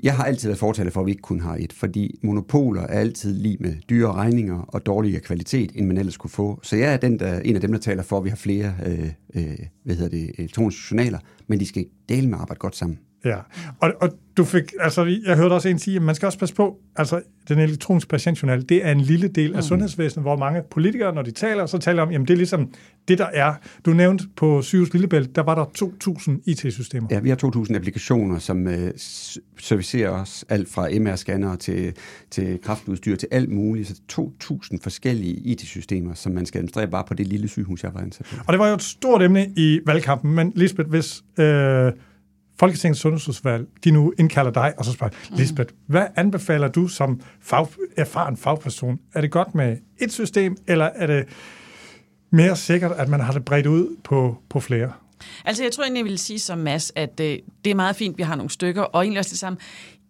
Jeg 0.03 0.17
har 0.17 0.25
altid 0.25 0.49
været 0.49 0.59
fortaler 0.59 0.91
for, 0.91 1.01
at 1.01 1.07
vi 1.07 1.11
ikke 1.11 1.23
kun 1.23 1.41
har 1.41 1.57
et, 1.61 1.73
fordi 1.73 2.19
monopoler 2.23 2.83
er 2.83 2.87
altid 3.01 3.35
lige 3.35 3.57
med 3.61 3.75
dyre 3.91 4.13
regninger 4.13 4.61
og 4.61 4.87
dårligere 4.87 5.21
kvalitet, 5.21 5.73
end 5.75 5.87
man 5.87 5.97
ellers 5.97 6.17
kunne 6.17 6.31
få. 6.31 6.61
Så 6.63 6.77
jeg 6.77 6.93
er 6.93 6.97
den, 6.97 7.19
der, 7.19 7.41
en 7.41 7.55
af 7.55 7.61
dem, 7.61 7.73
der 7.73 7.79
taler 7.79 8.03
for, 8.03 8.19
at 8.19 8.25
vi 8.25 8.29
har 8.29 8.37
flere 8.37 8.75
øh, 8.87 9.11
øh, 9.35 9.59
hvad 9.85 9.97
hedder 9.97 10.11
det, 10.11 10.31
elektroniske 10.39 10.83
journaler, 10.91 11.19
men 11.47 11.61
de 11.61 11.67
skal 11.67 11.87
dele 12.09 12.29
med 12.29 12.39
arbejde 12.39 12.59
godt 12.59 12.77
sammen. 12.77 12.99
Ja, 13.25 13.37
og, 13.81 13.93
og 14.01 14.11
du 14.37 14.45
fik, 14.45 14.73
altså 14.81 15.05
jeg 15.27 15.37
hørte 15.37 15.53
også 15.53 15.69
en 15.69 15.79
sige, 15.79 15.97
at 15.97 16.03
man 16.03 16.15
skal 16.15 16.27
også 16.27 16.39
passe 16.39 16.55
på, 16.55 16.79
altså 16.97 17.21
den 17.49 17.59
elektroniske 17.59 18.09
patientjournal, 18.09 18.69
det 18.69 18.87
er 18.87 18.93
en 18.93 19.01
lille 19.01 19.29
del 19.29 19.53
af 19.53 19.59
mm. 19.59 19.63
sundhedsvæsenet, 19.63 20.25
hvor 20.25 20.37
mange 20.37 20.63
politikere, 20.71 21.15
når 21.15 21.23
de 21.23 21.31
taler, 21.31 21.67
så 21.67 21.79
taler 21.79 22.03
om, 22.03 22.11
jamen 22.11 22.29
det 22.29 22.35
er 22.35 22.37
ligesom 22.37 22.73
det, 23.09 23.19
der 23.19 23.27
er. 23.33 23.55
Du 23.87 23.91
nævnte 23.91 24.25
på 24.37 24.63
Sygehus 24.63 24.93
Lillebælt, 24.93 25.37
der 25.37 25.43
var 25.43 25.55
der 25.55 25.65
2.000 26.09 26.43
IT-systemer. 26.47 27.09
Ja, 27.11 27.21
vi 27.21 27.29
har 27.29 27.37
2.000 27.45 27.75
applikationer, 27.75 28.39
som 28.39 28.67
øh, 28.67 28.91
servicerer 29.59 30.11
os 30.11 30.45
alt 30.49 30.69
fra 30.69 30.89
MR-scanner 30.89 31.57
til, 31.57 31.95
til 32.31 32.59
kraftudstyr 32.63 33.17
til 33.17 33.29
alt 33.31 33.51
muligt. 33.51 33.89
Så 33.89 34.01
2.000 34.43 34.79
forskellige 34.83 35.35
IT-systemer, 35.35 36.15
som 36.15 36.33
man 36.33 36.47
skal 36.47 36.59
administrere 36.59 36.89
bare 36.89 37.05
på 37.09 37.15
det 37.15 37.27
lille 37.27 37.49
sygehus, 37.49 37.83
jeg 37.83 37.95
var 37.95 38.01
ansat 38.01 38.27
på. 38.31 38.37
Og 38.47 38.53
det 38.53 38.59
var 38.59 38.69
jo 38.69 38.75
et 38.75 38.83
stort 38.83 39.23
emne 39.23 39.47
i 39.57 39.81
valgkampen, 39.87 40.35
men 40.35 40.53
Lisbeth, 40.57 40.91
hvis 40.91 41.23
øh, 41.39 41.93
Folketingets 42.59 43.01
sundhedsudvalg, 43.01 43.67
de 43.85 43.91
nu 43.91 44.13
indkalder 44.19 44.51
dig, 44.51 44.75
og 44.79 44.85
så 44.85 44.93
spørger, 44.93 45.15
mm. 45.31 45.37
Lisbeth, 45.37 45.75
hvad 45.87 46.07
anbefaler 46.17 46.69
du 46.69 46.89
som 46.89 47.21
fag, 47.41 47.67
erfaren 47.97 48.37
fagperson? 48.37 48.99
Er 49.15 49.21
det 49.21 49.31
godt 49.31 49.55
med 49.55 49.77
et 49.99 50.13
system, 50.13 50.57
eller 50.67 50.85
er 50.85 51.07
det 51.07 51.25
mere 52.31 52.57
sikkert, 52.57 52.93
at 52.93 53.09
man 53.09 53.21
har 53.21 53.33
det 53.33 53.45
bredt 53.45 53.67
ud 53.67 53.97
på, 54.05 54.39
på 54.49 54.61
flere? 54.61 54.93
Altså, 55.45 55.63
jeg 55.63 55.73
tror 55.73 55.85
egentlig, 55.85 55.99
jeg 55.99 56.11
vil 56.11 56.19
sige 56.19 56.39
som 56.39 56.59
Mads, 56.59 56.93
at 56.97 57.21
øh, 57.21 57.39
det 57.65 57.71
er 57.71 57.75
meget 57.75 57.97
fint, 57.97 58.19
vi 58.19 58.23
har 58.23 58.37
nogle 58.37 58.51
stykker, 58.51 58.83
og 58.83 59.03
egentlig 59.03 59.19
også 59.19 59.31
det 59.31 59.39
samme. 59.39 59.59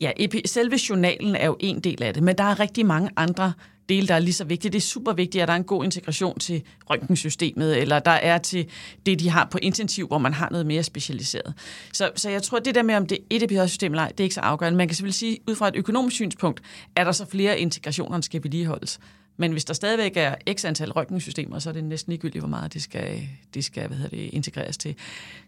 Ja, 0.01 0.11
selve 0.45 0.79
journalen 0.89 1.37
er 1.37 1.47
jo 1.47 1.57
en 1.61 1.81
del 1.81 2.03
af 2.03 2.15
det, 2.15 2.23
men 2.23 2.39
der 2.39 2.45
er 2.45 2.61
rigtig 2.61 2.87
mange 2.87 3.11
andre 3.17 3.53
dele, 3.89 4.09
der 4.09 4.15
er 4.15 4.19
lige 4.19 4.35
så 4.35 4.45
vigtige. 4.45 4.73
Det 4.73 4.79
er 4.79 4.83
super 4.83 5.13
vigtigt, 5.13 5.43
at 5.43 5.49
der 5.49 5.55
er 5.55 5.59
en 5.59 5.65
god 5.65 5.85
integration 5.85 6.39
til 6.39 6.63
røntgensystemet, 6.91 7.79
eller 7.79 7.99
der 7.99 8.11
er 8.11 8.39
til 8.39 8.67
det, 9.07 9.21
de 9.21 9.31
har 9.31 9.49
på 9.51 9.59
intensiv, 9.63 10.07
hvor 10.07 10.19
man 10.19 10.35
har 10.35 10.49
noget 10.51 10.67
mere 10.67 10.83
specialiseret. 10.83 11.55
Så, 11.93 12.11
så 12.17 12.31
jeg 12.31 12.43
tror, 12.43 12.59
det 12.59 12.75
der 12.75 12.83
med, 12.83 12.95
om 12.95 13.07
det 13.07 13.19
er 13.19 13.23
et 13.31 13.43
EPH-system 13.43 13.93
eller 13.93 14.03
ej, 14.03 14.09
det 14.09 14.21
er 14.21 14.25
ikke 14.25 14.35
så 14.35 14.41
afgørende. 14.41 14.77
Man 14.77 14.89
kan 14.89 14.95
selvfølgelig 14.95 15.15
sige, 15.15 15.39
ud 15.49 15.55
fra 15.55 15.69
et 15.69 15.77
økonomisk 15.77 16.15
synspunkt, 16.17 16.61
er 16.97 17.05
der 17.05 17.13
så 17.13 17.27
flere 17.27 17.61
integrationer, 17.61 18.17
der 18.17 18.23
skal 18.23 18.43
vedligeholdes. 18.43 19.01
Men 19.41 19.53
hvis 19.53 19.65
der 19.65 19.75
stadigvæk 19.75 20.17
er 20.17 20.35
x 20.55 20.65
antal 20.65 20.93
røntgensystemer, 20.93 21.59
så 21.59 21.69
er 21.69 21.73
det 21.73 21.85
næsten 21.85 22.11
ligegyldigt, 22.11 22.43
hvor 22.43 22.49
meget 22.49 22.75
det 22.75 22.83
skal, 22.83 23.29
det 23.55 23.65
skal 23.65 23.87
hvad 23.87 23.97
hedder 23.97 24.17
det, 24.17 24.31
integreres 24.33 24.79
til. 24.79 24.95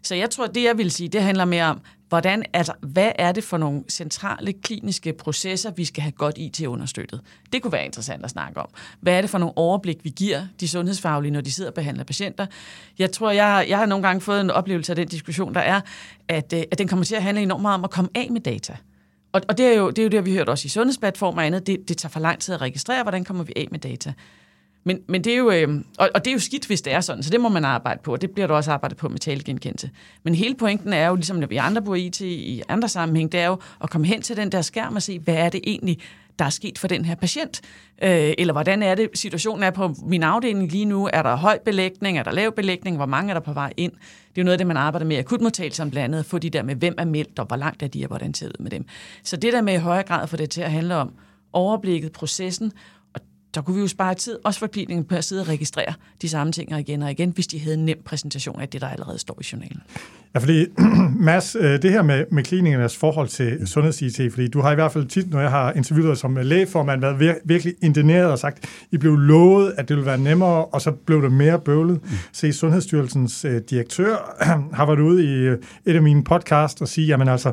Så 0.01 0.15
jeg 0.15 0.29
tror, 0.29 0.47
det 0.47 0.63
jeg 0.63 0.77
vil 0.77 0.91
sige, 0.91 1.09
det 1.09 1.23
handler 1.23 1.45
mere 1.45 1.65
om, 1.65 1.81
hvordan, 2.09 2.43
altså, 2.53 2.73
hvad 2.81 3.11
er 3.15 3.31
det 3.31 3.43
for 3.43 3.57
nogle 3.57 3.83
centrale 3.89 4.53
kliniske 4.53 5.13
processer, 5.13 5.71
vi 5.71 5.85
skal 5.85 6.01
have 6.01 6.11
godt 6.11 6.37
IT 6.37 6.61
understøttet? 6.61 7.21
Det 7.53 7.61
kunne 7.61 7.71
være 7.71 7.85
interessant 7.85 8.25
at 8.25 8.31
snakke 8.31 8.59
om. 8.59 8.69
Hvad 9.01 9.13
er 9.13 9.21
det 9.21 9.29
for 9.29 9.37
nogle 9.37 9.57
overblik, 9.57 9.97
vi 10.03 10.09
giver 10.09 10.41
de 10.59 10.67
sundhedsfaglige, 10.67 11.31
når 11.31 11.41
de 11.41 11.51
sidder 11.51 11.69
og 11.69 11.73
behandler 11.73 12.03
patienter? 12.03 12.45
Jeg 12.99 13.11
tror, 13.11 13.31
jeg, 13.31 13.65
jeg 13.69 13.77
har 13.77 13.85
nogle 13.85 14.07
gange 14.07 14.21
fået 14.21 14.41
en 14.41 14.49
oplevelse 14.49 14.91
af 14.91 14.95
den 14.95 15.07
diskussion, 15.07 15.53
der 15.53 15.59
er, 15.59 15.81
at, 16.27 16.53
øh, 16.53 16.63
at 16.71 16.77
den 16.77 16.87
kommer 16.87 17.05
til 17.05 17.15
at 17.15 17.23
handle 17.23 17.43
enormt 17.43 17.61
meget 17.61 17.77
om 17.77 17.83
at 17.83 17.91
komme 17.91 18.09
af 18.15 18.27
med 18.31 18.41
data. 18.41 18.77
Og, 19.31 19.41
og 19.49 19.57
det, 19.57 19.65
er 19.65 19.73
jo, 19.77 19.89
det 19.89 19.99
er 19.99 20.03
jo 20.03 20.09
det, 20.09 20.25
vi 20.25 20.33
hørt 20.33 20.49
også 20.49 20.65
i 20.65 20.69
sundhedsplatform 20.69 21.37
og 21.37 21.45
andet. 21.45 21.67
Det, 21.67 21.89
det 21.89 21.97
tager 21.97 22.11
for 22.11 22.19
lang 22.19 22.39
tid 22.39 22.55
at 22.55 22.61
registrere, 22.61 23.03
hvordan 23.03 23.23
kommer 23.23 23.43
vi 23.43 23.53
af 23.55 23.67
med 23.71 23.79
data. 23.79 24.13
Men, 24.83 24.99
men 25.07 25.23
det 25.23 25.33
er 25.33 25.37
jo, 25.37 25.51
øh, 25.51 25.83
og, 25.97 26.09
og 26.15 26.25
det 26.25 26.31
er 26.31 26.33
jo 26.33 26.39
skidt, 26.39 26.67
hvis 26.67 26.81
det 26.81 26.93
er 26.93 27.01
sådan, 27.01 27.23
så 27.23 27.29
det 27.29 27.41
må 27.41 27.49
man 27.49 27.65
arbejde 27.65 28.01
på, 28.03 28.13
og 28.13 28.21
det 28.21 28.31
bliver 28.31 28.47
du 28.47 28.53
også 28.53 28.71
arbejdet 28.71 28.97
på 28.97 29.09
med 29.09 29.19
talegenkendelse. 29.19 29.89
Men 30.23 30.35
hele 30.35 30.55
pointen 30.55 30.93
er 30.93 31.07
jo, 31.07 31.15
ligesom 31.15 31.37
når 31.37 31.47
vi 31.47 31.57
andre 31.57 31.81
bruger 31.81 31.97
IT 31.97 32.21
i 32.21 32.61
andre 32.69 32.87
sammenhæng, 32.89 33.31
det 33.31 33.39
er 33.39 33.47
jo 33.47 33.57
at 33.83 33.89
komme 33.89 34.07
hen 34.07 34.21
til 34.21 34.37
den 34.37 34.51
der 34.51 34.61
skærm 34.61 34.95
og 34.95 35.01
se, 35.01 35.19
hvad 35.19 35.35
er 35.35 35.49
det 35.49 35.61
egentlig, 35.63 35.99
der 36.39 36.45
er 36.45 36.49
sket 36.49 36.77
for 36.77 36.87
den 36.87 37.05
her 37.05 37.15
patient? 37.15 37.61
Øh, 38.03 38.33
eller 38.37 38.53
hvordan 38.53 38.83
er 38.83 38.95
det, 38.95 39.09
situationen 39.13 39.63
er 39.63 39.71
på 39.71 39.95
min 40.03 40.23
afdeling 40.23 40.71
lige 40.71 40.85
nu? 40.85 41.09
Er 41.13 41.23
der 41.23 41.35
høj 41.35 41.59
belægning? 41.65 42.17
Er 42.17 42.23
der 42.23 42.31
lav 42.31 42.51
belægning? 42.55 42.95
Hvor 42.95 43.05
mange 43.05 43.29
er 43.29 43.33
der 43.33 43.41
på 43.41 43.53
vej 43.53 43.73
ind? 43.77 43.91
Det 43.91 44.37
er 44.37 44.41
jo 44.41 44.43
noget 44.43 44.53
af 44.53 44.57
det, 44.57 44.67
man 44.67 44.77
arbejder 44.77 45.05
med 45.05 45.15
i 45.15 45.19
akutmodtagelsen 45.19 45.91
blandt 45.91 46.05
andet, 46.05 46.19
at 46.19 46.25
få 46.25 46.37
de 46.37 46.49
der 46.49 46.63
med, 46.63 46.75
hvem 46.75 46.95
er 46.97 47.05
meldt, 47.05 47.39
og 47.39 47.45
hvor 47.45 47.55
langt 47.55 47.83
er 47.83 47.87
de, 47.87 48.03
og 48.03 48.07
hvordan 48.07 48.33
ser 48.33 48.47
det 48.47 48.55
ud 48.59 48.63
med 48.63 48.71
dem. 48.71 48.85
Så 49.23 49.37
det 49.37 49.53
der 49.53 49.61
med 49.61 49.73
i 49.73 49.77
højere 49.77 50.03
grad 50.03 50.23
at 50.23 50.29
få 50.29 50.37
det 50.37 50.49
til 50.49 50.61
at 50.61 50.71
handle 50.71 50.95
om 50.95 51.13
overblikket, 51.53 52.11
processen, 52.11 52.71
der 53.55 53.61
kunne 53.61 53.75
vi 53.75 53.81
jo 53.81 53.87
spare 53.87 54.15
tid, 54.15 54.37
også 54.43 54.59
for 54.59 54.67
klinikken 54.67 55.05
på 55.05 55.15
at 55.15 55.23
sidde 55.23 55.41
og 55.41 55.47
registrere 55.47 55.93
de 56.21 56.29
samme 56.29 56.53
ting 56.53 56.79
igen 56.79 57.01
og 57.01 57.11
igen, 57.11 57.29
hvis 57.29 57.47
de 57.47 57.59
havde 57.59 57.73
en 57.73 57.85
nem 57.85 57.97
præsentation 58.05 58.61
af 58.61 58.69
det, 58.69 58.81
der 58.81 58.87
allerede 58.87 59.19
står 59.19 59.37
i 59.41 59.45
journalen. 59.51 59.81
Ja, 60.33 60.39
fordi 60.39 60.65
Mads, 61.19 61.55
øh, 61.59 61.81
det 61.81 61.91
her 61.91 62.01
med, 62.01 62.25
med 62.31 62.43
klinikernes 62.43 62.97
forhold 62.97 63.27
til 63.27 63.67
sundheds-IT, 63.67 64.33
fordi 64.33 64.47
du 64.47 64.61
har 64.61 64.71
i 64.71 64.75
hvert 64.75 64.91
fald 64.91 65.05
tit, 65.05 65.29
når 65.29 65.41
jeg 65.41 65.49
har 65.49 65.71
interviewet 65.71 66.09
dig 66.09 66.17
som 66.17 66.35
lægeformand, 66.35 67.01
været 67.01 67.15
vir- 67.15 67.41
virkelig 67.45 67.73
indineret 67.81 68.31
og 68.31 68.39
sagt, 68.39 68.65
I 68.91 68.97
blev 68.97 69.15
lovet, 69.15 69.73
at 69.77 69.89
det 69.89 69.97
ville 69.97 70.05
være 70.05 70.17
nemmere, 70.17 70.65
og 70.65 70.81
så 70.81 70.91
blev 70.91 71.21
det 71.21 71.31
mere 71.31 71.59
bøvlet. 71.59 71.99
Mm. 72.03 72.09
Se, 72.31 72.53
Sundhedsstyrelsens 72.53 73.45
uh, 73.45 73.51
direktør 73.69 74.37
har 74.77 74.85
været 74.85 74.99
ude 74.99 75.23
i 75.23 75.57
et 75.89 75.95
af 75.95 76.01
mine 76.01 76.23
podcasts 76.23 76.81
og 76.81 76.87
sige, 76.87 77.07
jamen 77.07 77.27
altså, 77.27 77.51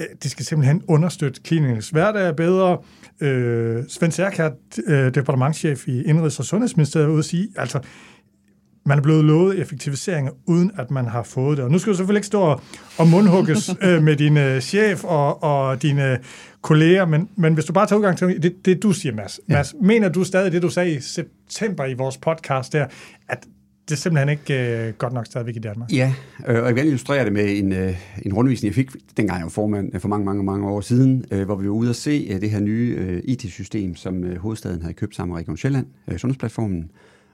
uh, 0.00 0.06
det 0.22 0.30
skal 0.30 0.44
simpelthen 0.44 0.82
understøtte 0.88 1.40
klinikernes 1.44 1.90
hverdag 1.90 2.36
bedre, 2.36 2.78
øh, 3.20 3.84
Svend 3.88 4.12
Særkert, 4.12 4.52
øh, 4.86 5.14
departementchef 5.14 5.88
i 5.88 6.02
Indrigs- 6.02 6.38
og 6.38 6.44
Sundhedsministeriet, 6.44 7.08
ude 7.08 7.18
at 7.18 7.24
sige, 7.24 7.48
altså, 7.56 7.80
man 8.84 8.98
er 8.98 9.02
blevet 9.02 9.24
lovet 9.24 9.58
effektiviseringer, 9.58 10.32
uden 10.46 10.70
at 10.78 10.90
man 10.90 11.06
har 11.06 11.22
fået 11.22 11.56
det. 11.56 11.64
Og 11.64 11.70
nu 11.70 11.78
skal 11.78 11.92
du 11.92 11.96
selvfølgelig 11.96 12.18
ikke 12.18 12.26
stå 12.26 12.60
og 12.98 13.08
mundhugges 13.08 13.70
øh, 13.86 14.02
med 14.02 14.16
din 14.16 14.36
øh, 14.36 14.60
chef 14.60 15.04
og, 15.04 15.42
og 15.42 15.82
dine 15.82 16.18
kolleger, 16.62 17.04
men, 17.04 17.28
men 17.36 17.54
hvis 17.54 17.64
du 17.64 17.72
bare 17.72 17.86
tager 17.86 17.98
udgang 17.98 18.18
til 18.18 18.42
det, 18.42 18.54
det 18.64 18.82
du 18.82 18.92
siger, 18.92 19.14
Mads. 19.14 19.40
Ja. 19.48 19.54
Mads, 19.54 19.74
mener 19.82 20.08
du 20.08 20.24
stadig 20.24 20.52
det, 20.52 20.62
du 20.62 20.68
sagde 20.68 20.90
i 20.90 21.00
september 21.00 21.84
i 21.84 21.94
vores 21.94 22.16
podcast 22.16 22.72
der, 22.72 22.86
at 23.28 23.46
det 23.88 23.94
er 23.94 23.96
simpelthen 23.96 24.28
ikke 24.28 24.86
øh, 24.88 24.94
godt 24.94 25.12
nok 25.12 25.26
stadigvæk 25.26 25.56
i 25.56 25.58
Danmark. 25.58 25.92
Ja, 25.92 26.14
øh, 26.48 26.60
og 26.62 26.66
jeg 26.66 26.74
vil 26.74 26.86
illustrere 26.86 27.24
det 27.24 27.32
med 27.32 27.58
en, 27.58 27.72
øh, 27.72 27.96
en 28.22 28.34
rundvisning, 28.34 28.68
jeg 28.68 28.74
fik, 28.74 29.16
dengang 29.16 29.38
jeg 29.38 29.44
var 29.44 29.50
formand 29.50 29.94
øh, 29.94 30.00
for 30.00 30.08
mange, 30.08 30.24
mange, 30.24 30.44
mange 30.44 30.68
år 30.68 30.80
siden, 30.80 31.24
øh, 31.30 31.44
hvor 31.44 31.56
vi 31.56 31.66
var 31.68 31.74
ude 31.74 31.90
at 31.90 31.96
se 31.96 32.28
øh, 32.30 32.40
det 32.40 32.50
her 32.50 32.60
nye 32.60 32.96
øh, 32.98 33.22
IT-system, 33.24 33.96
som 33.96 34.24
øh, 34.24 34.36
hovedstaden 34.36 34.82
havde 34.82 34.94
købt 34.94 35.16
sammen 35.16 35.32
med 35.32 35.40
Region 35.40 35.56
Sjælland, 35.56 35.86
øh, 36.08 36.18
Sundhedsplatformen, 36.18 36.90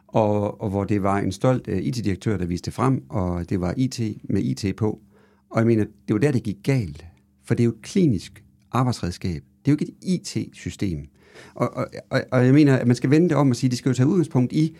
og, 0.09 0.61
og 0.61 0.71
hvor 0.71 0.85
det 0.85 1.03
var 1.03 1.19
en 1.19 1.33
stolt 1.33 1.69
øh, 1.69 1.79
IT-direktør, 1.79 2.37
der 2.37 2.47
viste 2.47 2.67
det 2.67 2.75
frem, 2.75 3.03
og 3.09 3.51
det 3.51 3.61
var 3.61 3.75
IT 3.77 4.01
med 4.23 4.43
IT 4.43 4.77
på. 4.77 5.01
Og 5.51 5.59
jeg 5.59 5.67
mener, 5.67 5.85
det 6.09 6.15
var 6.15 6.21
der, 6.21 6.33
det 6.33 6.43
gik 6.43 6.57
galt, 6.63 7.07
for 7.45 7.55
det 7.55 7.63
er 7.63 7.65
jo 7.65 7.71
et 7.71 7.83
klinisk 7.83 8.45
arbejdsredskab. 8.73 9.43
Det 9.65 9.71
er 9.71 9.73
jo 9.73 9.79
ikke 9.81 9.93
et 10.03 10.21
IT-system. 10.37 11.07
Og, 11.55 11.77
og, 11.77 11.87
og, 12.11 12.23
og 12.33 12.45
jeg 12.45 12.55
mener, 12.55 12.77
at 12.77 12.87
man 12.87 12.97
skal 12.97 13.11
vende 13.11 13.29
det 13.29 13.37
om 13.37 13.51
og 13.51 13.57
sige, 13.57 13.69
at 13.69 13.71
det 13.71 13.79
skal 13.79 13.91
jo 13.91 13.95
tage 13.95 14.07
udgangspunkt 14.07 14.53
i 14.53 14.77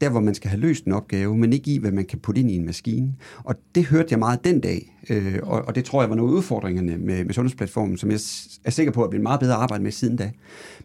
der, 0.00 0.08
hvor 0.08 0.20
man 0.20 0.34
skal 0.34 0.50
have 0.50 0.60
løst 0.60 0.84
en 0.84 0.92
opgave, 0.92 1.36
men 1.36 1.52
ikke 1.52 1.70
i, 1.70 1.78
hvad 1.78 1.92
man 1.92 2.04
kan 2.04 2.18
putte 2.18 2.40
ind 2.40 2.50
i 2.50 2.54
en 2.54 2.66
maskine. 2.66 3.14
Og 3.44 3.54
det 3.74 3.84
hørte 3.84 4.08
jeg 4.10 4.18
meget 4.18 4.44
den 4.44 4.60
dag, 4.60 4.96
øh, 5.10 5.38
og, 5.42 5.62
og 5.62 5.74
det 5.74 5.84
tror 5.84 6.02
jeg 6.02 6.10
var 6.10 6.16
nogle 6.16 6.32
af 6.32 6.36
udfordringerne 6.36 6.98
med, 6.98 7.24
med 7.24 7.34
sundhedsplatformen, 7.34 7.98
som 7.98 8.10
jeg 8.10 8.20
er 8.64 8.70
sikker 8.70 8.92
på 8.92 9.04
at 9.04 9.10
blive 9.10 9.22
meget 9.22 9.40
bedre 9.40 9.54
at 9.54 9.60
arbejde 9.60 9.84
med 9.84 9.92
siden 9.92 10.16
da. 10.16 10.30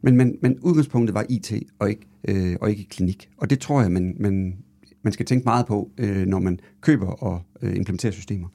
Men, 0.02 0.18
men, 0.18 0.36
men 0.42 0.60
udgangspunktet 0.60 1.14
var 1.14 1.26
IT 1.30 1.54
og 1.80 1.90
ikke, 1.90 2.08
øh, 2.28 2.56
og 2.62 2.70
ikke 2.70 2.86
klinik. 2.90 3.30
Og 3.38 3.50
det 3.50 3.60
tror 3.60 3.82
jeg, 3.82 3.92
man, 3.92 4.16
man, 4.20 4.58
man 5.04 5.14
skal 5.14 5.26
tænke 5.26 5.44
meget 5.44 5.66
på, 5.66 5.92
øh, 5.98 6.26
når 6.26 6.40
man 6.40 6.60
køber 6.82 7.08
og 7.08 7.42
øh, 7.62 7.76
implementerer 7.76 8.14
systemer. 8.14 8.48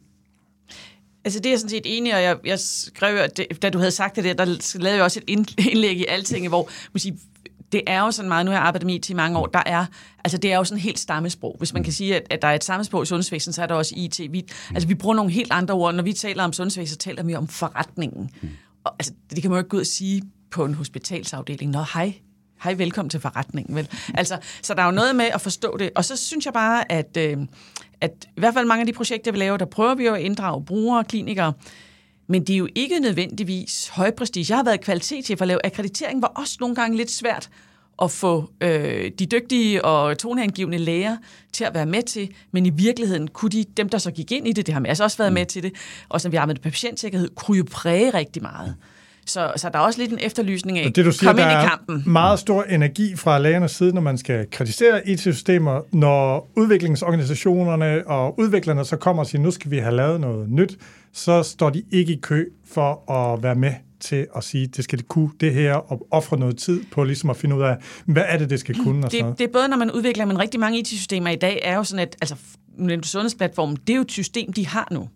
Altså 1.25 1.41
det 1.41 1.47
er 1.47 1.51
jeg 1.51 1.59
sådan 1.59 1.71
set 1.71 1.83
enig, 1.85 2.15
og 2.15 2.23
jeg, 2.23 2.37
jeg 2.45 2.59
skrev, 2.59 3.17
at 3.17 3.37
det, 3.37 3.63
da 3.63 3.71
du 3.71 3.79
havde 3.79 3.91
sagt 3.91 4.17
det 4.17 4.25
der, 4.25 4.35
der 4.35 4.79
lavede 4.79 4.97
jeg 4.97 5.05
også 5.05 5.21
et 5.27 5.31
indlæg 5.59 5.97
i 5.97 6.05
Altinget, 6.09 6.51
hvor 6.51 6.69
man 6.93 7.01
siger, 7.01 7.15
det 7.73 7.83
er 7.87 8.01
jo 8.01 8.11
sådan 8.11 8.29
meget, 8.29 8.45
nu 8.47 8.51
har 8.51 8.59
jeg 8.59 8.67
arbejdet 8.67 8.87
med 8.87 8.95
IT 8.95 9.11
i 9.11 9.15
mange 9.15 9.39
år, 9.39 9.47
der 9.47 9.63
er, 9.67 9.87
altså 10.25 10.39
det 10.39 10.53
er 10.53 10.57
jo 10.57 10.65
sådan 10.65 10.81
helt 10.81 10.99
stammesprog. 10.99 11.55
Hvis 11.59 11.73
man 11.73 11.85
kan 11.85 11.93
sige, 11.93 12.17
at, 12.17 12.23
at 12.31 12.43
der 12.43 12.49
er 12.49 12.55
et 12.55 12.65
stammesprog 12.65 13.03
i 13.03 13.07
sundhedsvæsenet, 13.07 13.55
så 13.55 13.63
er 13.63 13.67
der 13.67 13.75
også 13.75 13.95
IT. 13.97 14.21
Vi, 14.31 14.45
altså 14.75 14.89
vi 14.89 14.95
bruger 14.95 15.17
nogle 15.17 15.31
helt 15.31 15.53
andre 15.53 15.75
ord. 15.75 15.95
Når 15.95 16.03
vi 16.03 16.13
taler 16.13 16.45
om 16.45 16.53
sundhedsvæsenet, 16.53 17.03
så 17.03 17.09
taler 17.09 17.23
vi 17.23 17.35
om 17.35 17.49
forretningen. 17.49 18.31
Og, 18.85 18.95
altså, 18.99 19.13
det 19.31 19.43
kan 19.43 19.51
man 19.51 19.57
jo 19.57 19.61
ikke 19.61 19.69
gå 19.69 19.77
ud 19.77 19.81
og 19.81 19.87
sige 19.87 20.23
på 20.51 20.65
en 20.65 20.75
hospitalsafdeling. 20.75 21.71
Nå, 21.71 21.85
hej, 21.95 22.15
hej, 22.63 22.75
velkommen 22.75 23.11
til 23.11 23.21
forretningen. 23.21 23.77
Vel? 23.77 23.89
Altså, 24.15 24.39
så 24.63 24.75
der 24.75 24.83
er 24.83 24.87
jo 24.87 24.93
noget 24.93 25.17
med 25.17 25.25
at 25.25 25.41
forstå 25.41 25.77
det. 25.77 25.91
Og 25.95 26.05
så 26.05 26.17
synes 26.17 26.45
jeg 26.45 26.53
bare, 26.53 26.93
at, 26.93 27.17
øh, 27.17 27.39
at 28.01 28.27
i 28.37 28.41
hvert 28.41 28.55
fald 28.55 28.67
mange 28.67 28.81
af 28.81 28.87
de 28.87 28.93
projekter, 28.93 29.33
vi 29.33 29.39
laver, 29.39 29.57
der 29.57 29.65
prøver 29.65 29.95
vi 29.95 30.07
jo 30.07 30.15
at 30.15 30.21
inddrage 30.21 30.65
brugere 30.65 30.99
og 30.99 31.07
klinikere, 31.07 31.53
men 32.27 32.45
det 32.45 32.53
er 32.53 32.59
jo 32.59 32.69
ikke 32.75 33.01
nødvendigvis 33.01 33.89
højprestige. 33.89 34.47
Jeg 34.49 34.57
har 34.57 34.65
været 34.65 34.81
kvalitetschef 34.81 35.41
og 35.41 35.47
lave 35.47 35.67
akkreditering, 35.67 36.23
var 36.23 36.29
også 36.29 36.57
nogle 36.61 36.75
gange 36.75 36.97
lidt 36.97 37.11
svært 37.11 37.51
at 38.03 38.11
få 38.11 38.51
øh, 38.61 39.11
de 39.19 39.27
dygtige 39.27 39.85
og 39.85 40.19
toneangivende 40.19 40.79
læger 40.79 41.17
til 41.53 41.65
at 41.65 41.75
være 41.75 41.87
med 41.87 42.03
til, 42.03 42.35
men 42.51 42.67
i 42.67 42.71
virkeligheden 42.71 43.29
kunne 43.29 43.51
de, 43.51 43.65
dem 43.77 43.89
der 43.89 43.99
så 43.99 44.11
gik 44.11 44.33
ind 44.33 44.49
i 44.49 44.53
det, 44.53 44.67
det 44.67 44.75
har 44.75 44.83
altså 44.89 45.05
også 45.05 45.19
været 45.19 45.33
med 45.33 45.47
til 45.47 45.63
det, 45.63 45.73
og 46.09 46.21
som 46.21 46.33
vi 46.33 46.37
arbejdede 46.37 46.61
med 46.65 46.73
patientsikkerhed, 46.73 47.29
kunne 47.35 47.59
jo 47.59 47.65
præge 47.71 48.11
rigtig 48.11 48.43
meget. 48.43 48.77
Så, 49.27 49.53
så 49.57 49.69
der 49.69 49.79
er 49.79 49.83
også 49.83 50.01
lidt 50.01 50.13
en 50.13 50.19
efterlysning 50.23 50.79
af, 50.79 50.93
det, 50.93 51.05
du 51.05 51.13
siger, 51.13 51.33
kom 51.33 51.39
ind 51.39 51.51
i 51.51 51.69
kampen. 51.69 51.97
er 52.07 52.09
meget 52.09 52.39
stor 52.39 52.63
energi 52.63 53.17
fra 53.17 53.39
lægernes 53.39 53.71
side, 53.71 53.93
når 53.93 54.01
man 54.01 54.19
skal 54.19 54.47
kritisere 54.51 55.09
IT-systemer, 55.09 55.81
når 55.93 56.51
udviklingsorganisationerne 56.57 58.07
og 58.07 58.39
udviklerne 58.39 58.85
så 58.85 58.97
kommer 58.97 59.23
og 59.23 59.27
siger, 59.27 59.43
nu 59.43 59.51
skal 59.51 59.71
vi 59.71 59.79
have 59.79 59.95
lavet 59.95 60.21
noget 60.21 60.51
nyt, 60.51 60.79
så 61.13 61.43
står 61.43 61.71
de 61.71 61.83
ikke 61.91 62.13
i 62.13 62.21
kø 62.23 62.45
for 62.73 63.11
at 63.13 63.43
være 63.43 63.55
med 63.55 63.73
til 64.01 64.27
at 64.37 64.45
sige, 64.45 64.67
det 64.67 64.85
skal 64.85 64.99
det 64.99 65.09
kunne 65.09 65.31
det 65.41 65.55
her, 65.55 65.75
og 65.75 66.07
ofre 66.11 66.39
noget 66.39 66.59
tid 66.59 66.85
på 66.93 67.05
ligesom 67.05 67.31
at 67.31 67.37
finde 67.37 67.57
ud 67.57 67.63
af, 67.63 67.77
hvad 68.07 68.25
er 68.27 68.39
det, 68.39 68.51
det 68.51 68.61
skal 68.61 68.75
kunne 68.75 69.07
og 69.07 69.13
Det, 69.13 69.39
det 69.39 69.45
er 69.45 69.53
både, 69.53 69.69
når 69.69 69.77
man 69.77 69.91
udvikler, 69.91 70.25
men 70.25 70.39
rigtig 70.39 70.61
mange 70.61 70.79
IT-systemer 70.79 71.31
i 71.31 71.37
dag 71.37 71.61
er 71.63 71.77
jo 71.77 71.85
sådan, 71.85 72.03
at 72.03 72.17
altså, 72.21 72.37
sundhedsplatformen, 73.03 73.77
det 73.77 73.91
er 73.91 73.97
jo 73.97 74.03
et 74.03 74.13
system, 74.13 74.53
de 74.53 74.67
har 74.67 74.89
nu. 74.91 75.09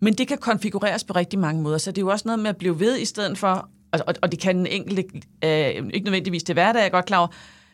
Men 0.00 0.14
det 0.14 0.28
kan 0.28 0.38
konfigureres 0.38 1.04
på 1.04 1.12
rigtig 1.12 1.38
mange 1.38 1.62
måder, 1.62 1.78
så 1.78 1.90
det 1.90 1.98
er 1.98 2.02
jo 2.02 2.08
også 2.08 2.28
noget 2.28 2.38
med 2.38 2.50
at 2.50 2.56
blive 2.56 2.80
ved 2.80 2.98
i 2.98 3.04
stedet 3.04 3.38
for, 3.38 3.68
og, 3.92 4.14
og 4.22 4.32
det 4.32 4.40
kan 4.40 4.56
den 4.56 4.66
enkelte, 4.66 5.04
øh, 5.44 5.50
ikke 5.94 6.04
nødvendigvis 6.04 6.42
til 6.42 6.52
hverdag, 6.52 6.80
jeg 6.80 6.86
er 6.86 6.90
godt 6.90 7.04
klar 7.06 7.18
over, 7.18 7.28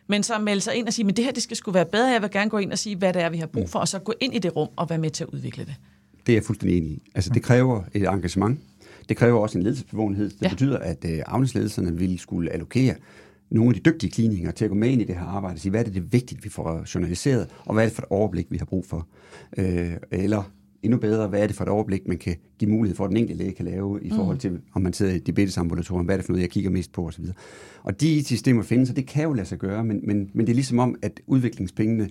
men 0.09 0.23
så 0.23 0.39
melde 0.39 0.61
sig 0.61 0.75
ind 0.75 0.87
og 0.87 0.93
sige, 0.93 1.05
men 1.07 1.17
det 1.17 1.25
her 1.25 1.33
det 1.33 1.43
skal 1.43 1.57
skulle 1.57 1.75
være 1.75 1.85
bedre, 1.85 2.07
jeg 2.09 2.23
vil 2.23 2.31
gerne 2.31 2.51
gå 2.51 2.59
ind 2.59 2.73
og 2.73 2.79
sige, 2.79 2.97
hvad 2.97 3.13
det 3.13 3.23
er, 3.23 3.31
vi 3.31 3.37
har 3.39 3.47
brug 3.47 3.71
for, 3.71 3.79
og 3.79 3.89
så 3.89 3.99
gå 3.99 4.13
ind 4.21 4.35
i 4.35 4.39
det 4.39 4.57
rum 4.57 4.69
og 4.77 4.91
være 4.91 4.99
med 4.99 5.11
til 5.11 5.25
at 5.25 5.31
udvikle 5.31 5.65
det. 5.65 5.75
Det 6.27 6.33
er 6.33 6.37
jeg 6.37 6.45
fuldstændig 6.45 6.79
enig 6.79 6.91
i. 6.91 7.03
Altså, 7.15 7.31
det 7.31 7.43
kræver 7.43 7.83
et 7.95 8.03
engagement. 8.09 8.61
Det 9.09 9.17
kræver 9.17 9.41
også 9.41 9.59
en 9.59 9.65
ledelsesbevågenhed. 9.65 10.31
Det 10.31 10.43
Ja. 10.43 10.49
betyder, 10.49 10.79
at 10.79 11.05
øh, 11.05 11.19
afdelingsledelserne 11.27 11.99
vil 11.99 12.19
skulle 12.19 12.51
allokere 12.53 12.95
nogle 13.51 13.71
af 13.77 13.83
de 13.83 13.91
dygtige 13.91 14.11
klinikere 14.11 14.53
til 14.53 14.65
at 14.65 14.69
gå 14.69 14.75
med 14.75 14.89
ind 14.89 15.03
i 15.03 15.05
det 15.05 15.15
her 15.15 15.25
arbejde 15.25 15.55
og 15.55 15.59
sige, 15.59 15.71
hvad 15.71 15.81
er 15.81 15.85
det, 15.85 15.95
det 15.95 16.13
vigtigt, 16.13 16.45
vi 16.45 16.49
får 16.49 16.85
journaliseret, 16.95 17.49
og 17.65 17.75
hvad 17.75 17.85
er 17.85 17.89
det 17.89 17.95
for 17.95 18.03
et 18.03 18.09
overblik, 18.11 18.47
vi 18.51 18.57
har 18.59 18.65
brug 18.65 18.87
for. 18.87 19.07
Øh, 19.57 19.93
eller 20.11 20.43
endnu 20.87 20.99
bedre, 20.99 21.29
hvad 21.29 21.43
er 21.43 21.47
det 21.47 21.57
for 21.57 21.65
et 21.65 21.69
overblik, 21.69 22.09
man 22.09 22.19
kan 22.19 22.37
give 22.59 22.71
mulighed 22.71 22.97
for, 22.97 23.05
at 23.05 23.09
den 23.09 23.17
enkelte 23.17 23.43
læge 23.43 23.53
kan 23.53 23.65
lave 23.65 24.01
i 24.03 24.11
forhold 24.11 24.39
til, 24.39 24.61
om 24.75 24.83
man 24.83 24.93
sidder 24.93 25.13
i 25.13 25.17
et 25.17 25.27
diabetesambulatorium, 25.27 26.05
hvad 26.05 26.15
er 26.15 26.17
det 26.17 26.27
for 26.27 26.33
noget, 26.33 26.43
jeg 26.43 26.51
kigger 26.51 26.71
mest 26.71 26.93
på 26.93 27.07
osv. 27.07 27.25
Og 27.83 28.01
de 28.01 28.25
systemer 28.25 28.63
findes, 28.63 28.91
og 28.91 28.97
det 28.97 29.07
kan 29.07 29.25
jo 29.25 29.33
lade 29.33 29.47
sig 29.47 29.59
gøre, 29.59 29.85
men, 29.85 30.01
men, 30.03 30.31
men 30.35 30.47
det 30.47 30.53
er 30.53 30.55
ligesom 30.55 30.79
om, 30.79 30.97
at 31.03 31.21
udviklingspengene 31.27 32.09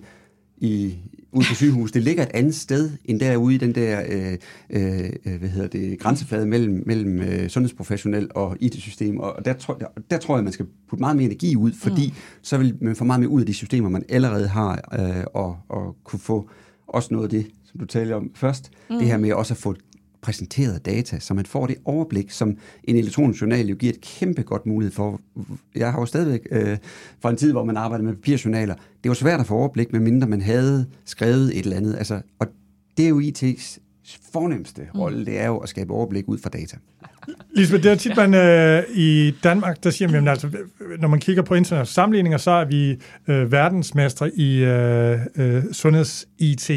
i, 0.58 0.94
ude 1.32 1.46
på 1.48 1.54
sygehus, 1.54 1.92
det 1.92 2.02
ligger 2.02 2.22
et 2.22 2.30
andet 2.34 2.54
sted 2.54 2.90
end 3.04 3.20
derude 3.20 3.54
i 3.54 3.58
den 3.58 3.74
der 3.74 4.02
øh, 4.08 4.32
øh, 4.70 5.10
øh, 5.26 5.38
hvad 5.38 5.48
hedder 5.48 5.68
det, 5.68 5.98
grænseflade 5.98 6.46
mellem, 6.46 6.82
mellem 6.86 7.18
øh, 7.18 7.48
sundhedsprofessionel 7.48 8.28
og 8.34 8.56
IT-system, 8.60 9.20
og 9.20 9.44
der, 9.44 9.52
tror, 9.52 9.74
der, 9.74 9.86
der 10.10 10.18
tror 10.18 10.36
jeg, 10.36 10.44
man 10.44 10.52
skal 10.52 10.66
putte 10.88 11.00
meget 11.00 11.16
mere 11.16 11.26
energi 11.26 11.56
ud, 11.56 11.72
fordi 11.72 12.06
mm. 12.06 12.14
så 12.42 12.58
vil 12.58 12.76
man 12.80 12.96
få 12.96 13.04
meget 13.04 13.20
mere 13.20 13.30
ud 13.30 13.40
af 13.40 13.46
de 13.46 13.54
systemer, 13.54 13.88
man 13.88 14.04
allerede 14.08 14.48
har, 14.48 14.96
øh, 14.98 15.24
og, 15.34 15.56
og 15.68 15.96
kunne 16.04 16.20
få 16.20 16.50
også 16.88 17.14
noget 17.14 17.24
af 17.24 17.30
det, 17.30 17.46
som 17.64 17.80
du 17.80 17.86
talte 17.86 18.12
om 18.12 18.30
først, 18.34 18.70
mm. 18.90 18.98
det 18.98 19.06
her 19.06 19.18
med 19.18 19.32
også 19.32 19.54
at 19.54 19.58
få 19.58 19.74
præsenteret 20.20 20.86
data, 20.86 21.18
så 21.18 21.34
man 21.34 21.46
får 21.46 21.66
det 21.66 21.76
overblik, 21.84 22.30
som 22.30 22.56
en 22.84 22.96
elektronisk 22.96 23.40
journal 23.40 23.68
jo 23.68 23.74
giver 23.74 23.92
et 23.92 24.00
kæmpe 24.00 24.42
godt 24.42 24.66
mulighed 24.66 24.92
for. 24.92 25.20
Jeg 25.74 25.92
har 25.92 26.00
jo 26.00 26.06
stadigvæk 26.06 26.40
øh, 26.50 26.78
fra 27.20 27.30
en 27.30 27.36
tid, 27.36 27.52
hvor 27.52 27.64
man 27.64 27.76
arbejdede 27.76 28.06
med 28.06 28.14
papirjournaler, 28.14 28.74
det 28.74 29.08
var 29.08 29.14
svært 29.14 29.40
at 29.40 29.46
få 29.46 29.54
overblik, 29.54 29.92
medmindre 29.92 30.28
man 30.28 30.40
havde 30.40 30.86
skrevet 31.04 31.58
et 31.58 31.64
eller 31.64 31.76
andet. 31.76 31.96
Altså, 31.96 32.20
og 32.38 32.46
det 32.96 33.04
er 33.04 33.08
jo 33.08 33.20
IT's 33.20 33.78
fornemmeste 34.32 34.88
rolle, 34.94 35.26
det 35.26 35.38
er 35.38 35.46
jo 35.46 35.56
at 35.56 35.68
skabe 35.68 35.92
overblik 35.92 36.28
ud 36.28 36.38
fra 36.38 36.50
data. 36.50 36.76
Lisbeth, 37.54 37.82
det 37.82 37.92
er 37.92 37.94
tit, 37.94 38.16
man 38.16 38.34
øh, 38.34 38.82
i 38.94 39.30
Danmark, 39.44 39.84
der 39.84 39.90
siger 39.90 40.08
man, 40.08 40.28
altså, 40.28 40.48
når 40.98 41.08
man 41.08 41.20
kigger 41.20 41.42
på 41.42 41.54
internationale 41.54 41.86
sammenligninger, 41.86 42.38
så 42.38 42.50
er 42.50 42.64
vi 42.64 42.98
øh, 43.28 43.52
verdensmestre 43.52 44.30
i 44.34 44.64
øh, 44.64 45.18
øh, 45.36 45.62
sundheds-IT. 45.72 46.70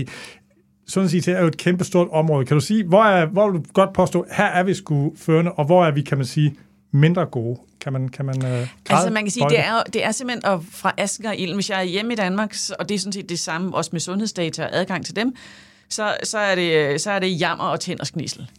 Sundheds-IT 0.88 1.28
er 1.28 1.42
jo 1.42 1.48
et 1.48 1.58
kæmpe 1.58 1.84
stort 1.84 2.08
område. 2.12 2.46
Kan 2.46 2.56
du 2.58 2.62
sige, 2.62 2.84
hvor, 2.84 3.04
er, 3.04 3.26
hvor 3.26 3.50
vil 3.50 3.60
du 3.60 3.66
godt 3.74 3.94
påstå, 3.94 4.26
her 4.32 4.46
er 4.46 4.64
vi 4.64 4.74
sgu 4.74 5.14
førende, 5.18 5.52
og 5.52 5.66
hvor 5.66 5.86
er 5.86 5.92
vi, 5.92 6.02
kan 6.02 6.18
man 6.18 6.28
sige, 6.28 6.56
mindre 6.92 7.26
gode? 7.26 7.60
Kan 7.82 7.94
man, 7.94 8.10
kan 8.10 8.26
man 8.26 8.46
øh, 8.46 8.68
Altså 8.90 9.10
man 9.10 9.24
kan 9.24 9.32
sige, 9.32 9.50
det 9.50 9.60
er, 9.60 9.84
det 9.84 10.06
er 10.06 10.12
simpelthen 10.12 10.54
at, 10.54 10.60
fra 10.72 10.94
asken 10.98 11.26
og 11.26 11.38
ilden. 11.38 11.56
Hvis 11.56 11.70
jeg 11.70 11.80
er 11.80 11.84
hjemme 11.84 12.14
i 12.14 12.16
Danmark, 12.16 12.56
og 12.80 12.90
det 12.90 12.96
er 12.96 13.00
sådan 13.00 13.14
set 13.14 13.30
det 13.30 13.40
samme 13.40 13.76
også 13.76 13.90
med 13.94 14.00
sundhedsdata 14.00 14.64
og 14.64 14.70
adgang 14.72 15.06
til 15.06 15.16
dem, 15.16 15.36
så, 15.90 16.18
så, 16.24 16.38
er, 16.38 16.56
det, 16.56 17.02
så 17.02 17.12
er 17.12 17.20
det 17.20 17.40
jammer 17.40 17.66
og 17.66 17.80
tænders 17.80 18.12
gnissel. 18.12 18.50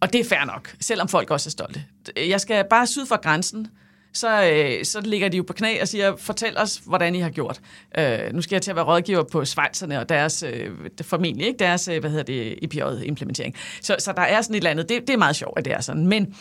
Og 0.00 0.12
det 0.12 0.20
er 0.20 0.24
fair 0.24 0.44
nok, 0.44 0.74
selvom 0.80 1.08
folk 1.08 1.30
også 1.30 1.48
er 1.48 1.50
stolte. 1.50 1.84
Jeg 2.16 2.40
skal 2.40 2.64
bare 2.70 2.86
syd 2.86 3.06
for 3.06 3.22
grænsen, 3.22 3.68
så, 4.16 4.50
øh, 4.52 4.84
så 4.84 5.00
ligger 5.00 5.28
de 5.28 5.36
jo 5.36 5.42
på 5.42 5.52
knæ 5.52 5.80
og 5.80 5.88
siger, 5.88 6.16
fortæl 6.16 6.58
os, 6.58 6.76
hvordan 6.86 7.14
I 7.14 7.18
har 7.20 7.30
gjort. 7.30 7.60
Øh, 7.98 8.32
nu 8.32 8.42
skal 8.42 8.56
jeg 8.56 8.62
til 8.62 8.70
at 8.70 8.76
være 8.76 8.84
rådgiver 8.84 9.22
på 9.22 9.44
Schweizerne 9.44 10.00
og 10.00 10.08
deres, 10.08 10.42
øh, 10.42 10.70
formentlig 11.02 11.46
ikke 11.46 11.58
deres, 11.58 11.88
øh, 11.88 12.00
hvad 12.00 12.10
hedder 12.10 12.24
det, 12.24 12.58
EPJ-implementering. 12.62 13.54
Så, 13.80 13.96
så 13.98 14.12
der 14.12 14.22
er 14.22 14.42
sådan 14.42 14.54
et 14.54 14.56
eller 14.56 14.70
andet, 14.70 14.88
det, 14.88 15.00
det 15.00 15.10
er 15.10 15.16
meget 15.16 15.36
sjovt, 15.36 15.58
at 15.58 15.64
det 15.64 15.72
er 15.72 15.80
sådan. 15.80 16.06
Men 16.06 16.34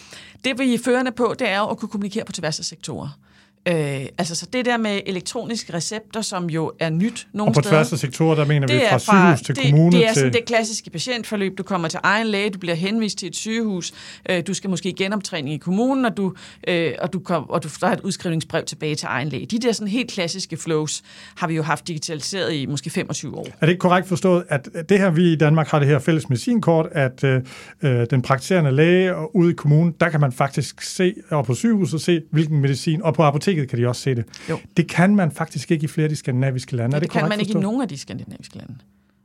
det, 0.44 0.60
vi 0.60 0.74
er 0.74 0.80
førende 0.86 1.12
på, 1.12 1.36
det 1.40 1.50
er 1.50 1.58
jo 1.58 1.68
at 1.68 1.78
kunne 1.78 1.90
kommunikere 1.90 2.26
på 2.26 2.32
tværs 2.32 2.60
af 2.60 2.66
sektorer. 2.66 3.20
Øh, 3.68 4.06
altså 4.18 4.36
så 4.36 4.46
det 4.54 4.66
der 4.66 4.78
med 4.78 5.02
elektroniske 5.06 5.74
recepter, 5.74 6.22
som 6.22 6.50
jo 6.50 6.72
er 6.80 6.90
nyt 6.90 7.28
nogle 7.34 7.50
Og 7.50 7.54
på 7.54 7.62
steder. 7.62 7.76
tværs 7.76 7.94
af 7.94 8.00
sektorer, 8.00 8.36
der 8.36 8.46
mener 8.46 8.68
vi 8.68 8.74
Det 8.74 8.82
fra 8.82 8.96
er 8.96 8.98
fra, 8.98 9.36
sygehus 9.36 9.42
til 9.46 9.56
det, 9.56 9.64
kommune 9.64 9.92
det 9.92 10.04
er 10.06 10.08
til... 10.08 10.16
sådan 10.16 10.34
det 10.34 10.46
klassiske 10.46 10.90
patientforløb. 10.90 11.58
Du 11.58 11.64
kommer 11.64 11.88
til 11.88 12.00
egen 12.04 12.28
læge, 12.28 12.50
du 12.50 12.60
bliver 12.60 12.76
henvist 12.76 13.18
til 13.18 13.28
et 13.28 13.36
sygehus, 13.36 13.94
øh, 14.30 14.44
du 14.48 14.54
skal 14.54 14.70
måske 14.70 14.90
i 14.90 14.92
genoptræning 14.92 15.56
i 15.56 15.58
kommunen, 15.58 16.06
og 16.06 16.18
du, 16.18 16.34
øh, 16.68 16.94
og 17.00 17.14
du, 17.14 17.20
kom, 17.20 17.50
og 17.50 17.64
du 17.64 17.70
får 17.70 17.88
et 17.88 18.02
udskrivningsbrev 18.02 18.64
tilbage 18.66 18.96
til 18.96 19.08
egen 19.10 19.30
læge. 19.30 19.46
De 19.46 19.60
der 19.60 19.72
sådan 19.72 19.88
helt 19.88 20.12
klassiske 20.12 20.58
flows 20.58 21.02
har 21.38 21.48
vi 21.48 21.56
jo 21.56 21.64
haft 21.64 21.88
digitaliseret 21.88 22.54
i 22.54 22.66
måske 22.66 22.90
25 22.90 23.38
år. 23.38 23.48
Er 23.62 23.66
det 23.66 23.70
ikke 23.70 23.80
korrekt 23.80 24.08
forstået, 24.08 24.44
at 24.50 24.70
det 24.90 25.00
her, 25.00 25.10
vi 25.10 25.32
i 25.32 25.36
Danmark 25.36 25.68
har 25.68 25.80
det 25.80 25.88
her 25.88 26.00
fælles 26.00 26.30
medicinkort, 26.30 26.88
at 26.92 27.24
øh, 27.24 27.42
øh, 27.82 28.06
den 28.10 28.22
praktiserende 28.22 28.72
læge 28.72 29.16
og 29.16 29.36
ude 29.36 29.52
i 29.52 29.54
kommunen, 29.54 29.96
der 30.00 30.10
kan 30.10 30.20
man 30.20 30.32
faktisk 30.32 30.82
se, 30.82 31.14
og 31.30 31.46
på 31.46 31.54
sygehuset 31.54 32.02
se, 32.02 32.22
hvilken 32.32 32.60
medicin, 32.62 33.02
og 33.04 33.14
på 33.14 33.24
apoteket 33.24 33.55
kan 33.64 33.80
de 33.80 33.88
også 33.88 34.02
se 34.02 34.16
det. 34.16 34.26
Jo. 34.50 34.60
Det 34.78 34.90
kan 34.90 35.16
man 35.16 35.32
faktisk 35.32 35.72
ikke 35.72 35.84
i 35.84 35.88
flere 35.88 36.04
af 36.04 36.10
de 36.10 36.16
skandinaviske 36.16 36.76
lande. 36.76 36.96
Er 36.96 37.00
det, 37.00 37.10
det, 37.10 37.20
kan 37.20 37.30
man 37.30 37.40
ikke 37.40 37.50
i 37.50 37.54
forstået? 37.54 37.64
nogen 37.64 37.82
af 37.82 37.88
de 37.88 37.98
skandinaviske 37.98 38.58
lande. 38.58 38.76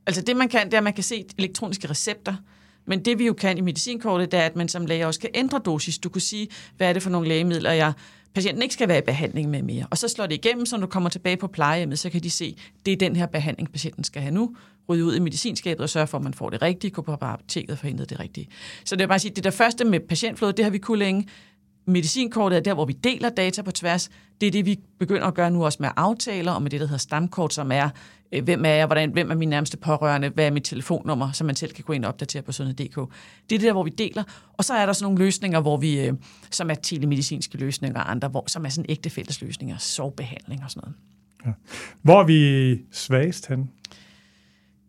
Altså 0.06 0.22
det 0.22 0.36
man 0.36 0.48
kan, 0.48 0.66
det 0.66 0.74
er, 0.74 0.78
at 0.78 0.84
man 0.84 0.92
kan 0.92 1.04
se 1.04 1.24
elektroniske 1.38 1.90
recepter, 1.90 2.34
men 2.86 3.04
det 3.04 3.18
vi 3.18 3.26
jo 3.26 3.32
kan 3.32 3.58
i 3.58 3.60
medicinkortet, 3.60 4.32
det 4.32 4.40
er, 4.40 4.44
at 4.44 4.56
man 4.56 4.68
som 4.68 4.86
læge 4.86 5.06
også 5.06 5.20
kan 5.20 5.30
ændre 5.34 5.58
dosis. 5.58 5.98
Du 5.98 6.08
kan 6.08 6.20
sige, 6.20 6.48
hvad 6.76 6.88
er 6.88 6.92
det 6.92 7.02
for 7.02 7.10
nogle 7.10 7.28
lægemidler, 7.28 7.72
jeg 7.72 7.92
patienten 8.34 8.62
ikke 8.62 8.74
skal 8.74 8.88
være 8.88 8.98
i 8.98 9.02
behandling 9.06 9.50
med 9.50 9.62
mere. 9.62 9.86
Og 9.90 9.98
så 9.98 10.08
slår 10.08 10.26
det 10.26 10.34
igennem, 10.34 10.66
så 10.66 10.76
når 10.76 10.86
du 10.86 10.90
kommer 10.90 11.10
tilbage 11.10 11.36
på 11.36 11.46
plejehjemmet, 11.46 11.98
så 11.98 12.10
kan 12.10 12.22
de 12.22 12.30
se, 12.30 12.56
det 12.86 12.92
er 12.92 12.96
den 12.96 13.16
her 13.16 13.26
behandling, 13.26 13.72
patienten 13.72 14.04
skal 14.04 14.22
have 14.22 14.34
nu. 14.34 14.56
Rydde 14.88 15.04
ud 15.04 15.16
i 15.16 15.18
medicinskabet 15.18 15.80
og 15.80 15.90
sørge 15.90 16.06
for, 16.06 16.18
at 16.18 16.24
man 16.24 16.34
får 16.34 16.50
det 16.50 16.62
rigtige, 16.62 16.90
gå 16.90 17.02
på 17.02 17.16
apoteket 17.20 17.70
og 17.70 17.78
forhindre 17.78 18.04
det 18.04 18.20
rigtige. 18.20 18.48
Så 18.84 18.96
det 18.96 19.02
er 19.02 19.06
bare 19.06 19.14
at 19.14 19.20
sige, 19.20 19.34
det 19.36 19.44
der 19.44 19.50
første 19.50 19.84
med 19.84 20.00
patientflåde, 20.00 20.52
det 20.52 20.64
har 20.64 20.70
vi 20.70 20.78
kunne 20.78 20.98
længe. 20.98 21.28
Medicinkortet 21.86 22.56
er 22.56 22.60
der, 22.60 22.74
hvor 22.74 22.84
vi 22.84 22.92
deler 22.92 23.28
data 23.28 23.62
på 23.62 23.70
tværs. 23.70 24.10
Det 24.40 24.46
er 24.46 24.50
det, 24.50 24.66
vi 24.66 24.80
begynder 24.98 25.26
at 25.26 25.34
gøre 25.34 25.50
nu 25.50 25.64
også 25.64 25.78
med 25.80 25.88
aftaler 25.96 26.52
og 26.52 26.62
med 26.62 26.70
det, 26.70 26.80
der 26.80 26.86
hedder 26.86 26.98
stamkort, 26.98 27.54
som 27.54 27.72
er, 27.72 27.88
øh, 28.32 28.44
hvem 28.44 28.64
er 28.64 28.70
jeg, 28.70 28.86
hvordan, 28.86 29.10
hvem 29.10 29.30
er 29.30 29.34
min 29.34 29.48
nærmeste 29.48 29.76
pårørende, 29.76 30.28
hvad 30.28 30.46
er 30.46 30.50
mit 30.50 30.64
telefonnummer, 30.64 31.32
så 31.32 31.44
man 31.44 31.56
selv 31.56 31.72
kan 31.72 31.84
gå 31.84 31.92
ind 31.92 32.04
og 32.04 32.08
opdatere 32.08 32.42
på 32.42 32.52
sundhed.dk. 32.52 32.96
Det 32.96 33.54
er 33.54 33.58
det 33.58 33.60
der, 33.60 33.72
hvor 33.72 33.82
vi 33.82 33.90
deler. 33.90 34.22
Og 34.52 34.64
så 34.64 34.74
er 34.74 34.86
der 34.86 34.92
sådan 34.92 35.04
nogle 35.04 35.24
løsninger, 35.24 35.60
hvor 35.60 35.76
vi, 35.76 36.00
øh, 36.00 36.12
som 36.50 36.70
er 36.70 36.74
telemedicinske 36.74 37.58
løsninger 37.58 38.00
og 38.00 38.10
andre, 38.10 38.28
hvor, 38.28 38.44
som 38.46 38.64
er 38.64 38.68
sådan 38.68 38.90
ægte 38.90 39.10
fælles 39.10 39.42
løsninger, 39.42 39.76
sovbehandling 39.78 40.64
og 40.64 40.70
sådan 40.70 40.80
noget. 40.80 40.96
Hvor 42.02 42.20
er 42.20 42.24
vi 42.24 42.78
svagest 42.92 43.48
hen? 43.48 43.70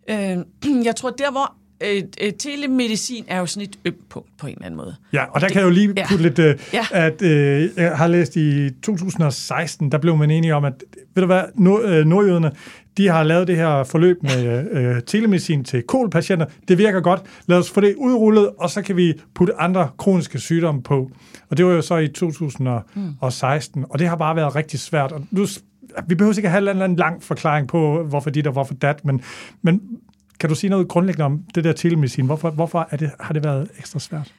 Øh, 0.10 0.38
jeg 0.88 0.96
tror, 0.96 1.10
der 1.10 1.32
hvor 1.32 1.56
øh, 1.88 2.04
øh, 2.22 2.34
telemedicin 2.40 3.26
er 3.28 3.40
jo 3.40 3.46
sådan 3.46 3.70
et 3.70 3.80
ømt 3.86 4.10
punkt 4.10 4.30
på 4.40 4.48
en 4.48 4.54
eller 4.54 4.66
anden 4.66 4.78
måde. 4.78 4.96
Ja, 5.14 5.24
og 5.26 5.42
der 5.42 5.48
kan 5.48 5.58
jeg 5.58 5.66
jo 5.66 5.70
lige 5.70 5.94
Ja. 5.98 6.08
putte 6.10 6.24
lidt, 6.24 6.40
øh, 6.40 6.56
Ja. 6.74 6.86
at 6.92 7.22
øh, 7.22 7.70
jeg 7.78 7.98
har 7.98 8.08
læst 8.08 8.36
i 8.36 8.70
2016, 8.84 9.92
der 9.92 9.98
blev 9.98 10.18
man 10.18 10.32
enige 10.32 10.56
om, 10.56 10.66
at 10.66 10.74
ved 11.16 11.22
du 11.22 11.26
hvad, 11.26 11.44
nord, 11.56 11.84
øh, 11.84 12.06
nordjyderne, 12.06 12.52
de 12.98 13.08
har 13.08 13.24
lavet 13.24 13.48
det 13.48 13.56
her 13.56 13.84
forløb 13.84 14.24
med 14.24 14.68
øh, 14.72 15.02
telemedicin 15.08 15.64
til 15.64 15.82
kolpatienter. 15.84 16.46
Det 16.68 16.78
virker 16.78 17.00
godt. 17.02 17.22
Lad 17.48 17.58
os 17.58 17.70
få 17.72 17.82
det 17.82 17.96
udrullet, 17.98 18.50
og 18.60 18.70
så 18.70 18.82
kan 18.82 18.98
vi 18.98 19.14
putte 19.36 19.54
andre 19.62 19.90
kroniske 19.98 20.40
sygdomme 20.40 20.84
på. 20.84 21.12
Og 21.50 21.58
det 21.58 21.66
var 21.66 21.72
jo 21.72 21.82
så 21.82 21.98
i 21.98 22.08
2016, 22.08 23.86
og 23.90 24.00
det 24.00 24.08
har 24.08 24.16
bare 24.16 24.36
været 24.36 24.56
rigtig 24.56 24.80
svært. 24.80 25.12
Og 25.12 25.26
nu, 25.32 25.46
vi 26.08 26.16
behøver 26.16 26.38
ikke 26.38 26.50
have 26.50 26.62
en 26.64 26.68
eller 26.70 26.84
anden 26.84 26.96
lang 26.98 27.24
forklaring 27.24 27.68
på, 27.68 28.04
hvorfor 28.04 28.30
dit 28.30 28.48
og 28.48 28.54
hvorfor 28.54 28.74
dat, 28.74 29.06
men, 29.06 29.22
men 29.62 29.82
kan 30.42 30.50
du 30.50 30.56
sige 30.56 30.70
noget 30.70 30.88
grundlæggende 30.88 31.26
om 31.26 31.44
det 31.56 31.64
der 31.64 31.74
telemedicin? 31.74 32.26
Hvorfor, 32.26 32.50
hvorfor 32.50 32.88
er 32.92 32.98
det, 32.98 33.12
har 33.20 33.34
det 33.34 33.44
været 33.44 33.70
ekstra 33.80 34.00
svært? 34.00 34.34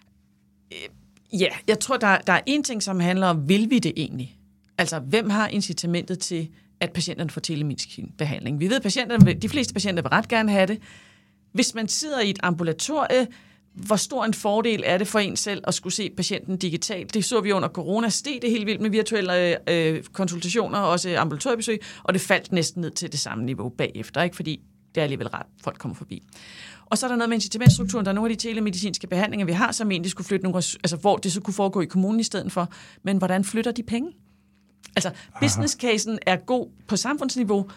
Øh, 0.72 1.40
ja, 1.40 1.48
jeg 1.68 1.78
tror, 1.78 1.96
der, 1.96 2.18
der 2.18 2.32
er 2.32 2.40
en 2.46 2.62
ting, 2.62 2.82
som 2.82 3.00
handler 3.00 3.26
om, 3.26 3.48
vil 3.48 3.70
vi 3.70 3.78
det 3.78 3.92
egentlig? 3.96 4.36
Altså, 4.78 4.98
hvem 4.98 5.30
har 5.30 5.48
incitamentet 5.48 6.18
til, 6.18 6.48
at 6.80 6.92
patienterne 6.92 7.30
får 7.30 7.40
telemedicinsk 7.40 8.16
behandling? 8.18 8.60
Vi 8.60 8.68
ved, 8.68 8.76
at 8.76 8.82
patienterne, 8.82 9.32
de 9.32 9.48
fleste 9.48 9.74
patienter 9.74 10.02
vil 10.02 10.08
ret 10.08 10.28
gerne 10.28 10.52
have 10.52 10.66
det. 10.66 10.78
Hvis 11.52 11.74
man 11.74 11.88
sidder 11.88 12.20
i 12.20 12.30
et 12.30 12.38
ambulatorie, 12.42 13.26
hvor 13.74 13.96
stor 13.96 14.24
en 14.24 14.34
fordel 14.34 14.82
er 14.86 14.98
det 14.98 15.08
for 15.08 15.18
en 15.18 15.36
selv 15.36 15.64
at 15.66 15.74
skulle 15.74 15.94
se 15.94 16.10
patienten 16.16 16.56
digitalt? 16.56 17.14
Det 17.14 17.24
så 17.24 17.40
vi 17.40 17.52
under 17.52 17.68
corona. 17.68 18.08
Steg 18.08 18.38
det 18.42 18.50
helt 18.50 18.66
vildt 18.66 18.80
med 18.80 18.90
virtuelle 18.90 19.70
øh, 19.70 20.02
konsultationer, 20.12 20.78
også 20.78 21.16
ambulatoriebesøg, 21.18 21.80
og 22.02 22.14
det 22.14 22.22
faldt 22.22 22.52
næsten 22.52 22.80
ned 22.80 22.90
til 22.90 23.12
det 23.12 23.20
samme 23.20 23.44
niveau 23.44 23.68
bagefter, 23.68 24.22
ikke? 24.22 24.36
fordi 24.36 24.60
det 24.94 25.00
er 25.00 25.02
alligevel 25.02 25.28
ret, 25.28 25.46
folk 25.64 25.78
kommer 25.78 25.94
forbi. 25.94 26.22
Og 26.86 26.98
så 26.98 27.06
er 27.06 27.08
der 27.10 27.16
noget 27.16 27.28
med 27.28 27.36
incitamentstrukturen. 27.36 28.04
Der 28.04 28.10
er 28.10 28.14
nogle 28.14 28.30
af 28.30 28.36
de 28.38 28.48
telemedicinske 28.48 29.06
behandlinger, 29.06 29.46
vi 29.46 29.52
har, 29.52 29.72
som 29.72 29.90
egentlig 29.90 30.10
skulle 30.10 30.26
flytte 30.26 30.44
nogle, 30.44 30.56
altså 30.56 30.96
hvor 30.96 31.16
det 31.16 31.32
så 31.32 31.40
kunne 31.40 31.54
foregå 31.54 31.80
i 31.80 31.84
kommunen 31.84 32.20
i 32.20 32.22
stedet 32.22 32.52
for. 32.52 32.68
Men 33.02 33.16
hvordan 33.16 33.44
flytter 33.44 33.72
de 33.72 33.82
penge? 33.82 34.10
Altså, 34.96 35.10
business 35.40 35.74
casen 35.80 36.18
er 36.26 36.36
god 36.36 36.68
på 36.88 36.96
samfundsniveau, 36.96 37.70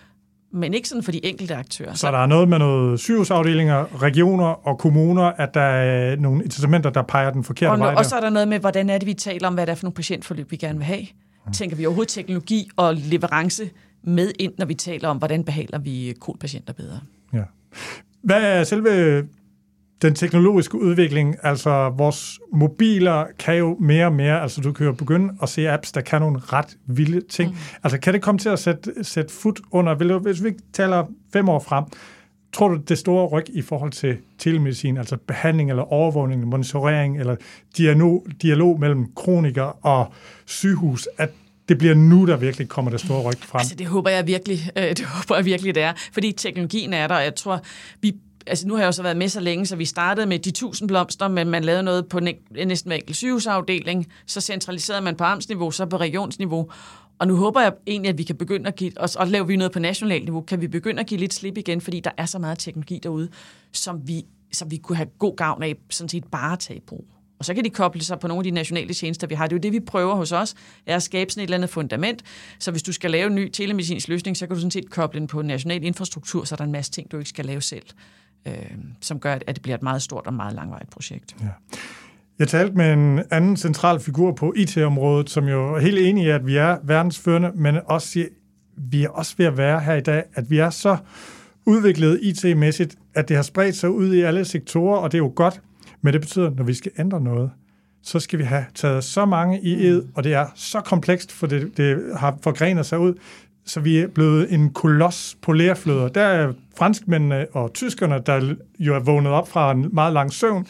men 0.54 0.74
ikke 0.74 0.90
sådan 0.90 1.04
for 1.04 1.12
de 1.12 1.26
enkelte 1.26 1.56
aktører. 1.56 1.94
Så 1.94 2.12
der 2.12 2.18
er 2.18 2.26
noget 2.26 2.50
med 2.50 2.60
noget 2.60 3.00
sygehusafdelinger, 3.00 4.02
regioner 4.02 4.68
og 4.68 4.80
kommuner, 4.80 5.24
at 5.24 5.54
der 5.54 5.62
er 5.62 6.16
nogle 6.16 6.44
incitamenter, 6.44 6.90
der 6.90 7.02
peger 7.02 7.32
den 7.32 7.44
forkerte 7.44 7.72
og, 7.72 7.80
vej. 7.80 7.94
Og 7.94 8.06
så 8.06 8.16
er 8.16 8.22
der 8.22 8.30
noget 8.30 8.48
med, 8.48 8.60
hvordan 8.60 8.90
er 8.90 8.98
det, 8.98 9.08
vi 9.08 9.14
taler 9.14 9.48
om, 9.48 9.54
hvad 9.54 9.66
det 9.66 9.72
er 9.72 9.76
for 9.76 9.84
nogle 9.84 9.96
patientforløb, 9.96 10.52
vi 10.52 10.58
gerne 10.58 10.78
vil 10.78 10.86
have. 10.86 11.06
Tænker 11.54 11.76
vi 11.76 11.86
overhovedet 11.86 12.10
teknologi 12.10 12.70
og 12.76 12.96
leverance 12.96 13.70
med 14.06 14.32
ind, 14.40 14.54
når 14.58 14.66
vi 14.66 14.74
taler 14.74 15.10
om, 15.10 15.18
hvordan 15.18 15.44
behandler 15.44 15.80
vi 15.80 16.14
kolpatienter 16.20 16.74
bedre? 16.74 17.00
Ja. 17.34 17.44
Hvad 18.22 18.44
er 18.44 18.64
selve 18.64 19.24
den 20.02 20.16
teknologiske 20.16 20.82
udvikling, 20.82 21.36
altså 21.44 21.90
vores 21.90 22.40
mobiler 22.54 23.26
kan 23.40 23.58
jo 23.58 23.78
mere 23.80 24.06
og 24.06 24.14
mere, 24.14 24.42
altså 24.42 24.62
du 24.62 24.72
kan 24.72 24.86
jo 24.86 24.94
begynde 24.94 25.34
at 25.42 25.50
se 25.50 25.70
apps, 25.70 25.92
der 25.92 26.02
kan 26.02 26.22
nogle 26.22 26.40
ret 26.40 26.78
vilde 26.86 27.22
ting. 27.22 27.52
Mm. 27.52 27.58
Altså 27.84 28.00
kan 28.00 28.14
det 28.14 28.22
komme 28.22 28.40
til 28.40 28.50
at 28.50 28.60
sætte, 28.60 29.04
sætte 29.04 29.34
fod 29.34 29.54
under, 29.72 30.20
hvis 30.20 30.44
vi 30.44 30.52
taler 30.74 31.06
fem 31.34 31.50
år 31.50 31.60
frem, 31.60 31.84
tror 32.54 32.68
du 32.68 32.76
det 32.76 32.98
store 32.98 33.28
ryg 33.28 33.46
i 33.50 33.62
forhold 33.62 33.92
til 33.92 34.18
telemedicin, 34.38 34.98
altså 34.98 35.18
behandling 35.28 35.70
eller 35.70 35.94
overvågning, 35.94 36.48
monitorering 36.48 37.20
eller 37.20 37.36
dialog, 37.78 38.26
dialog 38.42 38.80
mellem 38.80 39.06
kroniker 39.16 39.86
og 39.86 40.14
sygehus, 40.46 41.08
at 41.18 41.32
det 41.70 41.78
bliver 41.78 41.94
nu, 41.94 42.26
der 42.26 42.38
virkelig 42.38 42.70
kommer 42.70 42.92
det 42.92 43.00
store 43.00 43.22
ryg 43.22 43.38
frem. 43.40 43.60
Altså, 43.60 43.76
det 43.76 43.88
håber 43.88 44.10
jeg 44.10 44.28
virkelig, 44.28 44.60
øh, 44.78 44.84
det 44.84 45.06
håber 45.06 45.36
jeg 45.36 45.46
virkelig, 45.46 45.76
det 45.76 45.84
er. 45.84 45.94
Fordi 46.14 46.32
teknologien 46.32 46.94
er 46.94 47.08
der, 47.08 47.16
og 47.16 47.24
jeg 47.24 47.36
tror, 47.36 47.62
vi 48.02 48.16
altså 48.48 48.68
nu 48.68 48.74
har 48.74 48.82
jeg 48.82 48.88
også 48.88 49.04
været 49.04 49.18
med 49.18 49.30
så 49.30 49.40
længe, 49.40 49.66
så 49.66 49.76
vi 49.76 49.86
startede 49.86 50.28
med 50.28 50.40
de 50.40 50.52
tusind 50.52 50.88
blomster, 50.88 51.28
men 51.28 51.50
man 51.50 51.64
lavede 51.64 51.84
noget 51.84 52.08
på 52.08 52.20
næsten 52.66 52.90
hver 52.90 52.96
enkelt 52.96 53.18
sygehusafdeling, 53.18 54.08
så 54.26 54.42
centraliserede 54.42 55.02
man 55.02 55.16
på 55.16 55.24
amtsniveau, 55.24 55.72
så 55.72 55.86
på 55.86 55.98
regionsniveau, 55.98 56.70
og 57.20 57.28
nu 57.28 57.36
håber 57.36 57.62
jeg 57.62 57.74
egentlig, 57.88 58.10
at 58.10 58.18
vi 58.18 58.24
kan 58.24 58.36
begynde 58.36 58.68
at 58.68 58.76
give, 58.76 58.92
og 58.98 59.10
så 59.10 59.26
laver 59.26 59.46
vi 59.46 59.56
noget 59.56 59.72
på 59.72 59.80
nationalt 59.80 60.24
niveau, 60.24 60.42
kan 60.42 60.62
vi 60.62 60.68
begynde 60.68 61.00
at 61.00 61.08
give 61.08 61.20
lidt 61.20 61.34
slip 61.34 61.58
igen, 61.58 61.82
fordi 61.82 62.00
der 62.00 62.12
er 62.18 62.26
så 62.26 62.40
meget 62.40 62.60
teknologi 62.60 63.00
derude, 63.04 63.30
som 63.72 64.08
vi, 64.08 64.26
som 64.54 64.72
vi 64.72 64.78
kunne 64.78 64.96
have 64.96 65.10
god 65.20 65.36
gavn 65.36 65.64
af, 65.64 65.76
sådan 65.90 66.10
set 66.10 66.24
bare 66.32 66.54
at 66.54 66.60
tage 66.60 66.78
i 66.78 66.84
brug. 66.88 67.15
Og 67.40 67.46
så 67.46 67.54
kan 67.54 67.64
de 67.64 67.70
koble 67.70 68.04
sig 68.04 68.20
på 68.20 68.28
nogle 68.28 68.40
af 68.40 68.44
de 68.44 68.52
nationale 68.52 68.94
tjenester, 68.94 69.28
vi 69.28 69.36
har. 69.36 69.48
Det 69.48 69.54
er 69.54 69.58
jo 69.58 69.62
det, 69.62 69.72
vi 69.72 69.80
prøver 69.80 70.16
hos 70.16 70.32
os, 70.32 70.56
er 70.86 70.96
at 70.96 71.04
skabe 71.04 71.32
sådan 71.32 71.42
et 71.42 71.44
eller 71.44 71.58
andet 71.58 71.70
fundament. 71.70 72.24
Så 72.60 72.72
hvis 72.72 72.84
du 72.84 72.94
skal 72.94 73.12
lave 73.12 73.28
en 73.28 73.36
ny 73.36 73.50
telemedicinsk 73.50 74.08
løsning, 74.08 74.38
så 74.38 74.48
kan 74.48 74.56
du 74.56 74.60
sådan 74.60 74.72
set 74.72 74.90
koble 74.90 75.20
den 75.20 75.28
på 75.28 75.40
en 75.40 75.48
national 75.48 75.84
infrastruktur, 75.84 76.44
så 76.44 76.56
der 76.56 76.62
er 76.62 76.66
en 76.66 76.72
masse 76.72 76.92
ting, 76.92 77.12
du 77.12 77.18
ikke 77.18 77.30
skal 77.30 77.46
lave 77.46 77.62
selv 77.62 77.86
øh, 78.48 78.54
som 79.02 79.20
gør, 79.20 79.34
at 79.34 79.56
det 79.56 79.62
bliver 79.62 79.76
et 79.76 79.84
meget 79.84 80.02
stort 80.02 80.28
og 80.28 80.34
meget 80.34 80.54
langvarigt 80.54 80.90
projekt. 80.90 81.36
Ja. 81.42 81.48
Jeg 82.40 82.48
talte 82.48 82.78
med 82.78 82.94
en 82.94 83.22
anden 83.32 83.58
central 83.58 84.00
figur 84.00 84.32
på 84.32 84.54
IT-området, 84.56 85.30
som 85.30 85.48
jo 85.48 85.76
er 85.76 85.80
helt 85.80 86.00
enig 86.00 86.26
i, 86.26 86.30
at 86.30 86.48
vi 86.48 86.56
er 86.56 86.78
verdensførende, 86.84 87.52
men 87.56 87.76
også 87.86 88.08
siger, 88.08 88.28
vi 88.78 89.04
er 89.04 89.10
også 89.10 89.36
ved 89.38 89.46
at 89.46 89.58
være 89.58 89.80
her 89.80 89.94
i 89.94 90.02
dag, 90.02 90.24
at 90.34 90.50
vi 90.50 90.58
er 90.58 90.70
så 90.70 90.98
udviklet 91.66 92.20
IT-mæssigt, 92.22 92.96
at 93.14 93.30
det 93.30 93.36
har 93.36 93.44
spredt 93.44 93.76
sig 93.76 93.90
ud 93.90 94.14
i 94.14 94.22
alle 94.22 94.46
sektorer, 94.46 94.98
og 94.98 95.12
det 95.12 95.18
er 95.18 95.24
jo 95.24 95.32
godt, 95.36 95.62
men 96.06 96.14
det 96.14 96.22
betyder, 96.22 96.48
at 96.48 96.56
når 96.56 96.64
vi 96.64 96.74
skal 96.74 96.92
ændre 97.00 97.22
noget, 97.22 97.52
så 98.04 98.20
skal 98.20 98.40
vi 98.40 98.44
have 98.44 98.66
taget 98.76 99.04
så 99.04 99.26
mange 99.26 99.62
i 99.62 99.88
ed, 99.88 100.04
og 100.16 100.24
det 100.24 100.34
er 100.34 100.46
så 100.56 100.82
komplekst, 100.82 101.32
for 101.32 101.48
det, 101.48 101.78
det 101.78 102.04
har 102.18 102.38
forgrenet 102.42 102.86
sig 102.86 103.00
ud, 103.00 103.14
så 103.66 103.80
vi 103.80 103.98
er 103.98 104.08
blevet 104.08 104.54
en 104.54 104.74
koloss 104.74 105.38
på 105.42 105.54
lærfløder. 105.54 106.08
Der 106.08 106.22
er 106.22 106.54
franskmændene 106.78 107.48
og 107.54 107.74
tyskerne, 107.74 108.20
der 108.26 108.56
jo 108.80 108.96
er 108.96 109.00
vågnet 109.00 109.32
op 109.32 109.50
fra 109.50 109.72
en 109.72 109.90
meget 109.94 110.14
lang 110.14 110.34
søvn, 110.34 110.68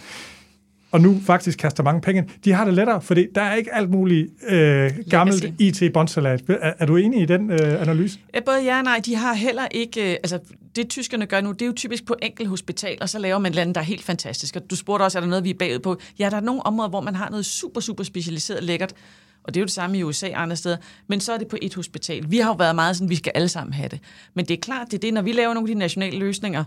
og 0.95 1.01
nu 1.01 1.21
faktisk 1.25 1.57
kaster 1.57 1.83
mange 1.83 2.01
penge 2.01 2.29
De 2.45 2.51
har 2.51 2.65
det 2.65 2.73
lettere, 2.73 3.01
fordi 3.01 3.27
der 3.35 3.41
er 3.41 3.55
ikke 3.55 3.75
alt 3.75 3.89
muligt 3.89 4.27
øh, 4.47 4.91
gammelt 5.09 5.45
IT-båndsalat. 5.59 6.43
Er, 6.49 6.73
er 6.79 6.85
du 6.85 6.95
enig 6.95 7.21
i 7.21 7.25
den 7.25 7.51
øh, 7.51 7.81
analyse? 7.81 8.19
Ja, 8.35 8.39
både 8.39 8.63
ja 8.63 8.77
og 8.77 8.83
nej. 8.83 9.01
De 9.05 9.15
har 9.15 9.33
heller 9.33 9.67
ikke... 9.71 10.11
Øh, 10.11 10.17
altså, 10.23 10.39
det 10.75 10.89
tyskerne 10.89 11.25
gør 11.25 11.41
nu, 11.41 11.51
det 11.51 11.61
er 11.61 11.65
jo 11.65 11.73
typisk 11.75 12.05
på 12.05 12.15
enkelt 12.21 12.49
hospital, 12.49 12.97
og 13.01 13.09
så 13.09 13.19
laver 13.19 13.39
man 13.39 13.51
land, 13.51 13.73
der 13.73 13.81
er 13.81 13.85
helt 13.85 14.03
fantastisk. 14.03 14.55
Og 14.55 14.69
du 14.69 14.75
spurgte 14.75 15.03
også, 15.03 15.17
er 15.17 15.21
der 15.21 15.27
noget, 15.27 15.43
vi 15.43 15.49
er 15.49 15.53
bagud 15.59 15.79
på? 15.79 15.97
Ja, 16.19 16.29
der 16.29 16.37
er 16.37 16.41
nogle 16.41 16.65
områder, 16.65 16.89
hvor 16.89 17.01
man 17.01 17.15
har 17.15 17.29
noget 17.29 17.45
super, 17.45 17.81
super 17.81 18.03
specialiseret 18.03 18.63
lækkert, 18.63 18.93
og 19.43 19.53
det 19.53 19.59
er 19.59 19.61
jo 19.61 19.65
det 19.65 19.73
samme 19.73 19.97
i 19.97 20.03
USA 20.03 20.27
og 20.29 20.41
andre 20.41 20.55
steder. 20.55 20.77
Men 21.07 21.19
så 21.19 21.33
er 21.33 21.37
det 21.37 21.47
på 21.47 21.57
et 21.61 21.75
hospital. 21.75 22.31
Vi 22.31 22.37
har 22.37 22.49
jo 22.49 22.55
været 22.55 22.75
meget 22.75 22.95
sådan, 22.95 23.09
vi 23.09 23.15
skal 23.15 23.31
alle 23.35 23.49
sammen 23.49 23.73
have 23.73 23.89
det. 23.89 23.99
Men 24.33 24.45
det 24.45 24.53
er 24.53 24.61
klart, 24.61 24.87
det 24.91 24.93
er 24.93 25.01
det, 25.01 25.13
når 25.13 25.21
vi 25.21 25.31
laver 25.31 25.53
nogle 25.53 25.69
af 25.69 25.75
de 25.75 25.79
nationale 25.79 26.19
løsninger, 26.19 26.63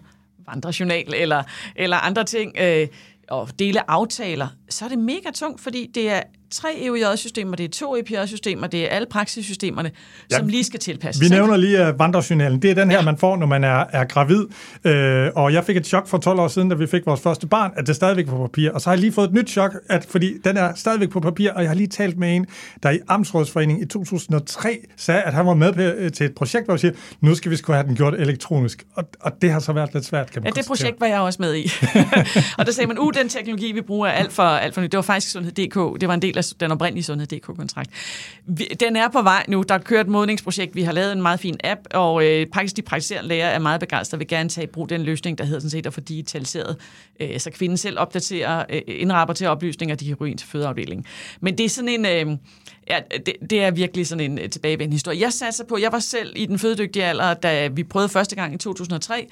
vandrejournal 0.47 1.15
eller, 1.17 1.43
eller 1.77 1.97
andre 1.97 2.25
ting, 2.25 2.53
øh, 2.61 2.89
og 3.31 3.59
dele 3.59 3.91
aftaler, 3.91 4.49
så 4.71 4.85
er 4.85 4.89
det 4.89 4.99
mega 4.99 5.31
tungt, 5.35 5.61
fordi 5.61 5.87
det 5.95 6.11
er 6.11 6.23
tre 6.51 6.69
EUJ-systemer, 6.85 7.57
det 7.57 7.65
er 7.65 7.69
to 7.69 7.97
EPJ-systemer, 7.97 8.67
det 8.67 8.85
er 8.85 8.89
alle 8.89 9.07
praksissystemerne, 9.11 9.91
ja. 10.31 10.37
som 10.37 10.47
lige 10.47 10.65
skal 10.65 10.81
tilpasses. 10.81 11.23
Vi 11.23 11.29
nævner 11.29 11.57
lige 11.57 11.89
uh, 11.89 11.99
vandrejournalen. 11.99 12.63
Det 12.63 12.71
er 12.71 12.75
den 12.75 12.91
her, 12.91 12.99
ja. 12.99 13.05
man 13.05 13.19
får, 13.19 13.37
når 13.37 13.47
man 13.47 13.65
er, 13.65 13.85
er 13.93 14.05
gravid. 14.05 14.45
Uh, 14.85 15.43
og 15.43 15.53
jeg 15.53 15.65
fik 15.65 15.77
et 15.77 15.87
chok 15.87 16.09
for 16.09 16.19
12 16.19 16.41
år 16.41 16.49
siden, 16.49 16.69
da 16.69 16.75
vi 16.75 16.87
fik 16.87 17.07
vores 17.07 17.21
første 17.21 17.47
barn, 17.47 17.71
at 17.77 17.87
det 17.87 17.89
er 17.89 17.95
stadigvæk 17.95 18.27
på 18.27 18.37
papir. 18.37 18.71
Og 18.71 18.81
så 18.81 18.91
har 18.91 18.95
jeg 18.95 19.01
lige 19.01 19.13
fået 19.13 19.29
et 19.29 19.35
nyt 19.35 19.51
chok, 19.51 19.75
at, 19.89 20.05
fordi 20.05 20.39
den 20.45 20.57
er 20.57 20.75
stadigvæk 20.75 21.11
på 21.11 21.21
papir, 21.21 21.53
og 21.53 21.63
jeg 21.63 21.71
har 21.71 21.75
lige 21.75 21.87
talt 21.87 22.19
med 22.19 22.37
en, 22.37 22.47
der 22.83 22.91
i 22.91 22.99
Amtsrådsforeningen 23.09 23.85
i 23.85 23.89
2003 23.89 24.79
sagde, 24.97 25.23
at 25.23 25.33
han 25.33 25.47
var 25.47 25.55
med 25.55 25.77
øh, 25.77 26.13
til 26.13 26.27
et 26.27 26.35
projekt, 26.35 26.65
hvor 26.65 26.75
vi 26.75 26.79
siger, 26.79 26.93
nu 27.21 27.35
skal 27.35 27.51
vi 27.51 27.57
sgu 27.57 27.73
have 27.73 27.87
den 27.87 27.97
gjort 27.97 28.15
elektronisk. 28.15 28.85
Og, 28.95 29.05
og 29.21 29.33
det 29.43 29.53
har 29.53 29.61
så 29.61 29.73
været 29.73 29.95
lidt 29.95 30.05
svært, 30.05 30.31
kan 30.31 30.43
man 30.43 30.53
Ja, 30.57 30.61
det 30.61 30.67
projekt 30.69 31.01
var 31.01 31.07
jeg 31.07 31.21
også 31.21 31.43
med 31.43 31.55
i. 31.55 31.71
og 32.59 32.67
der 32.67 32.73
sagde 32.73 32.89
man, 32.89 32.99
uh, 32.99 33.13
den 33.15 33.29
teknologi, 33.29 33.73
vi 33.73 33.81
bruger, 33.81 34.09
er 34.09 34.13
alt 34.13 34.33
for, 34.33 34.43
alt 34.43 34.75
for 34.75 34.81
nyt. 34.81 34.93
Det 34.93 34.99
var 34.99 35.03
faktisk 35.03 35.33
Sundhed.dk. 35.33 36.01
Det 36.01 36.09
var 36.09 36.15
en 36.15 36.23
del 36.23 36.38
af 36.39 36.45
den 36.61 36.73
oprindelige 36.73 37.05
Sundhed.dk-kontrakt. 37.05 37.91
Den 38.81 38.97
er 38.97 39.09
på 39.09 39.23
vej 39.23 39.45
nu. 39.49 39.65
Der 39.69 39.75
er 39.75 39.79
kørt 39.79 40.07
et 40.07 40.13
modningsprojekt. 40.13 40.75
Vi 40.75 40.83
har 40.83 40.93
lavet 40.93 41.13
en 41.13 41.23
meget 41.23 41.41
fin 41.41 41.57
app, 41.65 41.81
og 41.95 42.25
øh, 42.25 42.47
faktisk 42.55 42.77
de 42.77 42.83
praktiserende 42.83 43.29
læger 43.29 43.47
er 43.47 43.59
meget 43.59 43.81
begejstrede 43.81 44.17
og 44.17 44.21
vil 44.21 44.29
gerne 44.29 44.49
tage 44.49 44.65
i 44.65 44.71
brug 44.71 44.89
den 44.89 45.03
løsning, 45.03 45.39
der 45.39 45.45
hedder 45.45 45.61
sådan 45.61 45.71
set 45.71 45.87
at 45.87 45.95
få 45.95 46.01
digitaliseret, 46.01 46.77
øh, 47.21 47.41
så 47.41 47.51
kvinden 47.51 47.79
selv 47.79 47.99
opdaterer, 47.99 48.65
øh, 48.71 48.83
indrapporterer 48.87 49.51
oplysninger, 49.51 49.97
de 49.97 50.07
kan 50.07 50.15
ryge 50.15 50.31
ind 50.31 50.39
til 50.39 50.49
fødeafdelingen. 50.49 51.07
Men 51.41 51.59
det 51.59 51.65
er 51.65 51.69
sådan 51.69 51.89
en... 51.89 52.07
Øh, 52.07 52.37
ja, 52.91 52.99
det, 53.27 53.35
det 53.51 53.63
er 53.63 53.71
virkelig 53.71 54.07
sådan 54.07 54.31
en 54.31 54.39
øh, 54.39 54.51
tilbagevendende 54.51 54.95
historie. 54.95 55.21
Jeg 55.21 55.33
satser 55.33 55.65
på, 55.65 55.79
jeg 55.79 55.93
var 55.93 55.99
selv 55.99 56.33
i 56.37 56.47
den 56.47 56.59
fødedygtige 56.59 57.05
alder, 57.05 57.35
da 57.35 57.67
vi 57.67 57.85
prøvede 57.85 58.09
første 58.09 58.37
gang 58.37 58.55
i 58.55 58.59
2003. 58.59 59.27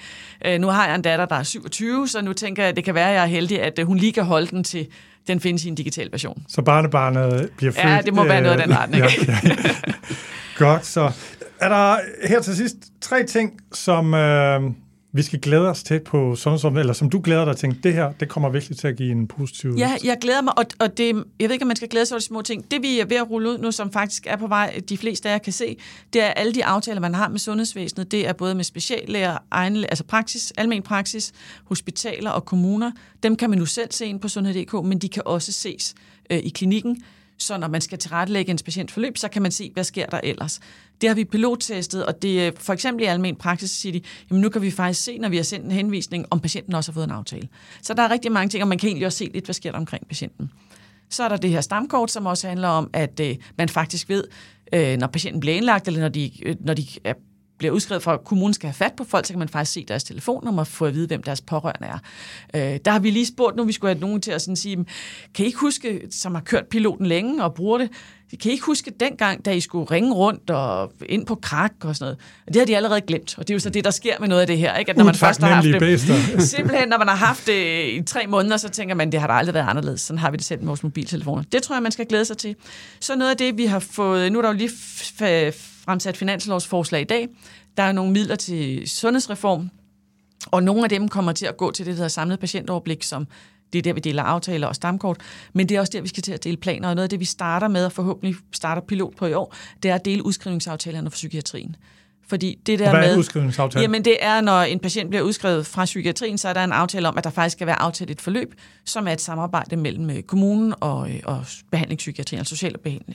Øh, 0.45 0.61
nu 0.61 0.67
har 0.67 0.87
jeg 0.87 0.95
en 0.95 1.03
datter, 1.03 1.27
der 1.27 1.37
er 1.37 1.43
27, 1.43 2.09
så 2.09 2.23
nu 2.23 2.33
tænker 2.33 2.63
jeg, 2.63 2.71
at 2.71 2.77
det 2.77 2.85
kan 2.85 2.95
være, 2.95 3.09
at 3.09 3.15
jeg 3.15 3.23
er 3.23 3.27
heldig, 3.27 3.63
at 3.63 3.79
øh, 3.79 3.87
hun 3.87 3.97
lige 3.97 4.13
kan 4.13 4.25
holde 4.25 4.47
den 4.47 4.65
til 4.65 4.87
den 5.29 5.41
findes 5.41 5.65
i 5.65 5.69
en 5.69 5.75
digital 5.75 6.09
version. 6.13 6.43
Så 6.49 6.63
barnebarnet 6.63 7.51
bliver 7.57 7.73
født? 7.73 7.85
Ja, 7.85 8.01
det 8.05 8.15
må 8.15 8.25
være 8.25 8.41
noget 8.41 8.61
af 8.61 8.67
den 8.67 8.73
øh, 8.73 8.79
retning. 8.79 9.05
Ja, 9.29 9.39
ja. 9.45 9.55
Godt, 10.57 10.87
så 10.87 11.11
er 11.61 11.69
der 11.69 11.97
her 12.29 12.41
til 12.41 12.57
sidst 12.57 12.77
tre 13.01 13.25
ting, 13.25 13.53
som 13.73 14.15
øh, 14.15 14.61
vi 15.13 15.23
skal 15.23 15.41
glæde 15.41 15.69
os 15.69 15.83
til 15.83 16.01
på 16.01 16.37
sundhedsområdet, 16.37 16.81
eller 16.81 16.93
som 16.93 17.11
du 17.11 17.21
glæder 17.25 17.45
dig 17.45 17.57
til, 17.57 17.83
det 17.83 17.95
her, 17.95 18.13
det 18.13 18.29
kommer 18.29 18.49
virkelig 18.49 18.79
til 18.79 18.89
at 18.89 18.97
give 18.97 19.13
en 19.13 19.29
positiv... 19.29 19.75
Ja, 19.79 19.97
jeg 20.05 20.19
glæder 20.21 20.43
mig, 20.43 20.59
og, 20.59 20.65
og 20.79 20.99
det, 20.99 21.07
jeg 21.41 21.49
ved 21.49 21.51
ikke, 21.51 21.63
om 21.63 21.67
man 21.67 21.77
skal 21.77 21.89
glæde 21.89 22.07
sig 22.07 22.15
over 22.15 22.19
de 22.19 22.25
små 22.25 22.43
ting. 22.43 22.71
Det, 22.71 22.83
vi 22.83 23.01
er 23.01 23.05
ved 23.05 23.17
at 23.17 23.31
rulle 23.31 23.51
ud 23.51 23.59
nu, 23.59 23.71
som 23.71 23.93
faktisk 23.93 24.27
er 24.27 24.37
på 24.37 24.47
vej, 24.47 24.81
de 24.89 24.99
fleste 24.99 25.29
af 25.29 25.33
jer 25.33 25.39
kan 25.39 25.53
se, 25.53 25.77
det 26.13 26.23
er 26.23 26.27
alle 26.27 26.55
de 26.55 26.65
aftaler, 26.65 27.01
man 27.01 27.15
har 27.15 27.29
med 27.29 27.39
sundhedsvæsenet. 27.39 28.13
Det 28.13 28.29
er 28.29 28.33
både 28.33 28.55
med 28.55 28.65
speciallæger, 28.65 29.39
egen, 29.51 29.77
altså 29.77 30.05
praksis, 30.05 30.53
almen 30.57 30.83
praksis, 30.83 31.33
hospitaler 31.65 32.31
og 32.31 32.45
kommuner. 32.45 32.91
Dem 33.23 33.37
kan 33.37 33.51
man 33.51 33.59
nu 33.59 33.67
selv 33.67 33.93
se 33.93 34.07
ind 34.07 34.21
på 34.21 34.29
sundhed.dk, 34.29 34.73
men 34.73 34.99
de 34.99 35.09
kan 35.09 35.23
også 35.27 35.53
ses 35.53 35.95
øh, 36.31 36.39
i 36.39 36.49
klinikken. 36.49 37.03
Så 37.39 37.59
når 37.59 37.69
man 37.69 37.81
skal 37.81 37.99
tilrettelægge 37.99 38.51
en 38.51 38.59
patientforløb, 38.65 39.19
så 39.19 39.29
kan 39.29 39.43
man 39.43 39.53
se, 39.53 39.71
hvad 39.75 39.85
sker 39.85 40.07
der 40.07 40.21
ellers. 40.23 40.61
Det 41.01 41.09
har 41.09 41.15
vi 41.15 41.25
pilottestet, 41.25 42.07
og 42.07 42.23
det 42.23 42.47
øh, 42.47 42.53
for 42.57 42.73
eksempel 42.73 43.03
i 43.05 43.07
almen 43.07 43.37
praksis 43.37 43.71
siger 43.71 43.93
de, 43.93 44.01
jamen 44.31 44.41
nu 44.43 44.49
kan 44.49 44.63
vi 44.63 44.71
faktisk 44.71 45.05
se, 45.05 45.19
når 45.19 45.29
vi 45.29 45.37
har 45.37 45.45
sendt 45.45 45.65
en 45.65 45.73
henvisning, 45.73 46.27
om 46.31 46.41
patienten 46.41 46.75
også 46.75 46.93
har 46.93 46.95
fået 46.95 47.05
en 47.05 47.11
aftale. 47.11 47.49
Så 47.83 47.95
der 47.95 48.03
er 48.03 48.11
rigtig 48.11 48.33
mange 48.33 48.49
ting, 48.49 48.63
og 48.63 48.69
man 48.69 48.79
kan 48.79 48.89
egentlig 48.89 49.07
også 49.07 49.19
se 49.19 49.31
lidt, 49.35 49.45
hvad 49.45 49.55
sker 49.55 49.71
der 49.71 49.79
omkring 49.79 50.09
patienten. 50.09 50.51
Så 51.11 51.25
er 51.25 51.29
der 51.29 51.37
det 51.37 51.51
her 51.51 51.61
stamkort, 51.61 52.11
som 52.11 52.27
også 52.27 52.49
handler 52.49 52.69
om, 52.69 52.91
at 52.93 53.21
øh, 53.21 53.37
man 53.59 53.69
faktisk 53.69 54.09
ved, 54.09 54.25
øh, 54.73 54.97
når 54.97 55.07
patienten 55.07 55.41
bliver 55.41 55.57
indlagt, 55.57 55.87
eller 55.87 56.01
når 56.01 56.09
de, 56.09 56.31
øh, 56.43 56.57
når 56.61 56.75
de 56.75 56.87
er 57.05 57.15
bliver 57.59 57.75
udskrevet 57.75 58.03
fra, 58.03 58.15
at 58.15 58.25
kommunen 58.25 58.55
skal 58.55 58.67
have 58.67 58.75
fat 58.75 58.93
på 58.97 59.05
folk, 59.05 59.27
så 59.27 59.33
kan 59.33 59.39
man 59.39 59.49
faktisk 59.49 59.73
se 59.73 59.85
deres 59.89 60.05
telefonnummer 60.05 60.63
og 60.63 60.67
få 60.67 60.85
at 60.85 60.95
vide, 60.95 61.07
hvem 61.07 61.23
deres 61.23 61.41
pårørende 61.41 61.89
er. 61.89 61.99
Øh, 62.55 62.81
der 62.85 62.91
har 62.91 62.99
vi 62.99 63.11
lige 63.11 63.27
spurgt 63.27 63.57
nu, 63.57 63.65
vi 63.65 63.73
skulle 63.73 63.95
have 63.95 64.01
nogen 64.01 64.21
til 64.21 64.31
at 64.31 64.43
sådan 64.43 64.57
sige, 64.57 64.85
kan 65.35 65.45
I 65.45 65.47
ikke 65.47 65.59
huske, 65.59 66.01
som 66.11 66.35
har 66.35 66.43
kørt 66.43 66.67
piloten 66.67 67.07
længe 67.07 67.45
og 67.45 67.55
bruger 67.55 67.79
det, 67.79 67.91
kan 68.31 68.51
I 68.51 68.53
ikke 68.53 68.67
huske 68.67 68.93
dengang, 69.01 69.45
da 69.45 69.51
I 69.51 69.61
skulle 69.61 69.91
ringe 69.91 70.15
rundt 70.15 70.51
og 70.51 70.93
ind 71.09 71.27
på 71.27 71.35
krak 71.35 71.73
og 71.81 71.97
sådan 71.97 72.05
noget? 72.05 72.19
Og 72.47 72.55
det 72.55 72.61
har 72.61 72.67
de 72.67 72.77
allerede 72.77 73.01
glemt, 73.01 73.39
og 73.39 73.49
det 73.49 73.51
er 73.51 73.55
jo 73.55 73.59
så 73.59 73.71
det, 73.71 73.85
der 73.85 73.91
sker 73.91 74.15
med 74.21 74.29
noget 74.29 74.41
af 74.41 74.47
det 74.47 74.59
her. 74.59 74.77
Ikke? 74.77 74.91
At 74.91 74.97
når 74.97 75.05
man 75.05 75.15
først 75.15 75.41
har 75.41 75.49
haft 75.49 75.67
det, 75.67 76.01
simpelthen 76.55 76.89
når 76.89 76.99
man 76.99 77.09
har 77.09 77.17
haft 77.17 77.47
det 77.47 77.89
i 77.89 78.03
tre 78.03 78.27
måneder, 78.27 78.57
så 78.57 78.69
tænker 78.69 78.95
man, 78.95 79.13
det 79.13 79.21
har 79.21 79.27
da 79.27 79.33
aldrig 79.33 79.55
været 79.55 79.69
anderledes. 79.69 80.01
Sådan 80.01 80.19
har 80.19 80.31
vi 80.31 80.37
det 80.37 80.45
selv 80.45 80.61
med 80.61 80.67
vores 80.67 80.83
mobiltelefoner. 80.83 81.43
Det 81.53 81.63
tror 81.63 81.75
jeg, 81.75 81.83
man 81.83 81.93
skal 81.93 82.07
glæde 82.07 82.25
sig 82.25 82.39
til. 82.39 82.57
Så 83.01 83.17
noget 83.17 83.31
af 83.31 83.37
det, 83.37 83.59
vi 83.59 83.67
har 83.67 83.79
fået, 83.79 84.33
nu 84.33 84.39
er 84.39 84.43
der 84.43 84.49
jo 84.49 84.57
lige 84.57 84.71
fremsat 85.87 86.17
finanslovsforslag 86.17 87.01
i 87.01 87.05
dag, 87.05 87.29
der 87.77 87.83
er 87.83 87.93
nogle 87.93 88.13
midler 88.13 88.37
til 88.37 88.89
sundhedsreform, 88.89 89.71
og 90.47 90.63
nogle 90.63 90.83
af 90.83 90.89
dem 90.89 91.09
kommer 91.09 91.33
til 91.33 91.47
at 91.47 91.57
gå 91.57 91.71
til 91.71 91.87
det, 91.87 91.91
der 91.91 91.97
hedder 91.97 92.09
samlet 92.09 92.41
patientoverblik, 92.41 93.03
som 93.03 93.27
det 93.73 93.79
er 93.79 93.83
der, 93.83 93.93
vi 93.93 94.01
deler 94.01 94.23
aftaler 94.23 94.67
og 94.67 94.75
stamkort, 94.75 95.17
men 95.53 95.69
det 95.69 95.77
er 95.77 95.81
også 95.81 95.93
der, 95.93 96.01
vi 96.01 96.09
skal 96.09 96.23
til 96.23 96.33
at 96.33 96.45
dele 96.45 96.57
planer, 96.57 96.89
og 96.89 96.95
noget 96.95 97.03
af 97.05 97.11
det, 97.11 97.21
vi 97.21 97.25
starter 97.25 97.69
med, 97.69 97.85
og 97.85 97.93
forhåbentlig 97.93 98.37
starter 98.53 98.83
pilot 98.83 99.17
på 99.17 99.27
i 99.27 99.33
år, 99.33 99.55
det 99.83 99.91
er 99.91 99.95
at 99.95 100.05
dele 100.05 100.27
udskrivningsaftalerne 100.27 101.11
for 101.11 101.15
psykiatrien. 101.15 101.77
Fordi 102.29 102.59
det 102.67 102.79
der 102.79 102.91
Hvad 102.91 103.03
er 103.03 103.09
med, 103.09 103.19
udskrivningsaftalen? 103.19 103.83
Jamen 103.83 104.05
det 104.05 104.17
er, 104.21 104.41
når 104.41 104.61
en 104.61 104.79
patient 104.79 105.11
bliver 105.11 105.23
udskrevet 105.23 105.67
fra 105.67 105.85
psykiatrien, 105.85 106.39
så 106.39 106.49
er 106.49 106.53
der 106.53 106.65
en 106.65 106.73
aftale 106.73 107.09
om, 107.09 107.19
at 107.19 107.25
der 107.25 107.31
faktisk 107.31 107.57
skal 107.57 107.67
være 107.67 107.83
aftalt 107.83 108.11
et 108.11 108.21
forløb, 108.21 108.55
som 108.85 109.09
er 109.09 109.13
et 109.13 109.21
samarbejde 109.21 109.77
mellem 109.77 110.11
øh, 110.11 110.23
kommunen 110.23 110.75
og, 110.81 111.11
øh, 111.11 111.21
og 111.25 111.45
behandlingspsykiatrien, 111.71 112.39
altså 112.39 112.57
social 112.57 112.75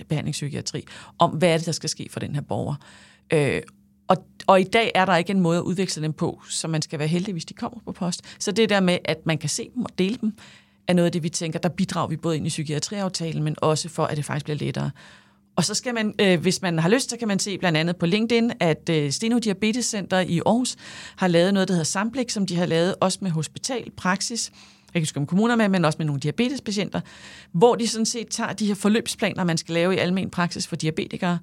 behandlingspsykiatri, 0.09 0.86
om 1.20 1.30
hvad 1.30 1.49
er 1.49 1.57
det, 1.57 1.66
der 1.66 1.72
skal 1.72 1.89
ske 1.89 2.07
for 2.12 2.20
den 2.20 2.36
her 2.36 2.41
borger. 2.41 2.76
Øh, 3.34 3.62
og, 4.07 4.18
og 4.47 4.62
i 4.62 4.64
dag 4.64 4.91
er 4.95 5.05
der 5.05 5.16
ikke 5.16 5.32
en 5.32 5.39
måde 5.39 5.57
at 5.57 5.64
udveksle 5.64 6.03
dem 6.03 6.14
på, 6.14 6.41
så 6.49 6.68
man 6.68 6.82
skal 6.82 6.99
være 6.99 7.07
heldig, 7.07 7.32
hvis 7.32 7.45
de 7.45 7.53
kommer 7.53 7.80
på 7.86 7.91
post. 7.91 8.22
Så 8.39 8.51
det 8.51 8.70
der 8.70 8.80
med, 8.80 8.97
at 9.05 9.18
man 9.26 9.38
kan 9.38 9.49
se 9.49 9.70
dem 9.76 9.84
og 9.84 9.89
dele 9.97 10.18
dem, 10.22 10.34
er 10.88 10.93
noget 10.93 11.05
af 11.05 11.12
det, 11.12 11.24
vi 11.24 11.30
tænker, 11.30 11.59
der 11.59 11.70
bidrager 11.70 12.07
vi 12.07 12.18
både 12.18 12.38
ind 12.38 12.45
i 12.45 12.49
psykiatriaftalen, 12.49 13.43
men 13.43 13.55
også 13.62 13.89
for, 13.89 14.05
at 14.05 14.18
det 14.18 14.26
faktisk 14.26 14.45
bliver 14.45 14.57
lettere. 14.57 14.91
Og 15.56 15.66
så 15.66 15.74
skal 15.74 15.93
man, 15.93 16.14
øh, 16.22 16.41
hvis 16.41 16.62
man 16.62 16.80
har 16.80 16.89
lyst, 16.89 17.10
så 17.10 17.18
kan 17.18 17.28
man 17.28 17.39
se 17.39 17.58
blandt 17.58 17.78
andet 17.78 17.95
på 17.97 18.06
LinkedIn, 18.06 18.52
at 18.60 18.89
øh, 18.89 19.12
Steno 19.12 19.38
Diabetes 19.38 19.86
Center 19.86 20.20
i 20.20 20.41
Aarhus 20.45 20.76
har 21.16 21.28
lavet 21.28 21.54
noget, 21.54 21.68
der 21.68 21.74
hedder 21.74 21.86
Samblik, 21.86 22.30
som 22.30 22.45
de 22.45 22.56
har 22.56 22.66
lavet 22.66 22.95
også 22.99 23.20
med 23.22 23.32
hospital, 23.32 23.91
praksis, 23.97 24.52
jeg 24.93 24.99
kan 24.99 25.01
huske 25.01 25.19
om 25.19 25.25
kommuner 25.25 25.55
med, 25.55 25.69
men 25.69 25.85
også 25.85 25.97
med 25.97 26.05
nogle 26.05 26.19
diabetespatienter, 26.21 27.01
hvor 27.51 27.75
de 27.75 27.87
sådan 27.87 28.05
set 28.05 28.27
tager 28.27 28.53
de 28.53 28.65
her 28.65 28.75
forløbsplaner, 28.75 29.43
man 29.43 29.57
skal 29.57 29.73
lave 29.73 29.95
i 29.95 29.97
almen 29.97 30.29
praksis 30.29 30.67
for 30.67 30.75
diabetikere, 30.75 31.39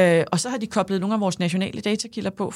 øh, 0.00 0.24
og 0.32 0.40
så 0.40 0.48
har 0.48 0.58
de 0.58 0.66
koblet 0.66 1.00
nogle 1.00 1.14
af 1.14 1.20
vores 1.20 1.38
nationale 1.38 1.80
datakilder 1.80 2.30
på, 2.30 2.52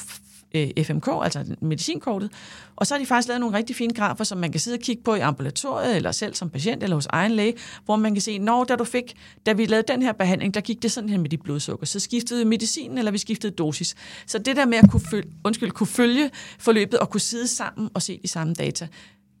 FMK, 0.83 1.07
øh, 1.07 1.23
altså 1.23 1.55
medicinkortet, 1.61 2.31
og 2.75 2.87
så 2.87 2.93
har 2.93 2.99
de 2.99 3.05
faktisk 3.05 3.27
lavet 3.27 3.39
nogle 3.39 3.57
rigtig 3.57 3.75
fine 3.75 3.93
grafer, 3.93 4.23
som 4.23 4.37
man 4.37 4.51
kan 4.51 4.59
sidde 4.59 4.75
og 4.75 4.81
kigge 4.81 5.03
på 5.03 5.15
i 5.15 5.19
ambulatoriet, 5.19 5.95
eller 5.95 6.11
selv 6.11 6.33
som 6.33 6.49
patient, 6.49 6.83
eller 6.83 6.95
hos 6.95 7.05
egen 7.05 7.31
læge, 7.31 7.53
hvor 7.85 7.95
man 7.95 8.13
kan 8.13 8.21
se, 8.21 8.39
når 8.39 8.63
da 8.63 8.75
du 8.75 8.83
fik, 8.83 9.13
da 9.45 9.53
vi 9.53 9.65
lavede 9.65 9.93
den 9.93 10.01
her 10.01 10.11
behandling, 10.11 10.53
der 10.53 10.61
gik 10.61 10.83
det 10.83 10.91
sådan 10.91 11.09
her 11.09 11.17
med 11.17 11.29
dit 11.29 11.41
blodsukker, 11.41 11.85
så 11.85 11.99
skiftede 11.99 12.39
vi 12.39 12.45
medicinen, 12.45 12.97
eller 12.97 13.11
vi 13.11 13.17
skiftede 13.17 13.53
dosis. 13.53 13.95
Så 14.25 14.37
det 14.37 14.55
der 14.55 14.65
med 14.65 14.77
at 14.77 14.89
kunne 14.91 15.01
følge, 15.11 15.29
undskyld, 15.43 15.71
kunne 15.71 15.87
følge 15.87 16.29
forløbet 16.59 16.99
og 16.99 17.09
kunne 17.09 17.21
sidde 17.21 17.47
sammen 17.47 17.89
og 17.93 18.01
se 18.01 18.19
de 18.23 18.27
samme 18.27 18.53
data, 18.53 18.87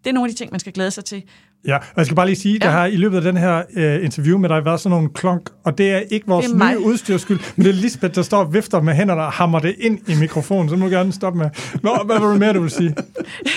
det 0.03 0.09
er 0.09 0.13
nogle 0.13 0.29
af 0.29 0.35
de 0.35 0.37
ting, 0.37 0.51
man 0.51 0.59
skal 0.59 0.73
glæde 0.73 0.91
sig 0.91 1.05
til. 1.05 1.23
Ja, 1.67 1.77
og 1.77 1.97
jeg 1.97 2.05
skal 2.05 2.15
bare 2.15 2.25
lige 2.25 2.35
sige, 2.35 2.59
ja. 2.61 2.65
der 2.65 2.71
har 2.71 2.85
i 2.85 2.95
løbet 2.95 3.17
af 3.17 3.23
den 3.23 3.37
her 3.37 3.63
uh, 3.75 4.05
interview 4.05 4.37
med 4.37 4.49
dig 4.49 4.65
været 4.65 4.79
sådan 4.79 4.95
nogle 4.95 5.09
klonk, 5.13 5.49
og 5.63 5.77
det 5.77 5.91
er 5.91 5.99
ikke 5.99 6.27
vores 6.27 6.45
er 6.45 6.71
nye 6.71 6.79
udstyrskyld, 6.79 7.39
men 7.55 7.65
det 7.65 7.69
er 7.69 7.75
Lisbeth, 7.75 8.15
der 8.15 8.21
står 8.21 8.39
og 8.39 8.53
vifter 8.53 8.81
med 8.81 8.93
hænderne 8.93 9.21
og 9.21 9.31
hammer 9.31 9.59
det 9.59 9.75
ind 9.79 10.09
i 10.09 10.15
mikrofonen, 10.15 10.69
så 10.69 10.75
må 10.75 10.85
du 10.85 10.91
gerne 10.91 11.13
stoppe 11.13 11.39
med. 11.39 11.49
Nå, 11.83 12.03
hvad 12.05 12.19
var 12.19 12.29
det 12.29 12.39
mere, 12.39 12.53
du 12.53 12.61
vil 12.61 12.71
sige? 12.71 12.95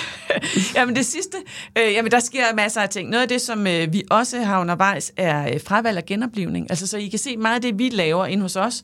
jamen 0.76 0.96
det 0.96 1.06
sidste, 1.06 1.36
øh, 1.78 1.92
jamen 1.92 2.10
der 2.10 2.20
sker 2.20 2.54
masser 2.56 2.80
af 2.80 2.88
ting. 2.88 3.10
Noget 3.10 3.22
af 3.22 3.28
det, 3.28 3.40
som 3.40 3.66
øh, 3.66 3.92
vi 3.92 4.02
også 4.10 4.42
har 4.42 4.60
undervejs, 4.60 5.12
er 5.16 5.54
øh, 5.54 5.60
fravalg 5.66 5.98
og 5.98 6.04
genoplevning. 6.06 6.66
Altså 6.70 6.86
så 6.86 6.98
I 6.98 7.08
kan 7.08 7.18
se 7.18 7.36
meget 7.36 7.54
af 7.54 7.62
det, 7.62 7.78
vi 7.78 7.88
laver 7.88 8.26
ind 8.26 8.42
hos 8.42 8.56
os, 8.56 8.82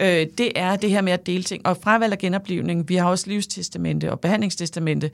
øh, 0.00 0.26
det 0.38 0.52
er 0.56 0.76
det 0.76 0.90
her 0.90 1.00
med 1.00 1.12
at 1.12 1.26
dele 1.26 1.42
ting. 1.42 1.66
Og 1.66 1.76
fravalg 1.82 2.12
og 2.12 2.18
genoplevning, 2.18 2.88
vi 2.88 2.96
har 2.96 3.08
også 3.08 3.24
livstestamente 3.28 4.10
og 4.10 4.20
behandlingstestamente, 4.20 5.10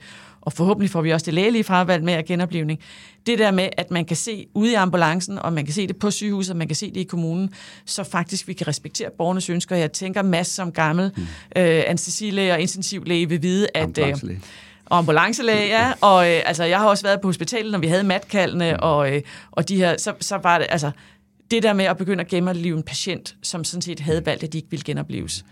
og 0.47 0.53
forhåbentlig 0.53 0.89
får 0.89 1.01
vi 1.01 1.11
også 1.13 1.25
det 1.25 1.33
lægelige 1.33 1.63
fravalg 1.63 2.03
med 2.03 2.17
og 2.17 2.25
genoplevning. 2.25 2.79
Det 3.25 3.39
der 3.39 3.51
med, 3.51 3.69
at 3.77 3.91
man 3.91 4.05
kan 4.05 4.17
se 4.17 4.47
ude 4.53 4.71
i 4.71 4.73
ambulancen, 4.73 5.39
og 5.39 5.53
man 5.53 5.65
kan 5.65 5.73
se 5.73 5.87
det 5.87 5.97
på 5.97 6.11
sygehuset, 6.11 6.51
og 6.51 6.57
man 6.57 6.67
kan 6.67 6.75
se 6.75 6.89
det 6.89 6.97
i 6.97 7.03
kommunen, 7.03 7.49
så 7.85 8.03
faktisk 8.03 8.47
vi 8.47 8.53
kan 8.53 8.67
respektere 8.67 9.09
borgernes 9.17 9.49
ønsker. 9.49 9.75
Jeg 9.75 9.91
tænker 9.91 10.21
masser 10.21 10.53
som 10.53 10.71
gammel 10.71 11.11
mm. 11.17 11.21
øh, 11.55 11.83
anestesilæge 11.87 12.53
og 12.53 12.59
intensivlæge 12.59 13.29
vil 13.29 13.41
vide, 13.41 13.67
at... 13.73 13.97
Øh, 13.97 14.15
og 14.85 14.97
ambulancelæge, 14.97 15.67
ja. 15.67 15.93
Og 16.01 16.29
øh, 16.29 16.41
altså, 16.45 16.63
jeg 16.63 16.79
har 16.79 16.87
også 16.87 17.03
været 17.03 17.21
på 17.21 17.27
hospitalet, 17.27 17.71
når 17.71 17.79
vi 17.79 17.87
havde 17.87 18.03
matkaldene, 18.03 18.71
mm. 18.71 18.79
og, 18.81 19.15
øh, 19.15 19.21
og 19.51 19.69
de 19.69 19.75
her, 19.75 19.97
så, 19.97 20.13
så 20.19 20.37
var 20.43 20.57
det, 20.57 20.67
altså, 20.69 20.91
det 21.51 21.63
der 21.63 21.73
med 21.73 21.85
at 21.85 21.97
begynde 21.97 22.21
at 22.21 22.27
genopleve 22.27 22.77
en 22.77 22.83
patient, 22.83 23.35
som 23.43 23.63
sådan 23.63 23.81
set 23.81 23.99
havde 23.99 24.25
valgt, 24.25 24.43
at 24.43 24.53
de 24.53 24.57
ikke 24.57 24.69
ville 24.69 24.83
genopleves, 24.83 25.45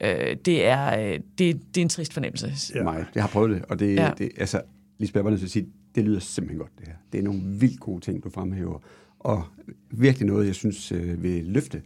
øh, 0.00 0.36
det, 0.44 0.66
er, 0.66 1.00
øh, 1.00 1.20
det, 1.38 1.60
det 1.74 1.80
er 1.80 1.82
en 1.82 1.88
trist 1.88 2.12
fornemmelse. 2.12 2.52
Ja. 2.74 2.82
Mig, 2.82 3.04
jeg 3.14 3.22
har 3.22 3.28
prøvet 3.28 3.50
det, 3.50 3.64
og 3.64 3.78
det, 3.78 3.94
ja. 3.94 4.10
det 4.18 4.30
altså, 4.36 4.62
Lisbeth, 4.98 5.24
jeg 5.24 5.32
var 5.32 5.36
sige, 5.36 5.66
det 5.94 6.04
lyder 6.04 6.20
simpelthen 6.20 6.58
godt, 6.58 6.72
det 6.78 6.88
her. 6.88 6.94
Det 7.12 7.18
er 7.18 7.22
nogle 7.22 7.40
vildt 7.44 7.80
gode 7.80 8.00
ting, 8.00 8.24
du 8.24 8.30
fremhæver, 8.30 8.78
og 9.18 9.44
virkelig 9.90 10.26
noget, 10.26 10.46
jeg 10.46 10.54
synes 10.54 10.92
øh, 10.92 11.22
vil 11.22 11.44
løfte 11.44 11.82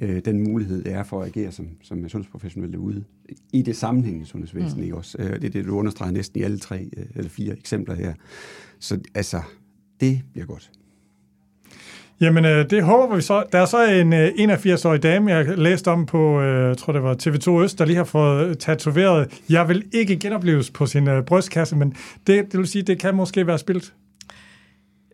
øh, 0.00 0.24
den 0.24 0.44
mulighed, 0.44 0.84
det 0.84 0.92
er 0.92 1.02
for 1.02 1.22
at 1.22 1.28
agere 1.28 1.52
som, 1.52 1.68
som 1.82 2.08
sundhedsprofessionelle 2.08 2.78
ude 2.78 3.04
i 3.52 3.62
det 3.62 3.76
sammenhængende 3.76 4.26
sundhedsvæsen, 4.26 4.78
mm. 4.78 4.82
ikke 4.82 4.96
også? 4.96 5.18
Øh, 5.18 5.32
det 5.32 5.44
er 5.44 5.50
det, 5.50 5.64
du 5.64 5.76
understreger 5.78 6.12
næsten 6.12 6.40
i 6.40 6.42
alle 6.42 6.58
tre 6.58 6.90
øh, 6.96 7.06
eller 7.14 7.30
fire 7.30 7.52
eksempler 7.52 7.94
her. 7.94 8.14
Så 8.78 9.00
altså, 9.14 9.42
det 10.00 10.22
bliver 10.32 10.46
godt. 10.46 10.70
Jamen, 12.20 12.44
øh, 12.44 12.70
det 12.70 12.82
håber 12.82 13.16
vi 13.16 13.22
så. 13.22 13.44
Der 13.52 13.58
er 13.58 13.66
så 13.66 13.84
en 13.84 14.12
øh, 14.12 14.28
81-årig 14.28 15.02
dame, 15.02 15.30
jeg 15.30 15.58
læste 15.58 15.88
om 15.88 16.06
på, 16.06 16.40
øh, 16.40 16.68
jeg 16.68 16.78
tror 16.78 16.92
det 16.92 17.02
var 17.02 17.14
TV2 17.14 17.62
Øst, 17.62 17.78
der 17.78 17.84
lige 17.84 17.96
har 17.96 18.04
fået 18.04 18.58
tatoveret, 18.58 19.40
jeg 19.48 19.68
vil 19.68 19.84
ikke 19.92 20.16
genopleves 20.16 20.70
på 20.70 20.86
sin 20.86 21.08
øh, 21.08 21.24
brystkasse, 21.24 21.76
men 21.76 21.96
det, 22.26 22.52
det 22.52 22.58
vil 22.58 22.66
sige, 22.66 22.82
det 22.82 22.98
kan 22.98 23.14
måske 23.14 23.46
være 23.46 23.58
spildt. 23.58 23.92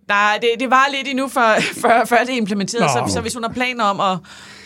Nej, 0.09 0.39
det, 0.43 0.51
det 0.61 0.71
var 0.71 0.87
lidt 0.97 1.09
endnu, 1.09 1.29
før, 1.29 1.61
før, 1.83 2.05
før 2.05 2.17
det 2.19 2.33
er 2.33 2.37
implementeret, 2.37 2.91
så, 2.91 3.13
så 3.15 3.21
hvis 3.21 3.35
hun 3.35 3.43
har 3.43 3.53
planer 3.53 3.85
om 3.85 4.01
at, 4.01 4.19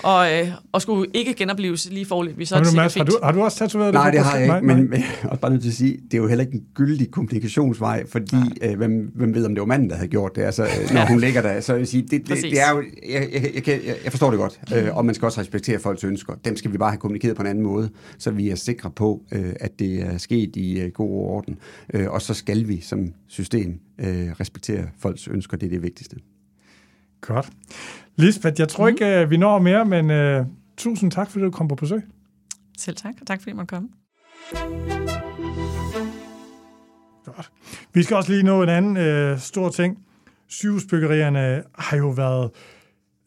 og, 0.03 0.33
øh, 0.33 0.49
og 0.73 0.83
skulle 0.83 1.11
ikke 1.15 1.35
genopleves 1.35 1.91
lige 1.91 2.07
forløbig, 2.07 2.49
så 2.49 2.59
det 2.59 2.77
Mads, 2.77 2.95
har, 2.95 3.05
du, 3.05 3.19
har 3.23 3.33
du 3.33 3.43
også 3.43 3.59
tatoveret 3.59 3.95
det? 3.95 4.01
Nej, 4.01 4.11
det 4.11 4.21
har 4.21 4.37
jeg 4.37 4.57
ikke, 4.57 4.67
men, 4.67 4.91
men 4.91 5.01
jeg 5.23 5.31
er 5.33 5.37
bare 5.37 5.51
nødt 5.51 5.63
til 5.63 5.69
at 5.69 5.75
sige, 5.75 5.99
det 6.05 6.15
er 6.15 6.19
jo 6.19 6.27
heller 6.27 6.45
ikke 6.45 6.55
en 6.57 6.65
gyldig 6.75 7.11
kommunikationsvej, 7.11 8.07
fordi 8.07 8.37
øh, 8.63 8.77
hvem, 8.77 9.13
hvem 9.15 9.35
ved, 9.35 9.47
om 9.47 9.55
det 9.55 9.61
var 9.61 9.67
manden, 9.67 9.91
der 9.91 9.97
havde 9.97 10.09
gjort 10.09 10.37
det, 10.37 10.43
altså, 10.43 10.63
øh, 10.63 10.93
når 10.93 11.01
ja. 11.01 11.09
hun 11.09 11.21
ligger 11.21 11.43
der. 11.43 11.61
Så 11.61 11.73
jeg 11.73 11.79
vil 11.79 11.87
sige, 11.87 12.03
det, 12.03 12.29
det, 12.29 12.43
det 12.43 12.61
er 12.61 12.71
jo, 12.71 12.83
jeg, 13.09 13.29
jeg, 13.33 13.69
jeg, 13.69 13.81
jeg 14.05 14.13
forstår 14.13 14.31
det 14.31 14.39
godt, 14.39 14.61
mm. 14.71 14.77
øh, 14.77 14.97
og 14.97 15.05
man 15.05 15.15
skal 15.15 15.27
også 15.27 15.41
respektere 15.41 15.79
folks 15.79 16.05
ønsker. 16.05 16.35
Dem 16.45 16.57
skal 16.57 16.73
vi 16.73 16.79
bare 16.79 16.91
have 16.91 17.01
kommunikeret 17.01 17.37
på 17.37 17.43
en 17.43 17.49
anden 17.49 17.65
måde, 17.65 17.91
så 18.19 18.31
vi 18.31 18.51
er 18.51 18.55
sikre 18.55 18.91
på, 18.91 19.23
øh, 19.33 19.53
at 19.61 19.79
det 19.79 20.03
er 20.03 20.19
sket 20.19 20.57
i 20.57 20.81
øh, 20.81 20.91
god 20.91 21.11
orden. 21.11 21.59
Øh, 21.95 22.11
og 22.11 22.23
så 22.23 22.35
skal 22.35 22.69
vi 22.69 22.81
som 22.81 23.13
system 23.29 23.81
øh, 23.99 24.31
respektere 24.41 24.85
folks 24.99 25.29
ønsker, 25.29 25.57
det 25.57 25.67
er 25.67 25.71
det 25.71 25.83
vigtigste. 25.83 26.17
Godt. 27.21 27.51
Lisbeth, 28.17 28.61
jeg 28.61 28.69
tror 28.69 28.85
mm. 28.85 28.89
ikke, 28.89 29.21
øh, 29.21 29.31
vi 29.31 29.37
når 29.37 29.59
mere, 29.59 29.85
men 29.85 30.11
uh, 30.41 30.47
tusind 30.77 31.11
tak, 31.11 31.31
fordi 31.31 31.45
du 31.45 31.51
kom 31.51 31.69
på 31.69 31.75
besøg. 31.75 32.03
Selv 32.79 32.97
tak, 32.97 33.15
og 33.21 33.27
tak 33.27 33.41
fordi 33.43 33.53
måtte 33.53 33.67
komme. 33.67 33.89
Godt. 37.25 37.51
Vi 37.95 38.03
skal 38.03 38.17
også 38.17 38.33
lige 38.33 38.43
nå 38.43 38.63
en 38.63 38.69
anden 38.69 39.33
uh, 39.33 39.39
stor 39.39 39.69
ting. 39.69 39.99
Sygehusbyggerierne 40.49 41.63
har 41.79 41.97
jo 41.97 42.09
været 42.09 42.51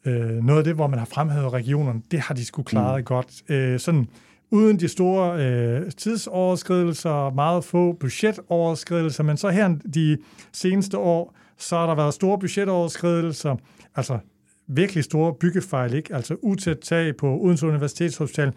uh, 0.05 0.13
noget 0.45 0.57
af 0.57 0.63
det, 0.63 0.75
hvor 0.75 0.87
man 0.87 0.99
har 0.99 1.05
fremhævet 1.05 1.53
regionerne. 1.53 2.01
Det 2.11 2.19
har 2.19 2.33
de 2.33 2.45
skulle 2.45 2.65
klare 2.65 2.97
mm. 2.97 3.05
godt. 3.05 3.41
Uh, 3.49 3.79
sådan 3.79 4.07
uden 4.51 4.79
de 4.79 4.87
store 4.87 5.33
uh, 5.33 5.89
tidsoverskridelser, 5.97 7.33
meget 7.33 7.63
få 7.63 7.91
budgetoverskridelser, 7.91 9.23
men 9.23 9.37
så 9.37 9.49
her 9.49 9.75
de 9.93 10.17
seneste 10.51 10.97
år, 10.97 11.35
så 11.57 11.77
har 11.77 11.87
der 11.87 11.95
været 11.95 12.13
store 12.13 12.39
budgetoverskridelser, 12.39 13.55
altså 13.95 14.19
virkelig 14.67 15.03
store 15.03 15.33
byggefejl, 15.33 15.93
ikke? 15.93 16.15
altså 16.15 16.35
utæt 16.41 16.77
tag 16.79 17.17
på 17.17 17.39
Odense 17.41 17.67
Universitetshospital, 17.67 18.53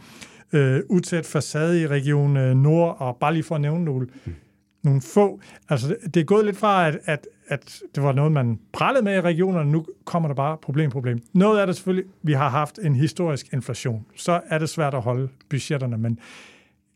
øh, 0.53 0.81
utæt 0.89 1.27
facade 1.27 1.83
i 1.83 1.87
Region 1.87 2.37
øh, 2.37 2.57
Nord, 2.57 2.97
og 2.99 3.17
bare 3.17 3.33
lige 3.33 3.43
for 3.43 3.55
at 3.55 3.61
nævne 3.61 3.85
nogle, 3.85 4.09
mm. 4.25 4.35
nogle 4.83 5.01
få. 5.01 5.41
Altså, 5.69 5.97
det 6.15 6.21
er 6.21 6.25
gået 6.25 6.45
lidt 6.45 6.57
fra, 6.57 6.89
at, 6.89 6.99
at, 7.05 7.27
at 7.49 7.81
det 7.95 8.03
var 8.03 8.13
noget, 8.13 8.33
man 8.33 8.61
prallede 8.73 9.05
med 9.05 9.17
i 9.17 9.21
regionerne, 9.21 9.73
nu 9.73 9.87
kommer 10.05 10.29
der 10.29 10.35
bare 10.35 10.59
problem, 10.63 10.91
problem. 10.91 11.19
Noget 11.33 11.63
er 11.63 11.67
det 11.67 11.77
selvfølgelig, 11.77 12.11
vi 12.23 12.33
har 12.33 12.49
haft 12.49 12.79
en 12.79 12.97
historisk 12.97 13.53
inflation. 13.53 14.07
Så 14.17 14.41
er 14.47 14.59
det 14.59 14.69
svært 14.69 14.95
at 14.95 15.03
holde 15.03 15.29
budgetterne, 15.49 15.99
men 15.99 16.19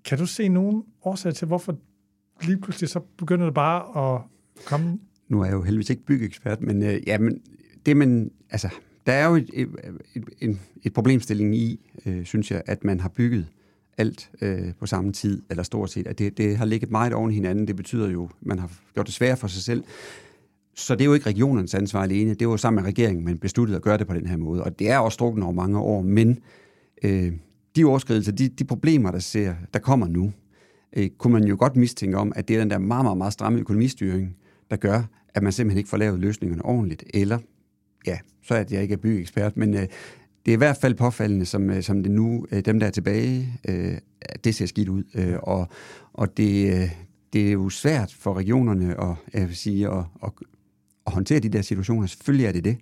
kan 0.04 0.18
du 0.18 0.26
se 0.26 0.48
nogen 0.48 0.82
årsager 1.04 1.34
til, 1.34 1.46
hvorfor 1.46 1.76
lige 2.42 2.60
pludselig 2.60 2.90
så 2.90 3.00
begynder 3.00 3.44
det 3.44 3.54
bare 3.54 4.14
at 4.14 4.22
komme? 4.66 4.98
Nu 5.28 5.40
er 5.40 5.44
jeg 5.44 5.52
jo 5.52 5.62
heldigvis 5.62 5.90
ikke 5.90 6.02
byggeekspert, 6.02 6.60
men 6.60 6.82
øh, 6.82 7.08
ja, 7.08 7.18
men 7.18 7.42
det 7.86 7.96
man, 7.96 8.30
altså, 8.50 8.68
der 9.06 9.12
er 9.12 9.26
jo 9.26 9.34
et, 9.34 9.50
et, 9.52 9.68
et, 10.40 10.58
et 10.82 10.92
problemstilling 10.92 11.56
i, 11.56 11.80
øh, 12.06 12.24
synes 12.24 12.50
jeg, 12.50 12.62
at 12.66 12.84
man 12.84 13.00
har 13.00 13.08
bygget 13.08 13.46
alt 13.98 14.30
øh, 14.40 14.74
på 14.80 14.86
samme 14.86 15.12
tid, 15.12 15.42
eller 15.50 15.62
stort 15.62 15.90
set. 15.90 16.06
At 16.06 16.18
det, 16.18 16.38
det 16.38 16.56
har 16.56 16.64
ligget 16.64 16.90
meget 16.90 17.12
oven 17.12 17.30
hinanden. 17.30 17.66
Det 17.66 17.76
betyder 17.76 18.10
jo, 18.10 18.24
at 18.24 18.46
man 18.46 18.58
har 18.58 18.70
gjort 18.94 19.06
det 19.06 19.14
svært 19.14 19.38
for 19.38 19.46
sig 19.46 19.62
selv. 19.62 19.84
Så 20.74 20.94
det 20.94 21.00
er 21.00 21.04
jo 21.04 21.14
ikke 21.14 21.26
regionernes 21.26 21.74
ansvar 21.74 22.02
alene. 22.02 22.34
Det 22.34 22.46
var 22.46 22.52
jo 22.52 22.56
sammen 22.56 22.82
med 22.82 22.88
regeringen, 22.88 23.24
man 23.24 23.38
besluttede 23.38 23.76
at 23.76 23.82
gøre 23.82 23.98
det 23.98 24.06
på 24.06 24.14
den 24.14 24.26
her 24.26 24.36
måde. 24.36 24.64
Og 24.64 24.78
det 24.78 24.90
er 24.90 24.98
også 24.98 25.14
strukket 25.14 25.44
over 25.44 25.52
mange 25.52 25.78
år, 25.78 26.02
men 26.02 26.38
øh, 27.04 27.32
de 27.76 27.84
overskridelser, 27.84 28.32
de, 28.32 28.48
de 28.48 28.64
problemer, 28.64 29.10
der, 29.10 29.18
ser, 29.18 29.54
der 29.74 29.80
kommer 29.80 30.08
nu, 30.08 30.32
øh, 30.96 31.08
kunne 31.18 31.32
man 31.32 31.44
jo 31.44 31.56
godt 31.58 31.76
mistænke 31.76 32.16
om, 32.16 32.32
at 32.36 32.48
det 32.48 32.56
er 32.56 32.60
den 32.60 32.70
der 32.70 32.78
meget, 32.78 33.04
meget, 33.04 33.18
meget 33.18 33.32
stramme 33.32 33.58
økonomistyring, 33.58 34.36
der 34.70 34.76
gør, 34.76 35.02
at 35.34 35.42
man 35.42 35.52
simpelthen 35.52 35.78
ikke 35.78 35.90
får 35.90 35.96
lavet 35.96 36.20
løsningerne 36.20 36.64
ordentligt. 36.64 37.04
Eller, 37.14 37.38
ja, 38.06 38.18
så 38.42 38.54
er 38.54 38.62
det, 38.62 38.72
jeg 38.72 38.82
ikke 38.82 38.92
er 38.92 38.98
byekspert, 38.98 39.56
men 39.56 39.74
øh, 39.74 39.86
det 40.46 40.52
er 40.52 40.56
i 40.56 40.56
hvert 40.56 40.76
fald 40.76 40.94
påfaldende, 40.94 41.46
som, 41.46 41.70
øh, 41.70 41.82
som 41.82 42.02
det 42.02 42.12
nu, 42.12 42.46
øh, 42.52 42.64
dem 42.64 42.80
der 42.80 42.86
er 42.86 42.90
tilbage, 42.90 43.58
øh, 43.68 43.98
det 44.44 44.54
ser 44.54 44.66
skidt 44.66 44.88
ud. 44.88 45.04
Øh, 45.14 45.36
og 45.42 45.68
og 46.12 46.36
det, 46.36 46.72
øh, 46.72 46.90
det 47.32 47.48
er 47.48 47.52
jo 47.52 47.68
svært 47.68 48.14
for 48.18 48.34
regionerne 48.34 49.00
at, 49.00 49.14
jeg 49.34 49.48
vil 49.48 49.56
sige, 49.56 49.88
at, 49.88 50.04
at, 50.22 50.30
at 51.06 51.12
håndtere 51.12 51.40
de 51.40 51.48
der 51.48 51.62
situationer. 51.62 52.06
Selvfølgelig 52.06 52.46
er 52.46 52.52
det 52.52 52.64
det. 52.64 52.76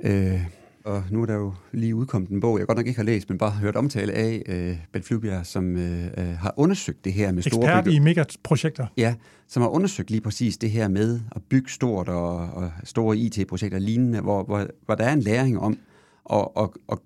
Øh, 0.00 0.40
og 0.86 1.04
nu 1.10 1.22
er 1.22 1.26
der 1.26 1.34
jo 1.34 1.54
lige 1.72 1.94
udkommet 1.94 2.30
en 2.30 2.40
bog, 2.40 2.58
jeg 2.58 2.66
godt 2.66 2.78
nok 2.78 2.86
ikke 2.86 2.98
har 2.98 3.04
læst, 3.04 3.28
men 3.28 3.38
bare 3.38 3.50
har 3.50 3.60
hørt 3.60 3.76
omtale 3.76 4.12
af, 4.12 4.42
øh, 4.48 4.76
Bent 4.92 5.04
Flybjerg, 5.04 5.46
som 5.46 5.76
øh, 5.76 6.04
øh 6.04 6.24
har 6.26 6.54
undersøgt 6.56 7.04
det 7.04 7.12
her 7.12 7.32
med 7.32 7.42
store... 7.42 7.78
Ekspert 7.78 7.94
i 7.94 7.98
megaprojekter. 7.98 8.86
Ja, 8.96 9.14
som 9.48 9.62
har 9.62 9.68
undersøgt 9.68 10.10
lige 10.10 10.20
præcis 10.20 10.56
det 10.56 10.70
her 10.70 10.88
med 10.88 11.20
at 11.36 11.42
bygge 11.42 11.70
stort 11.70 12.08
og, 12.08 12.36
og 12.36 12.70
store 12.84 13.16
IT-projekter 13.16 13.78
lignende, 13.78 14.20
hvor, 14.20 14.44
hvor, 14.44 14.66
hvor 14.84 14.94
der 14.94 15.04
er 15.04 15.12
en 15.12 15.20
læring 15.20 15.58
om 15.58 15.78
at, 16.32 16.48
at, 16.56 16.68
at 16.92 16.98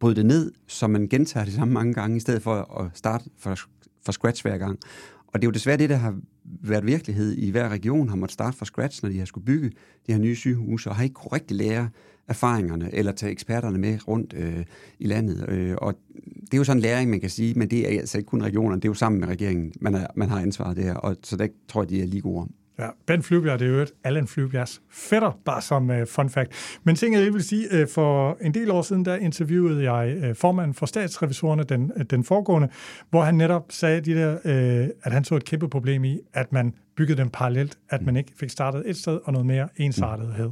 bryde 0.00 0.14
det 0.14 0.26
ned, 0.26 0.52
så 0.66 0.86
man 0.86 1.08
gentager 1.08 1.44
det 1.44 1.54
samme 1.54 1.74
mange 1.74 1.94
gange, 1.94 2.16
i 2.16 2.20
stedet 2.20 2.42
for 2.42 2.80
at 2.80 2.90
starte 2.94 3.24
for, 3.38 3.56
for 4.04 4.12
scratch 4.12 4.42
hver 4.42 4.58
gang. 4.58 4.78
Og 5.26 5.42
det 5.42 5.44
er 5.44 5.48
jo 5.48 5.52
desværre 5.52 5.76
det, 5.76 5.90
der 5.90 5.96
har 5.96 6.16
været 6.44 6.86
virkelighed 6.86 7.32
i 7.32 7.50
hver 7.50 7.68
region, 7.68 8.08
har 8.08 8.16
måttet 8.16 8.32
starte 8.32 8.56
fra 8.56 8.64
scratch, 8.64 9.02
når 9.02 9.10
de 9.10 9.18
har 9.18 9.24
skulle 9.24 9.44
bygge 9.44 9.70
de 10.06 10.12
her 10.12 10.18
nye 10.18 10.36
sygehuse, 10.36 10.90
og 10.90 10.96
har 10.96 11.02
ikke 11.02 11.14
korrekt 11.14 11.50
lære 11.50 11.88
erfaringerne, 12.28 12.94
eller 12.94 13.12
tage 13.12 13.32
eksperterne 13.32 13.78
med 13.78 14.08
rundt 14.08 14.34
øh, 14.36 14.64
i 14.98 15.06
landet. 15.06 15.48
Øh, 15.48 15.74
og 15.78 15.94
det 16.40 16.54
er 16.54 16.58
jo 16.58 16.64
sådan 16.64 16.78
en 16.78 16.82
læring, 16.82 17.10
man 17.10 17.20
kan 17.20 17.30
sige, 17.30 17.54
men 17.54 17.70
det 17.70 17.94
er 17.94 18.00
altså 18.00 18.18
ikke 18.18 18.28
kun 18.28 18.42
regionerne, 18.42 18.76
det 18.76 18.84
er 18.84 18.90
jo 18.90 18.94
sammen 18.94 19.20
med 19.20 19.28
regeringen, 19.28 19.72
man, 19.80 19.94
er, 19.94 20.06
man 20.14 20.28
har 20.28 20.40
ansvaret 20.40 20.76
der, 20.76 20.94
og 20.94 21.16
så 21.22 21.36
der 21.36 21.46
tror 21.68 21.82
jeg, 21.82 21.90
de 21.90 22.02
er 22.02 22.06
lige 22.06 22.20
gode 22.20 22.40
om. 22.42 22.50
Ja, 22.78 22.88
Ben 23.06 23.22
Flybjerg, 23.22 23.58
det 23.58 23.68
er 23.68 23.72
jo 23.72 23.78
et 23.78 23.92
Allan 24.04 24.26
Flybjergs 24.26 24.82
fætter, 24.90 25.38
bare 25.44 25.62
som 25.62 25.90
uh, 25.90 25.96
fun 26.06 26.30
fact. 26.30 26.78
Men 26.84 26.96
ting, 26.96 27.14
jeg 27.14 27.32
vil 27.32 27.42
sige, 27.42 27.82
uh, 27.82 27.88
for 27.88 28.38
en 28.40 28.54
del 28.54 28.70
år 28.70 28.82
siden, 28.82 29.04
der 29.04 29.16
interviewede 29.16 29.92
jeg 29.92 30.30
uh, 30.30 30.36
formanden 30.36 30.74
for 30.74 30.86
statsrevisorerne, 30.86 31.62
den, 31.62 31.92
uh, 31.96 32.02
den 32.02 32.24
foregående, 32.24 32.68
hvor 33.10 33.22
han 33.22 33.34
netop 33.34 33.64
sagde, 33.68 34.00
de 34.00 34.14
der, 34.14 34.32
uh, 34.34 34.90
at 35.02 35.12
han 35.12 35.24
så 35.24 35.36
et 35.36 35.44
kæmpe 35.44 35.68
problem 35.68 36.04
i, 36.04 36.20
at 36.32 36.52
man 36.52 36.74
byggede 36.96 37.18
dem 37.18 37.30
parallelt, 37.30 37.78
at 37.88 38.02
man 38.02 38.16
ikke 38.16 38.32
fik 38.36 38.50
startet 38.50 38.82
et 38.86 38.96
sted 38.96 39.20
og 39.24 39.32
noget 39.32 39.46
mere 39.46 39.68
ensartethed. 39.76 40.50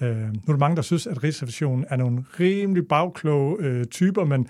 Øh, 0.00 0.16
nu 0.16 0.40
er 0.46 0.52
der 0.52 0.56
mange, 0.56 0.76
der 0.76 0.82
synes, 0.82 1.06
at 1.06 1.24
Rigsrevisionen 1.24 1.84
er 1.88 1.96
nogle 1.96 2.24
rimelig 2.40 2.88
bagkloge 2.88 3.56
øh, 3.60 3.84
typer, 3.84 4.24
men 4.24 4.46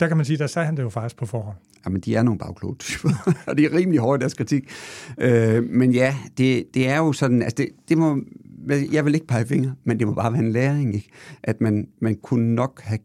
der 0.00 0.08
kan 0.08 0.16
man 0.16 0.26
sige, 0.26 0.36
der 0.36 0.46
sagde 0.46 0.66
han 0.66 0.76
det 0.76 0.82
jo 0.82 0.88
faktisk 0.88 1.16
på 1.16 1.26
forhånd. 1.26 1.56
Jamen, 1.86 2.00
de 2.00 2.16
er 2.16 2.22
nogle 2.22 2.38
bagkloge 2.38 2.76
typer, 2.78 3.10
og 3.48 3.58
de 3.58 3.64
er 3.64 3.74
rimelig 3.76 4.00
hårdt 4.00 4.20
deres 4.20 4.34
kritik. 4.34 4.70
Øh, 5.18 5.64
men 5.64 5.92
ja, 5.92 6.16
det, 6.38 6.64
det 6.74 6.88
er 6.88 6.96
jo 6.96 7.12
sådan, 7.12 7.42
altså 7.42 7.54
det, 7.56 7.68
det 7.88 7.98
må, 7.98 8.20
jeg 8.92 9.04
vil 9.04 9.14
ikke 9.14 9.26
pege 9.26 9.46
fingre, 9.46 9.74
men 9.84 9.98
det 9.98 10.06
må 10.06 10.14
bare 10.14 10.32
være 10.32 10.42
en 10.42 10.52
læring, 10.52 10.94
ikke? 10.94 11.08
at 11.42 11.60
man, 11.60 11.88
man 12.00 12.14
kunne 12.14 12.54
nok 12.54 12.80
have 12.82 12.98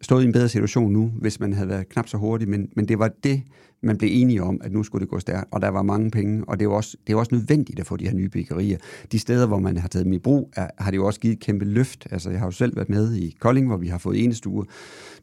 stået 0.00 0.22
i 0.22 0.26
en 0.26 0.32
bedre 0.32 0.48
situation 0.48 0.92
nu, 0.92 1.12
hvis 1.20 1.40
man 1.40 1.52
havde 1.52 1.68
været 1.68 1.88
knap 1.88 2.08
så 2.08 2.16
hurtig, 2.16 2.48
men, 2.48 2.68
men 2.76 2.88
det 2.88 2.98
var 2.98 3.10
det, 3.24 3.42
man 3.86 3.98
blev 3.98 4.10
enige 4.12 4.42
om, 4.42 4.60
at 4.64 4.72
nu 4.72 4.82
skulle 4.82 5.00
det 5.00 5.10
gå 5.10 5.18
stærkt, 5.18 5.48
og 5.50 5.60
der 5.60 5.68
var 5.68 5.82
mange 5.82 6.10
penge, 6.10 6.44
og 6.48 6.58
det 6.58 6.64
er 6.64 6.68
jo 6.68 6.76
også, 6.76 6.96
det 7.06 7.12
er 7.12 7.16
også 7.16 7.34
nødvendigt 7.34 7.80
at 7.80 7.86
få 7.86 7.96
de 7.96 8.04
her 8.04 8.14
nye 8.14 8.28
byggerier. 8.28 8.78
De 9.12 9.18
steder, 9.18 9.46
hvor 9.46 9.58
man 9.58 9.76
har 9.76 9.88
taget 9.88 10.04
dem 10.04 10.12
i 10.12 10.18
brug, 10.18 10.52
er, 10.56 10.68
har 10.78 10.90
det 10.90 10.96
jo 10.96 11.06
også 11.06 11.20
givet 11.20 11.34
et 11.34 11.40
kæmpe 11.40 11.64
løft. 11.64 12.06
Altså, 12.10 12.30
jeg 12.30 12.38
har 12.38 12.46
jo 12.46 12.50
selv 12.50 12.76
været 12.76 12.88
med 12.88 13.14
i 13.14 13.36
Kolding, 13.40 13.66
hvor 13.66 13.76
vi 13.76 13.88
har 13.88 13.98
fået 13.98 14.24
enestuer, 14.24 14.64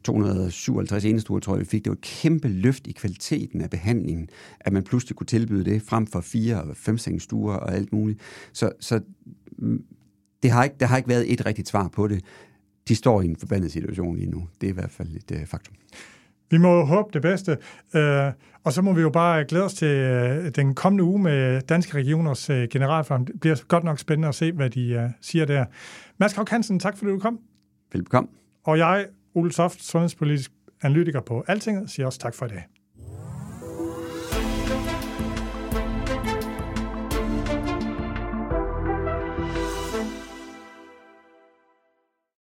257 0.04 1.04
enestuer, 1.04 1.40
tror 1.40 1.54
jeg, 1.54 1.60
vi 1.60 1.64
fik. 1.64 1.84
Det 1.84 1.90
var 1.90 1.94
et 1.94 2.00
kæmpe 2.00 2.48
løft 2.48 2.86
i 2.86 2.92
kvaliteten 2.92 3.60
af 3.60 3.70
behandlingen, 3.70 4.28
at 4.60 4.72
man 4.72 4.82
pludselig 4.82 5.16
kunne 5.16 5.26
tilbyde 5.26 5.64
det, 5.64 5.82
frem 5.82 6.06
for 6.06 6.20
fire 6.20 6.62
og 6.62 6.76
fem 6.76 6.98
stuer 7.18 7.54
og 7.54 7.74
alt 7.74 7.92
muligt. 7.92 8.20
Så, 8.52 8.70
så 8.80 9.00
mm, 9.58 9.84
det 10.42 10.50
har 10.50 10.64
ikke, 10.64 10.76
der 10.80 10.86
har 10.86 10.96
ikke 10.96 11.08
været 11.08 11.32
et 11.32 11.46
rigtigt 11.46 11.68
svar 11.68 11.88
på 11.88 12.08
det. 12.08 12.24
De 12.88 12.94
står 12.94 13.22
i 13.22 13.24
en 13.24 13.36
forbandet 13.36 13.72
situation 13.72 14.16
lige 14.16 14.30
nu. 14.30 14.48
Det 14.60 14.66
er 14.66 14.70
i 14.70 14.74
hvert 14.74 14.90
fald 14.90 15.08
et 15.16 15.30
uh, 15.30 15.46
faktum. 15.46 15.74
Vi 16.50 16.58
må 16.58 16.76
jo 16.76 16.84
håbe 16.84 17.08
det 17.12 17.22
bedste, 17.22 17.58
øh, 17.94 18.32
og 18.64 18.72
så 18.72 18.82
må 18.82 18.92
vi 18.92 19.00
jo 19.00 19.10
bare 19.10 19.44
glæde 19.44 19.64
os 19.64 19.74
til 19.74 19.88
øh, 19.88 20.50
den 20.50 20.74
kommende 20.74 21.04
uge 21.04 21.22
med 21.22 21.60
Danske 21.60 21.94
Regioners 21.94 22.50
øh, 22.50 22.68
generalform. 22.68 23.26
Det 23.26 23.40
bliver 23.40 23.64
godt 23.68 23.84
nok 23.84 23.98
spændende 23.98 24.28
at 24.28 24.34
se, 24.34 24.52
hvad 24.52 24.70
de 24.70 25.12
siger 25.20 25.44
der. 25.44 25.64
Mads 26.18 26.32
Krauk 26.32 26.48
Hansen, 26.48 26.80
tak 26.80 26.98
fordi 26.98 27.10
du 27.10 27.18
kom. 27.18 27.40
Velbekomme. 27.92 28.30
Og 28.64 28.78
jeg, 28.78 29.06
Ole 29.34 29.52
Soft, 29.52 29.82
sundhedspolitisk 29.82 30.52
analytiker 30.82 31.20
på 31.20 31.44
Altinget, 31.46 31.90
siger 31.90 32.06
også 32.06 32.18
tak 32.18 32.34
for 32.34 32.46
i 32.46 32.48
dag. 32.48 32.64